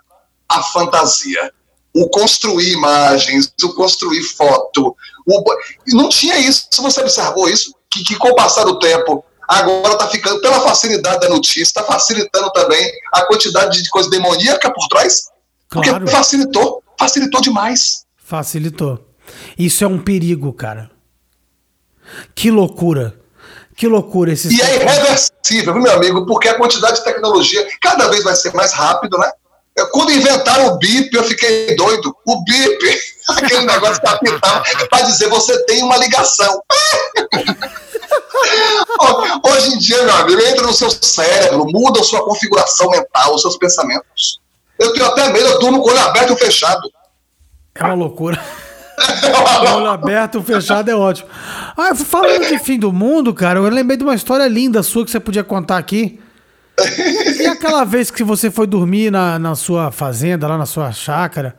a 0.52 0.62
fantasia, 0.64 1.52
o 1.94 2.10
construir 2.10 2.74
imagens, 2.74 3.52
o 3.64 3.74
construir 3.74 4.24
foto. 4.24 4.96
O... 5.26 5.44
Não 5.88 6.10
tinha 6.10 6.38
isso, 6.38 6.68
você 6.78 7.02
observou 7.02 7.50
isso, 7.50 7.74
que, 7.90 8.04
que 8.04 8.16
com 8.16 8.30
o 8.30 8.36
passar 8.36 8.64
do 8.64 8.80
tempo, 8.80 9.24
agora 9.48 9.94
está 9.94 10.08
ficando, 10.08 10.42
pela 10.42 10.60
facilidade 10.62 11.22
da 11.22 11.30
notícia, 11.30 11.62
está 11.62 11.84
facilitando 11.84 12.52
também 12.52 12.92
a 13.14 13.24
quantidade 13.24 13.82
de 13.82 13.90
coisa 13.90 14.10
demoníaca 14.10 14.72
por 14.72 14.88
trás. 14.88 15.30
Claro. 15.70 16.00
Porque 16.00 16.12
facilitou, 16.12 16.84
facilitou 16.98 17.42
demais. 17.42 18.06
Facilitou. 18.18 19.08
Isso 19.58 19.84
é 19.84 19.88
um 19.88 20.00
perigo, 20.00 20.52
cara. 20.54 20.92
Que 22.36 22.52
loucura. 22.52 23.20
Que 23.76 23.88
loucura 23.88 24.34
esse. 24.34 24.54
E 24.54 24.62
é 24.62 24.76
irreversível, 24.76 25.74
meu 25.76 25.92
amigo, 25.94 26.26
porque 26.26 26.48
a 26.48 26.56
quantidade 26.56 26.98
de 26.98 27.04
tecnologia 27.04 27.68
cada 27.82 28.08
vez 28.10 28.24
vai 28.24 28.36
ser 28.36 28.54
mais 28.54 28.74
rápido, 28.74 29.18
né? 29.18 29.32
Quando 29.86 30.12
inventaram 30.12 30.68
o 30.68 30.78
BIP, 30.78 31.16
eu 31.16 31.24
fiquei 31.24 31.76
doido. 31.76 32.16
O 32.26 32.44
BIP, 32.44 33.00
aquele 33.30 33.66
negócio 33.66 34.02
que 34.02 34.08
apitava, 34.08 34.64
para 34.90 35.02
dizer 35.04 35.30
você 35.30 35.58
tem 35.66 35.84
uma 35.84 35.98
ligação. 35.98 36.62
Hoje 39.44 39.74
em 39.74 39.78
dia, 39.78 40.04
meu 40.04 40.16
amigo, 40.16 40.42
entra 40.42 40.66
no 40.66 40.74
seu 40.74 40.90
cérebro, 40.90 41.66
muda 41.68 42.02
a 42.02 42.04
sua 42.04 42.24
configuração 42.24 42.90
mental, 42.90 43.36
os 43.36 43.42
seus 43.42 43.58
pensamentos. 43.58 44.40
Eu 44.78 44.94
tenho 44.94 45.06
até 45.06 45.32
medo, 45.32 45.48
eu 45.48 45.60
durmo 45.60 45.82
com 45.82 45.90
o 45.90 45.92
olho 45.92 46.02
aberto 46.02 46.32
ou 46.32 46.38
fechado. 46.38 46.90
É 47.76 47.84
uma 47.84 47.94
loucura. 47.94 48.42
olho 49.76 49.90
aberto 49.90 50.42
fechado 50.42 50.90
é 50.90 50.96
ótimo. 50.96 51.30
Ah, 51.78 51.96
falando 51.96 52.48
de 52.48 52.60
fim 52.60 52.78
do 52.78 52.92
mundo, 52.92 53.34
cara, 53.34 53.60
eu 53.60 53.70
lembrei 53.70 53.98
de 53.98 54.04
uma 54.04 54.16
história 54.16 54.48
linda 54.48 54.84
sua 54.84 55.06
que 55.06 55.12
você 55.12 55.20
podia 55.20 55.44
contar 55.44 55.78
aqui. 55.78 56.20
E 57.40 57.48
aquela 57.48 57.84
vez 57.84 58.12
que 58.12 58.24
você 58.24 58.52
foi 58.52 58.68
dormir 58.68 59.12
na, 59.12 59.38
na 59.40 59.56
sua 59.56 59.92
fazenda, 59.92 60.48
lá 60.48 60.58
na 60.58 60.66
sua 60.66 60.92
chácara, 60.92 61.56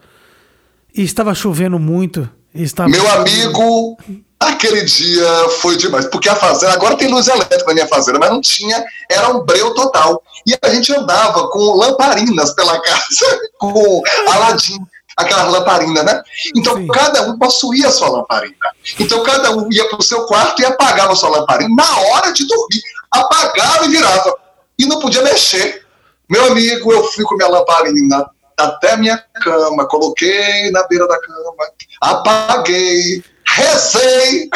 e 0.94 1.02
estava 1.02 1.34
chovendo 1.34 1.78
muito? 1.78 2.28
Estava... 2.54 2.88
Meu 2.88 3.10
amigo, 3.12 3.96
aquele 4.38 4.84
dia 4.84 5.26
foi 5.60 5.76
demais. 5.76 6.06
Porque 6.06 6.28
a 6.28 6.36
fazenda, 6.36 6.72
agora 6.72 6.96
tem 6.96 7.08
luz 7.08 7.28
elétrica 7.28 7.66
na 7.66 7.74
minha 7.74 7.88
fazenda, 7.88 8.18
mas 8.18 8.30
não 8.30 8.40
tinha, 8.40 8.84
era 9.10 9.34
um 9.34 9.44
breu 9.44 9.72
total. 9.74 10.22
E 10.46 10.54
a 10.60 10.68
gente 10.68 10.92
andava 10.94 11.48
com 11.48 11.76
lamparinas 11.76 12.54
pela 12.54 12.80
casa, 12.80 13.40
com 13.58 14.02
Aladim 14.28 14.78
aquela 15.16 15.44
lamparina, 15.44 16.02
né? 16.02 16.22
Então 16.56 16.76
Sim. 16.76 16.86
cada 16.88 17.22
um 17.22 17.38
possuía 17.38 17.88
a 17.88 17.92
sua 17.92 18.08
lamparina. 18.08 18.56
Então 18.98 19.22
cada 19.22 19.50
um 19.50 19.70
ia 19.70 19.88
para 19.88 19.98
o 19.98 20.02
seu 20.02 20.24
quarto 20.26 20.60
e 20.60 20.64
apagava 20.64 21.12
a 21.12 21.16
sua 21.16 21.30
lamparina 21.30 21.74
na 21.74 21.98
hora 21.98 22.32
de 22.32 22.46
dormir. 22.46 22.82
Apagava 23.10 23.84
e 23.84 23.88
virava 23.88 24.34
e 24.83 24.87
não 24.87 24.99
podia 24.99 25.22
mexer. 25.22 25.87
Meu 26.28 26.47
amigo, 26.47 26.93
eu 26.93 27.05
fui 27.05 27.24
com 27.24 27.37
minha 27.37 27.49
lamparina 27.49 28.28
até 28.59 28.97
minha 28.97 29.16
cama, 29.43 29.87
coloquei 29.87 30.70
na 30.70 30.87
beira 30.87 31.07
da 31.07 31.18
cama, 31.20 31.55
apaguei, 32.01 33.22
rezei, 33.47 34.49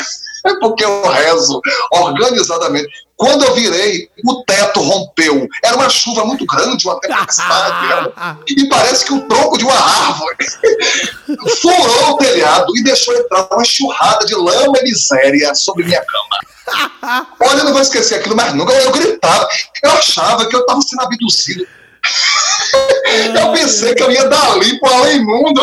porque 0.60 0.84
eu 0.84 1.02
rezo 1.08 1.60
organizadamente. 1.92 3.05
Quando 3.16 3.44
eu 3.44 3.54
virei, 3.54 4.10
o 4.24 4.44
teto 4.44 4.80
rompeu. 4.80 5.48
Era 5.64 5.76
uma 5.76 5.88
chuva 5.88 6.24
muito 6.26 6.44
grande, 6.44 6.86
uma 6.86 7.00
tempestade. 7.00 8.12
e 8.48 8.68
parece 8.68 9.06
que 9.06 9.14
o 9.14 9.22
tronco 9.26 9.56
de 9.56 9.64
uma 9.64 9.74
árvore 9.74 10.36
furou 11.60 12.10
o 12.10 12.16
telhado 12.18 12.76
e 12.76 12.84
deixou 12.84 13.14
entrar 13.14 13.48
uma 13.50 13.62
enxurrada 13.62 14.26
de 14.26 14.34
lama 14.34 14.78
e 14.80 14.84
miséria 14.84 15.54
sobre 15.54 15.84
minha 15.84 16.04
cama. 16.04 17.26
Olha, 17.40 17.58
eu 17.60 17.64
não 17.64 17.72
vou 17.72 17.80
esquecer 17.80 18.16
aquilo 18.16 18.36
mais 18.36 18.54
nunca. 18.54 18.72
Eu 18.74 18.92
gritava. 18.92 19.48
Eu 19.82 19.92
achava 19.92 20.46
que 20.46 20.54
eu 20.54 20.60
estava 20.60 20.80
sendo 20.82 21.02
abduzido. 21.02 21.66
eu 23.40 23.52
pensei 23.52 23.94
que 23.94 24.02
eu 24.02 24.10
ia 24.10 24.28
dali 24.28 24.78
para 24.78 24.90
o 24.90 24.94
além 24.94 25.24
mundo. 25.24 25.62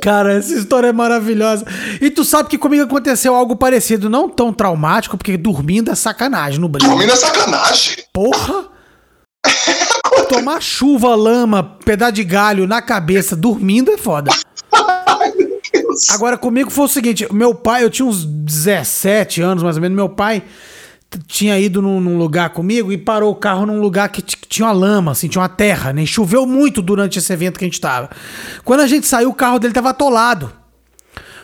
Cara, 0.00 0.34
essa 0.34 0.54
história 0.54 0.88
é 0.88 0.92
maravilhosa. 0.92 1.64
E 2.00 2.10
tu 2.10 2.24
sabe 2.24 2.48
que 2.48 2.58
comigo 2.58 2.84
aconteceu 2.84 3.34
algo 3.34 3.56
parecido, 3.56 4.10
não 4.10 4.28
tão 4.28 4.52
traumático, 4.52 5.16
porque 5.16 5.36
dormindo 5.36 5.90
é 5.90 5.94
sacanagem 5.94 6.60
no 6.60 6.68
brinco. 6.68 6.90
Dormindo 6.90 7.12
é 7.12 7.16
sacanagem. 7.16 8.04
Porra! 8.12 8.66
tomar 10.28 10.60
chuva, 10.60 11.14
lama, 11.14 11.62
pedaço 11.84 12.12
de 12.12 12.24
galho 12.24 12.66
na 12.66 12.80
cabeça, 12.80 13.36
dormindo 13.36 13.90
é 13.90 13.98
foda. 13.98 14.30
Agora, 16.10 16.36
comigo 16.36 16.70
foi 16.70 16.84
o 16.84 16.88
seguinte: 16.88 17.26
meu 17.32 17.54
pai, 17.54 17.84
eu 17.84 17.90
tinha 17.90 18.06
uns 18.06 18.24
17 18.24 19.40
anos 19.40 19.62
mais 19.62 19.76
ou 19.76 19.82
menos, 19.82 19.96
meu 19.96 20.08
pai 20.08 20.42
tinha 21.26 21.58
ido 21.58 21.80
num, 21.80 22.00
num, 22.00 22.18
lugar 22.18 22.50
comigo 22.50 22.92
e 22.92 22.98
parou 22.98 23.32
o 23.32 23.34
carro 23.34 23.66
num 23.66 23.80
lugar 23.80 24.08
que 24.08 24.22
tinha 24.22 24.66
uma 24.66 24.72
lama, 24.72 25.12
assim, 25.12 25.28
tinha 25.28 25.42
uma 25.42 25.48
terra, 25.48 25.92
né? 25.92 26.04
choveu 26.06 26.46
muito 26.46 26.80
durante 26.82 27.18
esse 27.18 27.32
evento 27.32 27.58
que 27.58 27.64
a 27.64 27.68
gente 27.68 27.80
tava. 27.80 28.10
Quando 28.64 28.80
a 28.80 28.86
gente 28.86 29.06
saiu, 29.06 29.30
o 29.30 29.34
carro 29.34 29.58
dele 29.58 29.74
tava 29.74 29.90
atolado. 29.90 30.52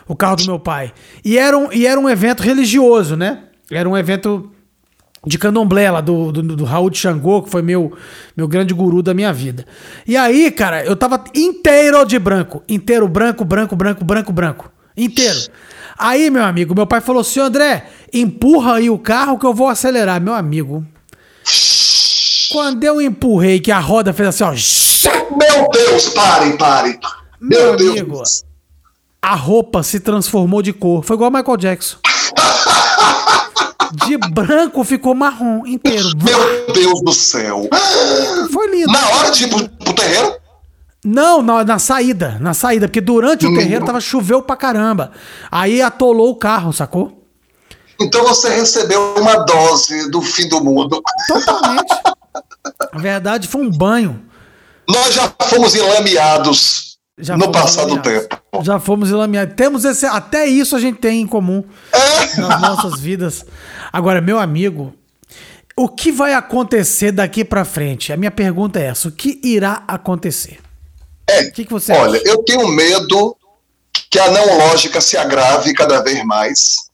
O 0.07 0.15
carro 0.15 0.35
do 0.35 0.45
meu 0.45 0.59
pai. 0.59 0.93
E 1.23 1.37
era 1.37 1.57
um, 1.57 1.71
e 1.71 1.85
era 1.85 1.99
um 1.99 2.09
evento 2.09 2.43
religioso, 2.43 3.15
né? 3.15 3.43
Era 3.69 3.87
um 3.87 3.97
evento 3.97 4.51
de 5.25 5.37
candomblé 5.37 5.89
lá, 5.89 6.01
do, 6.01 6.31
do, 6.31 6.41
do 6.41 6.63
Raul 6.63 6.89
de 6.89 6.97
Xangô, 6.97 7.43
que 7.43 7.49
foi 7.49 7.61
meu, 7.61 7.95
meu 8.35 8.47
grande 8.47 8.73
guru 8.73 9.01
da 9.03 9.13
minha 9.13 9.31
vida. 9.31 9.65
E 10.07 10.17
aí, 10.17 10.49
cara, 10.51 10.83
eu 10.83 10.95
tava 10.95 11.23
inteiro 11.35 12.03
de 12.05 12.17
branco. 12.17 12.63
Inteiro 12.67 13.07
branco, 13.07 13.45
branco, 13.45 13.75
branco, 13.75 14.03
branco, 14.03 14.33
branco. 14.33 14.71
Inteiro. 14.95 15.39
Aí, 15.97 16.29
meu 16.29 16.43
amigo, 16.43 16.73
meu 16.75 16.87
pai 16.87 16.99
falou 17.01 17.21
assim, 17.21 17.39
André, 17.39 17.85
empurra 18.13 18.75
aí 18.75 18.89
o 18.89 18.97
carro 18.97 19.37
que 19.37 19.45
eu 19.45 19.53
vou 19.53 19.67
acelerar. 19.67 20.19
Meu 20.19 20.33
amigo, 20.33 20.85
quando 22.51 22.83
eu 22.83 23.01
empurrei 23.01 23.59
que 23.59 23.71
a 23.71 23.79
roda 23.79 24.11
fez 24.13 24.29
assim, 24.29 24.43
ó. 24.43 24.51
Meu 25.37 25.69
Deus, 25.69 26.09
parem, 26.09 26.57
parem. 26.57 26.99
Meu, 27.39 27.77
meu 27.77 27.91
amigo, 27.91 28.15
Deus. 28.17 28.43
a 29.21 29.35
roupa 29.35 29.81
se 29.83 29.99
transformou 29.99 30.61
de 30.61 30.73
cor. 30.73 31.03
Foi 31.03 31.15
igual 31.15 31.31
Michael 31.31 31.57
Jackson. 31.57 31.97
De 34.05 34.17
branco 34.17 34.83
ficou 34.83 35.13
marrom 35.13 35.65
inteiro. 35.65 36.09
Meu 36.23 36.73
Deus 36.73 37.01
do 37.01 37.13
céu. 37.13 37.67
Foi 38.51 38.71
lindo. 38.71 38.91
Na 38.91 39.05
hora 39.09 39.31
de 39.31 39.43
ir 39.43 39.49
pro, 39.49 39.67
pro 39.69 39.93
terreno? 39.93 40.33
Não, 41.03 41.41
na, 41.41 41.63
na, 41.63 41.79
saída. 41.79 42.37
Na 42.39 42.53
saída, 42.53 42.87
porque 42.87 43.01
durante 43.01 43.45
o 43.45 43.55
terreno 43.55 43.85
tava 43.85 43.99
choveu 43.99 44.41
pra 44.41 44.55
caramba. 44.55 45.11
Aí 45.51 45.81
atolou 45.81 46.29
o 46.29 46.35
carro, 46.35 46.71
sacou? 46.71 47.25
Então 47.99 48.23
você 48.23 48.49
recebeu 48.49 49.15
uma 49.17 49.37
dose 49.37 50.09
do 50.09 50.21
fim 50.21 50.47
do 50.47 50.63
mundo. 50.63 51.01
Totalmente. 51.27 51.93
Na 52.93 52.99
verdade, 52.99 53.47
foi 53.47 53.61
um 53.61 53.71
banho. 53.71 54.21
Nós 54.89 55.13
já 55.13 55.33
fomos 55.43 55.75
enlameados 55.75 56.97
já 57.17 57.37
no 57.37 57.51
passado 57.51 58.01
tempo. 58.01 58.37
Já 58.63 58.79
fomos 58.79 59.09
enlameados. 59.09 59.55
Temos 59.55 59.85
esse. 59.85 60.05
Até 60.05 60.45
isso 60.45 60.75
a 60.75 60.79
gente 60.79 60.99
tem 60.99 61.21
em 61.21 61.27
comum 61.27 61.63
é. 61.91 62.41
nas 62.41 62.61
nossas 62.61 62.99
vidas. 62.99 63.45
Agora, 63.91 64.21
meu 64.21 64.39
amigo, 64.39 64.93
o 65.75 65.87
que 65.87 66.11
vai 66.11 66.33
acontecer 66.33 67.11
daqui 67.11 67.45
para 67.45 67.65
frente? 67.65 68.11
A 68.11 68.17
minha 68.17 68.31
pergunta 68.31 68.79
é 68.79 68.85
essa: 68.85 69.07
o 69.07 69.11
que 69.11 69.39
irá 69.43 69.83
acontecer? 69.87 70.59
É, 71.31 71.41
o 71.43 71.51
que, 71.51 71.65
que 71.65 71.73
você 71.73 71.91
olha, 71.93 72.19
acha? 72.19 72.29
eu 72.29 72.43
tenho 72.43 72.67
medo 72.67 73.35
que 74.09 74.19
a 74.19 74.29
não 74.31 74.57
lógica 74.57 74.99
se 74.99 75.17
agrave 75.17 75.73
cada 75.73 76.01
vez 76.01 76.23
mais 76.25 76.91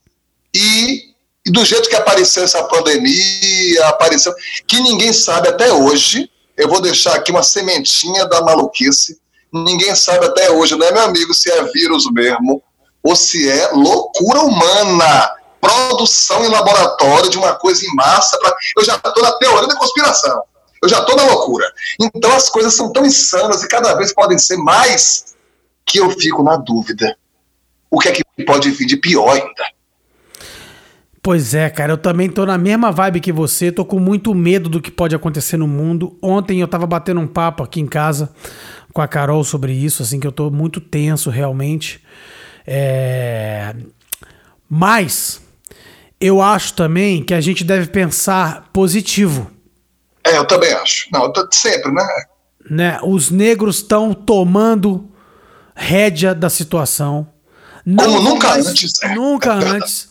e, 0.53 1.13
e 1.45 1.51
do 1.51 1.63
jeito 1.63 1.89
que 1.89 1.95
apareceu 1.95 2.43
essa 2.43 2.63
pandemia, 2.63 3.85
apareceu 3.85 4.33
que 4.65 4.79
ninguém 4.79 5.13
sabe 5.13 5.49
até 5.49 5.71
hoje. 5.71 6.29
Eu 6.55 6.67
vou 6.67 6.81
deixar 6.81 7.15
aqui 7.15 7.31
uma 7.31 7.43
sementinha 7.43 8.25
da 8.25 8.41
maluquice. 8.41 9.19
Ninguém 9.53 9.95
sabe 9.95 10.25
até 10.25 10.49
hoje, 10.49 10.75
não 10.75 10.87
é 10.87 10.91
meu 10.91 11.03
amigo, 11.03 11.33
se 11.33 11.51
é 11.51 11.63
vírus 11.65 12.05
mesmo 12.11 12.61
ou 13.03 13.15
se 13.15 13.47
é 13.49 13.69
loucura 13.71 14.41
humana 14.41 15.31
produção 15.61 16.43
em 16.45 16.49
laboratório 16.49 17.29
de 17.29 17.37
uma 17.37 17.53
coisa 17.55 17.85
em 17.85 17.95
massa. 17.95 18.37
Pra... 18.39 18.53
Eu 18.77 18.83
já 18.83 18.95
estou 18.95 19.23
na 19.23 19.31
teoria 19.33 19.67
da 19.67 19.75
conspiração. 19.75 20.41
Eu 20.81 20.89
já 20.89 20.99
estou 20.99 21.15
na 21.15 21.23
loucura. 21.25 21.65
Então 21.99 22.31
as 22.35 22.49
coisas 22.49 22.75
são 22.75 22.91
tão 22.91 23.05
insanas 23.05 23.63
e 23.63 23.67
cada 23.67 23.93
vez 23.95 24.13
podem 24.13 24.37
ser 24.37 24.57
mais 24.57 25.35
que 25.85 25.99
eu 25.99 26.09
fico 26.11 26.43
na 26.43 26.57
dúvida. 26.57 27.17
O 27.89 27.99
que 27.99 28.09
é 28.09 28.11
que 28.11 28.23
pode 28.45 28.69
vir 28.71 28.85
de 28.85 28.97
pior 28.97 29.29
ainda? 29.29 29.77
Pois 31.21 31.53
é, 31.53 31.69
cara, 31.69 31.91
eu 31.91 31.97
também 31.97 32.29
tô 32.29 32.45
na 32.45 32.57
mesma 32.57 32.89
vibe 32.89 33.19
que 33.19 33.33
você, 33.33 33.69
tô 33.69 33.83
com 33.83 33.99
muito 33.99 34.33
medo 34.33 34.69
do 34.69 34.81
que 34.81 34.89
pode 34.89 35.13
acontecer 35.13 35.57
no 35.57 35.67
mundo. 35.67 36.17
Ontem 36.21 36.61
eu 36.61 36.67
tava 36.67 36.87
batendo 36.87 37.19
um 37.19 37.27
papo 37.27 37.63
aqui 37.63 37.81
em 37.81 37.85
casa 37.85 38.33
com 38.93 39.01
a 39.01 39.07
Carol 39.07 39.43
sobre 39.43 39.73
isso, 39.73 40.01
assim, 40.01 40.19
que 40.19 40.27
eu 40.27 40.31
tô 40.31 40.49
muito 40.49 40.79
tenso 40.79 41.29
realmente. 41.29 42.01
É... 42.65 43.75
Mas 44.69 45.41
eu 46.19 46.41
acho 46.41 46.73
também 46.73 47.21
que 47.21 47.33
a 47.33 47.41
gente 47.41 47.63
deve 47.63 47.87
pensar 47.87 48.69
positivo. 48.71 49.51
É, 50.27 50.37
eu 50.37 50.45
também 50.45 50.73
acho. 50.73 51.07
Não, 51.11 51.31
sempre, 51.51 51.91
né? 51.91 52.07
né? 52.69 52.99
Os 53.03 53.29
negros 53.29 53.77
estão 53.77 54.13
tomando 54.13 55.09
rédea 55.75 56.33
da 56.33 56.49
situação. 56.49 57.27
Não 57.85 58.03
Como 58.03 58.21
nunca 58.21 58.49
mais, 58.49 58.67
antes. 58.67 58.93
É, 59.01 59.15
nunca 59.15 59.53
é 59.53 59.69
antes. 59.69 60.09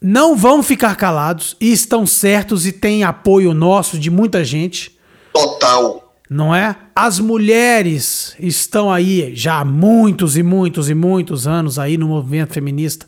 Não 0.00 0.36
vão 0.36 0.62
ficar 0.62 0.94
calados 0.94 1.56
e 1.60 1.72
estão 1.72 2.06
certos 2.06 2.66
e 2.66 2.72
têm 2.72 3.02
apoio 3.02 3.52
nosso 3.52 3.98
de 3.98 4.10
muita 4.10 4.44
gente. 4.44 4.96
Total. 5.32 6.14
Não 6.30 6.54
é? 6.54 6.76
As 6.94 7.18
mulheres 7.18 8.36
estão 8.38 8.92
aí 8.92 9.34
já 9.34 9.60
há 9.60 9.64
muitos 9.64 10.36
e 10.36 10.42
muitos 10.42 10.90
e 10.90 10.94
muitos 10.94 11.46
anos 11.46 11.78
aí 11.78 11.96
no 11.96 12.06
movimento 12.06 12.52
feminista 12.52 13.06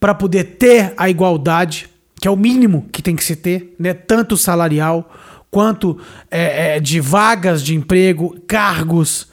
para 0.00 0.14
poder 0.14 0.44
ter 0.56 0.94
a 0.96 1.08
igualdade, 1.08 1.88
que 2.20 2.26
é 2.26 2.30
o 2.30 2.36
mínimo 2.36 2.88
que 2.90 3.02
tem 3.02 3.14
que 3.14 3.24
se 3.24 3.36
ter, 3.36 3.74
né? 3.78 3.92
tanto 3.94 4.36
salarial 4.36 5.10
quanto 5.56 5.98
é, 6.30 6.76
é, 6.76 6.80
de 6.80 7.00
vagas 7.00 7.62
de 7.62 7.74
emprego, 7.74 8.38
cargos. 8.46 9.28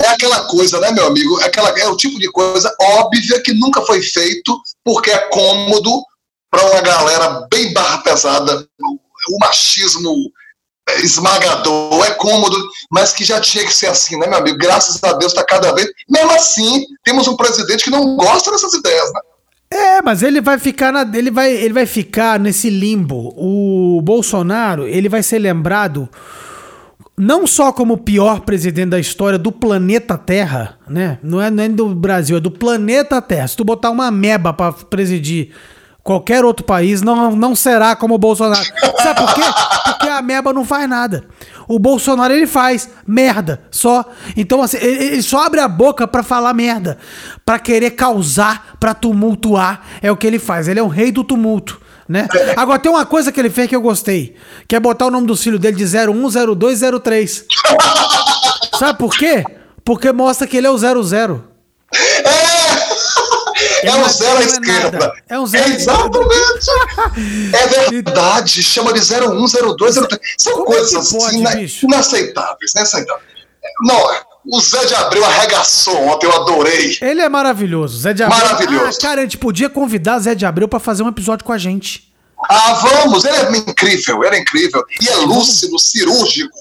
É 0.00 0.06
aquela 0.06 0.44
coisa, 0.44 0.78
né, 0.78 0.92
meu 0.92 1.04
amigo? 1.04 1.40
É 1.40 1.46
aquela, 1.46 1.70
é 1.70 1.88
o 1.88 1.96
tipo 1.96 2.16
de 2.20 2.30
coisa 2.30 2.72
óbvia 2.80 3.42
que 3.42 3.52
nunca 3.52 3.82
foi 3.82 4.00
feito 4.00 4.56
porque 4.84 5.10
é 5.10 5.18
cômodo 5.30 6.00
para 6.48 6.64
uma 6.70 6.80
galera 6.80 7.44
bem 7.50 7.72
barra 7.72 7.98
pesada. 8.04 8.68
O 9.28 9.38
machismo 9.40 10.14
esmagador, 10.98 12.06
é 12.06 12.12
cômodo, 12.12 12.56
mas 12.88 13.12
que 13.12 13.24
já 13.24 13.40
tinha 13.40 13.64
que 13.64 13.74
ser 13.74 13.88
assim, 13.88 14.16
né, 14.18 14.28
meu 14.28 14.38
amigo? 14.38 14.56
Graças 14.58 15.02
a 15.02 15.12
Deus 15.14 15.32
está 15.32 15.44
cada 15.44 15.72
vez. 15.72 15.88
Mesmo 16.08 16.30
assim, 16.30 16.86
temos 17.02 17.26
um 17.26 17.36
presidente 17.36 17.82
que 17.82 17.90
não 17.90 18.14
gosta 18.14 18.52
dessas 18.52 18.72
ideias, 18.74 19.12
né? 19.12 19.20
É, 19.76 20.02
mas 20.02 20.22
ele 20.22 20.40
vai 20.40 20.58
ficar 20.58 20.92
na, 20.92 21.02
ele 21.16 21.30
vai, 21.30 21.52
ele 21.52 21.74
vai 21.74 21.86
ficar 21.86 22.40
nesse 22.40 22.70
limbo. 22.70 23.34
O 23.36 24.00
Bolsonaro, 24.02 24.86
ele 24.86 25.08
vai 25.08 25.22
ser 25.22 25.38
lembrado 25.38 26.08
não 27.18 27.46
só 27.46 27.72
como 27.72 27.94
o 27.94 27.98
pior 27.98 28.40
presidente 28.40 28.90
da 28.90 28.98
história 28.98 29.38
do 29.38 29.50
planeta 29.50 30.18
Terra, 30.18 30.78
né? 30.88 31.18
Não 31.22 31.40
é, 31.40 31.50
não 31.50 31.62
é 31.62 31.68
do 31.68 31.94
Brasil, 31.94 32.36
é 32.36 32.40
do 32.40 32.50
planeta 32.50 33.20
Terra. 33.22 33.48
Se 33.48 33.56
tu 33.56 33.64
botar 33.64 33.90
uma 33.90 34.10
meba 34.10 34.52
para 34.52 34.72
presidir 34.72 35.50
qualquer 36.06 36.44
outro 36.44 36.64
país, 36.64 37.02
não, 37.02 37.34
não 37.34 37.56
será 37.56 37.96
como 37.96 38.14
o 38.14 38.18
Bolsonaro. 38.18 38.64
Sabe 39.02 39.20
por 39.20 39.34
quê? 39.34 39.42
Porque 39.84 40.08
a 40.08 40.22
meba 40.22 40.52
não 40.52 40.64
faz 40.64 40.88
nada. 40.88 41.24
O 41.66 41.80
Bolsonaro 41.80 42.32
ele 42.32 42.46
faz 42.46 42.88
merda 43.04 43.60
só. 43.72 44.04
Então 44.36 44.62
assim, 44.62 44.76
ele, 44.80 45.04
ele 45.04 45.22
só 45.22 45.44
abre 45.44 45.58
a 45.58 45.66
boca 45.66 46.06
para 46.06 46.22
falar 46.22 46.54
merda, 46.54 46.96
para 47.44 47.58
querer 47.58 47.90
causar, 47.90 48.76
para 48.78 48.94
tumultuar, 48.94 49.82
é 50.00 50.10
o 50.10 50.16
que 50.16 50.28
ele 50.28 50.38
faz. 50.38 50.68
Ele 50.68 50.78
é 50.78 50.82
o 50.82 50.86
rei 50.86 51.10
do 51.10 51.24
tumulto. 51.24 51.80
Né? 52.08 52.28
Agora 52.56 52.78
tem 52.78 52.90
uma 52.90 53.04
coisa 53.04 53.32
que 53.32 53.40
ele 53.40 53.50
fez 53.50 53.68
que 53.68 53.74
eu 53.74 53.80
gostei, 53.80 54.36
que 54.68 54.76
é 54.76 54.80
botar 54.80 55.06
o 55.06 55.10
nome 55.10 55.26
do 55.26 55.36
filho 55.36 55.58
dele 55.58 55.76
de 55.76 55.84
010203. 55.84 57.46
Sabe 58.78 58.96
por 58.96 59.10
quê? 59.10 59.44
Porque 59.84 60.12
mostra 60.12 60.46
que 60.46 60.56
ele 60.56 60.68
é 60.68 60.70
o 60.70 60.78
00. 60.78 61.42
É, 61.92 62.55
é 63.86 63.96
um 63.96 64.08
zero 64.08 64.38
à 64.38 64.42
esquerda. 64.42 65.12
É 65.28 65.38
um 65.38 65.46
zero. 65.46 65.70
É 65.70 65.74
exatamente. 65.74 66.70
é 67.52 67.90
verdade. 67.90 68.62
Chama 68.62 68.92
de 68.92 69.00
01, 69.00 69.76
02, 69.76 69.94
03. 69.94 70.20
São 70.38 70.52
Como 70.54 70.66
coisas 70.66 71.14
é 71.14 71.18
pode, 71.18 71.64
assim, 71.64 71.86
inaceitáveis, 71.86 72.72
né? 72.74 72.84
Não, 73.80 73.96
o 74.46 74.60
Zé 74.60 74.84
de 74.84 74.94
Abreu 74.94 75.24
arregaçou 75.24 75.96
ontem, 76.06 76.26
eu 76.26 76.42
adorei. 76.42 76.96
Ele 77.00 77.20
é 77.20 77.28
maravilhoso. 77.28 77.98
Zé 77.98 78.12
de 78.12 78.22
Abreu. 78.22 78.38
Maravilhoso. 78.38 78.98
Ah, 78.98 79.02
cara, 79.02 79.20
a 79.20 79.24
gente 79.24 79.38
podia 79.38 79.68
convidar 79.68 80.18
Zé 80.20 80.34
de 80.34 80.46
Abreu 80.46 80.68
para 80.68 80.78
fazer 80.78 81.02
um 81.02 81.08
episódio 81.08 81.44
com 81.44 81.52
a 81.52 81.58
gente. 81.58 82.12
Ah, 82.48 82.74
vamos! 82.74 83.24
Ele 83.24 83.36
é 83.36 83.56
incrível, 83.56 84.22
ele 84.22 84.36
é 84.36 84.38
incrível. 84.40 84.84
E 85.00 85.08
é 85.08 85.16
lúcido, 85.16 85.78
cirúrgico. 85.78 86.56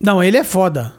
Não, 0.00 0.22
ele 0.22 0.36
é 0.36 0.44
foda. 0.44 0.94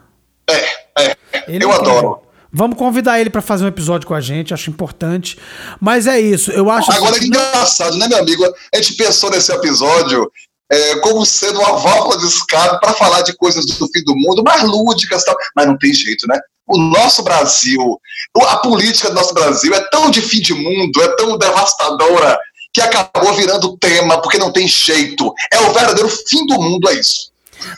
É, 0.48 0.66
é. 0.98 1.16
Ele 1.46 1.64
eu 1.64 1.70
é 1.70 1.74
adoro. 1.74 2.25
Vamos 2.56 2.78
convidar 2.78 3.20
ele 3.20 3.28
para 3.28 3.42
fazer 3.42 3.66
um 3.66 3.68
episódio 3.68 4.08
com 4.08 4.14
a 4.14 4.20
gente, 4.20 4.54
acho 4.54 4.70
importante. 4.70 5.36
Mas 5.78 6.06
é 6.06 6.18
isso, 6.18 6.50
eu 6.50 6.70
acho. 6.70 6.90
Agora 6.90 7.18
que... 7.18 7.26
é 7.26 7.28
engraçado, 7.28 7.98
né, 7.98 8.08
meu 8.08 8.16
amigo? 8.16 8.42
A 8.74 8.76
gente 8.78 8.94
pensou 8.94 9.30
nesse 9.30 9.52
episódio 9.52 10.32
é, 10.72 10.96
como 11.00 11.26
sendo 11.26 11.60
uma 11.60 11.76
válvula 11.76 12.16
de 12.16 12.26
escape 12.26 12.80
para 12.80 12.94
falar 12.94 13.20
de 13.20 13.36
coisas 13.36 13.66
do 13.66 13.86
fim 13.88 14.02
do 14.04 14.16
mundo, 14.16 14.42
mais 14.42 14.62
lúdicas 14.62 15.22
tal, 15.22 15.36
mas 15.54 15.66
não 15.66 15.76
tem 15.76 15.92
jeito, 15.92 16.26
né? 16.26 16.40
O 16.66 16.78
nosso 16.78 17.22
Brasil, 17.22 18.00
a 18.48 18.56
política 18.56 19.10
do 19.10 19.14
nosso 19.16 19.34
Brasil 19.34 19.74
é 19.74 19.80
tão 19.90 20.10
de 20.10 20.22
fim 20.22 20.40
de 20.40 20.54
mundo, 20.54 21.02
é 21.02 21.08
tão 21.14 21.36
devastadora, 21.36 22.38
que 22.72 22.80
acabou 22.80 23.34
virando 23.34 23.76
tema, 23.76 24.20
porque 24.22 24.38
não 24.38 24.50
tem 24.50 24.66
jeito. 24.66 25.30
É 25.52 25.60
o 25.60 25.74
verdadeiro 25.74 26.08
fim 26.08 26.46
do 26.46 26.54
mundo, 26.54 26.88
é 26.88 26.94
isso. 26.94 27.30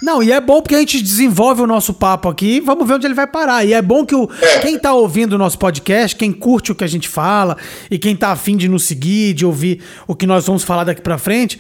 Não, 0.03 0.23
e 0.23 0.33
é 0.33 0.41
bom 0.41 0.61
porque 0.61 0.75
a 0.75 0.79
gente 0.79 1.01
desenvolve 1.03 1.63
o 1.63 1.67
nosso 1.67 1.95
papo 1.95 2.29
aqui, 2.29 2.61
vamos 2.61 2.87
ver 2.87 2.95
onde 2.95 3.07
ele 3.07 3.15
vai 3.15 3.27
parar. 3.27 3.65
E 3.65 3.73
é 3.73 3.83
bom 3.83 4.05
que 4.05 4.15
o, 4.15 4.29
é. 4.41 4.59
quem 4.59 4.79
tá 4.79 4.93
ouvindo 4.93 5.35
o 5.35 5.39
nosso 5.39 5.59
podcast, 5.59 6.17
quem 6.17 6.33
curte 6.33 6.73
o 6.73 6.75
que 6.75 6.85
a 6.85 6.89
gente 6.89 7.09
fala 7.09 7.57
e 7.91 7.99
quem 7.99 8.17
tá 8.17 8.31
afim 8.31 8.57
de 8.57 8.69
nos 8.69 8.85
seguir, 8.85 9.35
de 9.35 9.47
ouvir 9.47 9.83
o 10.07 10.15
que 10.15 10.27
nós 10.27 10.47
vamos 10.47 10.65
falar 10.65 10.85
daqui 10.85 11.01
para 11.01 11.19
frente, 11.19 11.59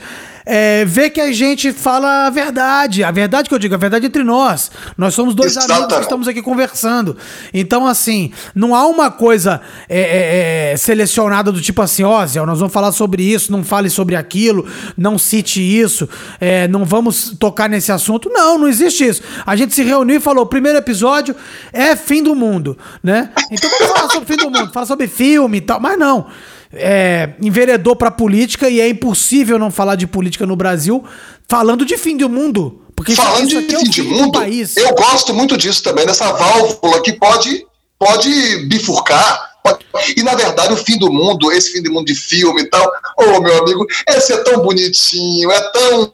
é, 0.51 0.83
ver 0.87 1.11
que 1.11 1.21
a 1.21 1.31
gente 1.31 1.75
fala 1.75 2.27
a 2.27 2.31
verdade. 2.31 3.05
A 3.05 3.11
verdade 3.11 3.51
que 3.51 3.55
eu 3.55 3.59
digo, 3.59 3.75
a 3.75 3.79
verdade 3.79 4.07
entre 4.07 4.25
nós. 4.25 4.71
Nós 4.97 5.13
somos 5.13 5.35
dois 5.35 5.53
Exatamente. 5.53 5.77
amigos 5.77 5.97
que 5.97 6.03
estamos 6.05 6.27
aqui 6.27 6.41
conversando. 6.41 7.19
Então, 7.53 7.87
assim, 7.87 8.33
não 8.55 8.75
há 8.75 8.87
uma 8.87 9.11
coisa 9.11 9.61
é, 9.87 10.01
é, 10.01 10.73
é 10.73 10.77
selecionada 10.79 11.53
do 11.53 11.61
tipo 11.61 11.83
assim, 11.83 12.03
ó, 12.03 12.23
oh, 12.23 12.27
Zé, 12.27 12.43
nós 12.47 12.59
vamos 12.61 12.73
falar 12.73 12.93
sobre 12.93 13.23
isso, 13.23 13.53
não 13.53 13.63
fale 13.63 13.91
sobre 13.91 14.17
aquilo, 14.17 14.67
não 14.97 15.19
cite 15.19 15.61
isso, 15.61 16.09
é, 16.41 16.67
não 16.67 16.83
vamos 16.87 17.37
tocar 17.39 17.69
nesse 17.69 17.93
assunto. 17.93 18.31
Não, 18.33 18.57
não 18.57 18.69
existe 18.69 19.07
isso. 19.07 19.21
A 19.45 19.55
gente 19.55 19.75
se 19.75 19.83
reuniu 19.83 20.17
e 20.17 20.21
falou: 20.21 20.45
o 20.45 20.49
primeiro 20.49 20.79
episódio 20.79 21.37
é 21.75 21.95
fim 21.95 22.23
do 22.23 22.35
mundo, 22.35 22.79
né? 23.03 23.31
Então 23.51 23.69
vamos 23.69 23.95
falar 23.95 24.11
sobre 24.11 24.27
fim 24.27 24.37
do 24.37 24.51
mundo, 24.51 24.73
falar 24.73 24.87
sobre 24.87 25.09
filme 25.09 25.59
e 25.59 25.61
tal, 25.61 25.79
mas 25.79 25.99
não 25.99 26.27
é, 26.73 27.31
enveredou 27.41 27.97
para 27.97 28.11
política 28.11 28.69
e 28.69 28.81
é 28.81 28.89
impossível 28.89 29.59
não 29.59 29.71
falar 29.71 29.97
de 29.97 30.07
política 30.07 30.47
no 30.47 30.57
Brasil 30.57 31.05
falando 31.49 31.85
de 31.85 31.97
fim 31.97 32.17
do 32.17 32.29
mundo. 32.29 32.83
Porque 32.95 33.15
falando 33.15 33.49
de 33.49 33.57
é 33.57 33.63
fim 33.63 33.85
de 33.85 34.03
mundo, 34.03 34.33
país. 34.33 34.77
eu 34.77 34.93
gosto 34.95 35.33
muito 35.33 35.57
disso 35.57 35.83
também, 35.83 36.05
dessa 36.05 36.33
válvula 36.33 37.01
que 37.01 37.13
pode, 37.13 37.65
pode 37.99 38.67
bifurcar. 38.67 39.53
Pode... 39.63 39.85
E 40.17 40.23
na 40.23 40.35
verdade, 40.35 40.73
o 40.73 40.77
fim 40.77 40.99
do 40.99 41.13
mundo, 41.13 41.53
esse 41.53 41.73
fim 41.73 41.83
do 41.83 41.93
mundo 41.93 42.07
de 42.07 42.15
filme 42.15 42.63
e 42.63 42.67
tal, 42.69 42.85
ô 42.85 43.37
oh, 43.37 43.41
meu 43.41 43.57
amigo, 43.63 43.87
esse 44.09 44.33
é 44.33 44.39
tão 44.39 44.63
bonitinho, 44.63 45.51
é 45.51 45.61
tão. 45.71 46.13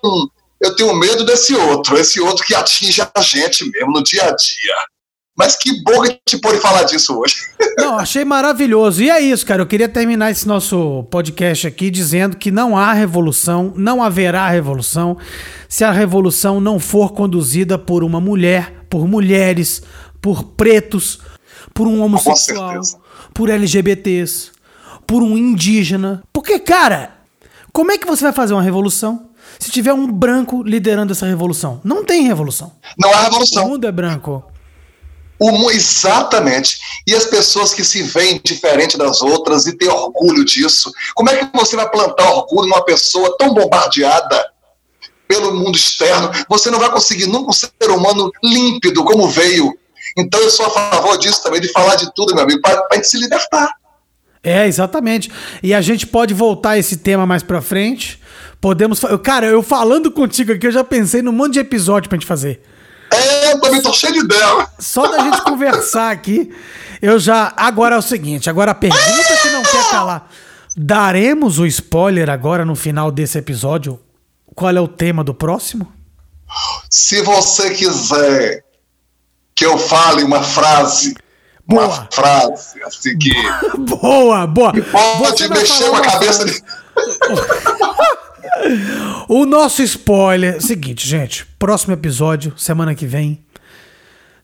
Eu 0.61 0.77
tenho 0.77 0.95
medo 0.95 1.25
desse 1.25 1.55
outro, 1.55 1.99
esse 1.99 2.21
outro 2.21 2.45
que 2.45 2.55
atinge 2.55 3.03
a 3.03 3.21
gente 3.21 3.69
mesmo 3.71 3.93
no 3.93 4.03
dia 4.03 4.23
a 4.23 4.35
dia. 4.35 4.75
Mas 5.37 5.57
que 5.57 5.83
bom 5.83 6.03
que 6.03 6.13
a 6.13 6.13
gente 6.13 6.41
pode 6.41 6.61
falar 6.61 6.85
disso 6.85 7.19
hoje. 7.19 7.37
Não, 7.77 7.99
achei 7.99 8.25
maravilhoso. 8.25 9.03
E 9.03 9.11
é 9.11 9.21
isso, 9.21 9.45
cara. 9.45 9.63
Eu 9.63 9.67
queria 9.67 9.89
terminar 9.89 10.31
esse 10.31 10.47
nosso 10.47 11.05
podcast 11.11 11.67
aqui 11.67 11.91
dizendo 11.91 12.37
que 12.37 12.53
não 12.53 12.77
há 12.77 12.93
revolução, 12.93 13.73
não 13.77 14.01
haverá 14.01 14.49
revolução, 14.49 15.17
se 15.69 15.83
a 15.83 15.91
revolução 15.91 16.61
não 16.61 16.79
for 16.79 17.13
conduzida 17.13 17.77
por 17.77 18.05
uma 18.05 18.21
mulher, 18.21 18.85
por 18.89 19.09
mulheres, 19.09 19.83
por 20.23 20.45
pretos, 20.45 21.19
por 21.75 21.89
um 21.89 22.01
homossexual, 22.01 22.81
por 23.35 23.51
LGBTs, 23.51 24.53
por 25.05 25.21
um 25.21 25.37
indígena. 25.37 26.23
Porque, 26.33 26.61
cara, 26.61 27.11
como 27.73 27.91
é 27.91 27.99
que 27.99 28.07
você 28.07 28.23
vai 28.23 28.33
fazer 28.33 28.55
uma 28.55 28.63
revolução 28.63 29.31
se 29.59 29.69
tiver 29.69 29.93
um 29.93 30.11
branco 30.11 30.63
liderando 30.63 31.13
essa 31.13 31.27
revolução? 31.27 31.81
Não 31.83 32.05
tem 32.05 32.23
revolução. 32.23 32.73
Não 32.97 33.13
há 33.13 33.23
revolução. 33.23 33.67
O 33.67 33.71
mundo 33.71 33.85
é 33.85 33.91
branco. 33.91 34.45
O, 35.47 35.71
exatamente. 35.71 36.79
E 37.07 37.15
as 37.15 37.27
pessoas 37.27 37.75
que 37.75 37.85
se 37.85 38.03
veem 38.03 38.41
diferente 38.43 38.97
das 38.97 39.21
outras 39.21 39.67
e 39.67 39.77
têm 39.77 39.89
orgulho 39.89 40.43
disso. 40.43 40.91
Como 41.15 41.29
é 41.29 41.37
que 41.37 41.55
você 41.55 41.77
vai 41.77 41.91
plantar 41.91 42.31
orgulho 42.31 42.71
numa 42.71 42.83
pessoa 42.83 43.37
tão 43.39 43.53
bombardeada 43.53 44.51
pelo 45.29 45.53
mundo 45.53 45.77
externo? 45.77 46.31
Você 46.49 46.71
não 46.71 46.79
vai 46.79 46.91
conseguir 46.91 47.27
nunca 47.27 47.51
um 47.51 47.53
ser 47.53 47.91
humano 47.91 48.31
límpido 48.43 49.05
como 49.05 49.29
veio. 49.29 49.77
Então 50.17 50.41
eu 50.41 50.49
sou 50.49 50.65
a 50.65 50.71
favor 50.71 51.19
disso 51.19 51.43
também, 51.43 51.61
de 51.61 51.69
falar 51.73 51.97
de 51.97 52.11
tudo, 52.15 52.35
meu 52.35 52.45
amigo, 52.45 52.63
para 52.63 52.87
a 52.91 52.95
gente 52.95 53.09
se 53.09 53.19
libertar. 53.19 53.71
É, 54.43 54.67
exatamente. 54.67 55.31
E 55.63 55.75
a 55.75 55.83
gente 55.83 56.07
pode 56.07 56.33
voltar 56.33 56.79
esse 56.79 56.97
tema 56.97 57.27
mais 57.27 57.43
pra 57.43 57.61
frente. 57.61 58.19
Podemos. 58.63 59.01
Cara, 59.23 59.47
eu 59.47 59.63
falando 59.63 60.11
contigo 60.11 60.53
aqui, 60.53 60.67
eu 60.67 60.73
já 60.73 60.85
pensei 60.85 61.21
num 61.21 61.33
monte 61.33 61.55
de 61.55 61.59
episódio 61.61 62.09
pra 62.09 62.17
gente 62.17 62.27
fazer. 62.27 62.63
É, 63.15 63.53
eu 63.53 63.61
também 63.61 63.81
tô 63.81 63.93
cheio 63.93 64.13
de 64.13 64.21
ideia. 64.21 64.69
Só 64.79 65.07
da 65.07 65.19
gente 65.21 65.43
conversar 65.45 66.11
aqui, 66.11 66.55
eu 67.01 67.19
já. 67.19 67.53
Agora 67.57 67.95
é 67.95 67.99
o 67.99 68.03
seguinte: 68.03 68.51
agora 68.51 68.73
a 68.73 68.75
pergunta 68.75 69.37
que 69.43 69.51
não 69.51 69.63
quer 69.63 69.91
calar. 69.91 70.29
Daremos 70.77 71.59
o 71.59 71.67
spoiler 71.67 72.29
agora 72.29 72.65
no 72.65 72.75
final 72.75 73.11
desse 73.11 73.39
episódio? 73.39 74.01
Qual 74.55 74.71
é 74.71 74.81
o 74.81 74.89
tema 74.89 75.23
do 75.23 75.33
próximo? 75.33 75.93
Se 76.91 77.23
você 77.23 77.71
quiser 77.71 78.65
que 79.55 79.65
eu 79.65 79.79
fale 79.79 80.23
uma 80.25 80.43
frase. 80.43 81.15
Boa. 81.67 81.87
Uma 81.87 82.09
frase 82.13 82.83
a 82.83 82.91
seguir. 82.91 83.35
Boa, 83.79 84.47
boa. 84.47 84.73
Pode 85.19 85.49
mexer 85.49 85.89
com 85.89 85.97
a 85.97 86.03
cabeça 86.03 86.45
de. 86.45 86.53
o 89.29 89.45
nosso 89.47 89.83
spoiler. 89.83 90.61
Seguinte, 90.61 91.09
gente. 91.09 91.47
Próximo 91.59 91.93
episódio, 91.93 92.55
semana 92.57 92.95
que 92.95 93.07
vem. 93.07 93.45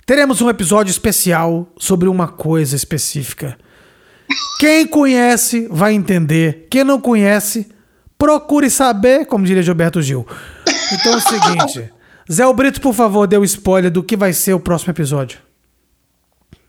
Teremos 0.07 0.41
um 0.41 0.51
episódio 0.51 0.91
especial 0.91 1.69
sobre 1.79 2.09
uma 2.09 2.27
coisa 2.27 2.75
específica. 2.75 3.57
Quem 4.59 4.87
conhece 4.87 5.69
vai 5.71 5.93
entender. 5.93 6.67
Quem 6.71 6.85
não 6.85 7.01
conhece, 7.01 7.69
procure 8.19 8.69
saber, 8.69 9.27
como 9.27 9.45
diria 9.45 9.63
Gilberto 9.63 10.03
Gil. 10.03 10.27
Então 10.93 11.13
é 11.13 11.17
o 11.17 11.21
seguinte. 11.21 11.93
Zé 12.31 12.53
Brito, 12.53 12.81
por 12.81 12.95
favor, 12.95 13.27
dê 13.27 13.37
o 13.37 13.41
um 13.41 13.45
spoiler 13.45 13.91
do 13.91 14.03
que 14.03 14.17
vai 14.17 14.33
ser 14.33 14.55
o 14.55 14.61
próximo 14.61 14.93
episódio. 14.93 15.39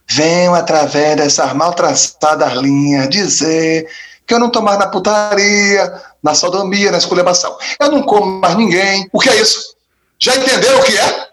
Venho 0.10 0.54
através 0.56 1.16
dessas 1.16 1.54
mal 1.54 1.74
traçadas 1.74 2.54
linhas 2.54 3.10
dizer 3.10 3.88
que 4.26 4.34
eu 4.34 4.40
não 4.40 4.50
tô 4.50 4.62
mais 4.62 4.80
na 4.80 4.88
putaria, 4.88 5.94
na 6.22 6.34
sodomia, 6.34 6.92
na 6.92 6.98
esculhambação. 6.98 7.58
Eu 7.80 7.92
não 7.92 8.04
como 8.04 8.40
mais 8.40 8.56
ninguém. 8.56 9.10
O 9.12 9.20
que 9.20 9.30
é 9.30 9.42
isso? 9.42 9.76
Já 10.20 10.36
entendeu 10.36 10.78
o 10.78 10.84
que 10.84 10.98
é? 10.98 11.31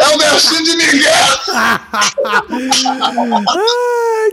É 0.00 0.14
o 0.14 0.18
destino 0.18 0.64
de 0.64 0.76
Miguel! 0.76 1.12
ah, 1.54 1.70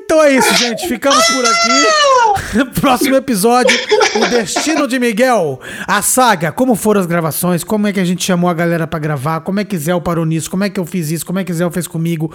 então 0.04 0.24
é 0.24 0.32
isso, 0.38 0.54
gente. 0.56 0.88
Ficamos 0.88 1.26
por 1.26 1.46
aqui. 1.46 2.72
Próximo 2.80 3.16
episódio: 3.16 3.78
O 4.16 4.26
Destino 4.28 4.88
de 4.88 4.98
Miguel. 4.98 5.60
A 5.86 6.02
saga, 6.02 6.52
como 6.52 6.76
foram 6.76 7.02
as 7.02 7.08
gravações, 7.08 7.64
como 7.64 7.88
é 7.88 7.94
que 7.94 8.00
a 8.00 8.06
gente 8.06 8.24
chamou 8.24 8.50
a 8.50 8.54
galera 8.54 8.88
para 8.88 9.00
gravar, 9.00 9.42
como 9.42 9.60
é 9.60 9.66
que 9.66 9.78
Zé 9.78 9.98
parou 10.00 10.26
nisso, 10.26 10.50
como 10.50 10.64
é 10.64 10.70
que 10.70 10.80
eu 10.80 10.86
fiz 10.86 11.12
isso, 11.12 11.26
como 11.26 11.40
é 11.40 11.44
que 11.44 11.54
Zé 11.54 11.70
fez 11.70 11.88
comigo. 11.88 12.34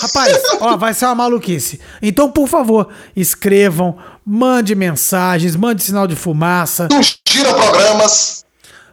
Rapaz, 0.00 0.40
ó, 0.60 0.76
vai 0.76 0.94
ser 0.94 1.06
uma 1.06 1.16
maluquice. 1.16 1.80
Então, 2.00 2.30
por 2.30 2.48
favor, 2.48 2.88
escrevam, 3.16 3.98
mande 4.24 4.74
mensagens, 4.74 5.56
mande 5.56 5.82
sinal 5.82 6.06
de 6.06 6.14
fumaça. 6.14 6.86
Tira 7.24 7.52
programas. 7.52 8.44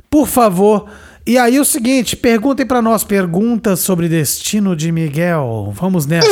Por 0.10 0.28
favor. 0.28 0.90
E 1.28 1.39
aí 1.39 1.59
o 1.59 1.65
seguinte, 1.65 2.15
perguntem 2.15 2.67
para 2.67 2.84
nós 2.84 3.03
perguntas 3.03 3.80
sobre 3.80 4.07
destino 4.07 4.76
de 4.76 4.91
Miguel. 4.91 5.73
Vamos 5.76 6.05
nessa. 6.05 6.30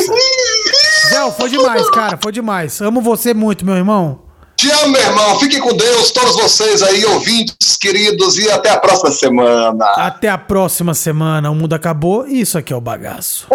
Zé, 1.09 1.31
foi 1.31 1.49
demais, 1.49 1.89
cara, 1.89 2.19
foi 2.21 2.31
demais. 2.31 2.79
Amo 2.79 3.01
você 3.01 3.33
muito, 3.33 3.65
meu 3.65 3.75
irmão. 3.75 4.21
Te 4.55 4.69
amo, 4.69 4.89
meu 4.89 5.01
irmão. 5.01 5.39
Fiquem 5.39 5.59
com 5.59 5.75
Deus, 5.75 6.11
todos 6.11 6.35
vocês 6.35 6.83
aí, 6.83 7.03
ouvintes 7.05 7.75
queridos, 7.75 8.37
e 8.37 8.49
até 8.51 8.69
a 8.69 8.77
próxima 8.77 9.11
semana. 9.11 9.83
Até 9.97 10.29
a 10.29 10.37
próxima 10.37 10.93
semana. 10.93 11.49
O 11.49 11.55
mundo 11.55 11.73
acabou 11.73 12.27
e 12.27 12.41
isso 12.41 12.57
aqui 12.57 12.71
é 12.71 12.75
o 12.75 12.81
bagaço. 12.81 13.47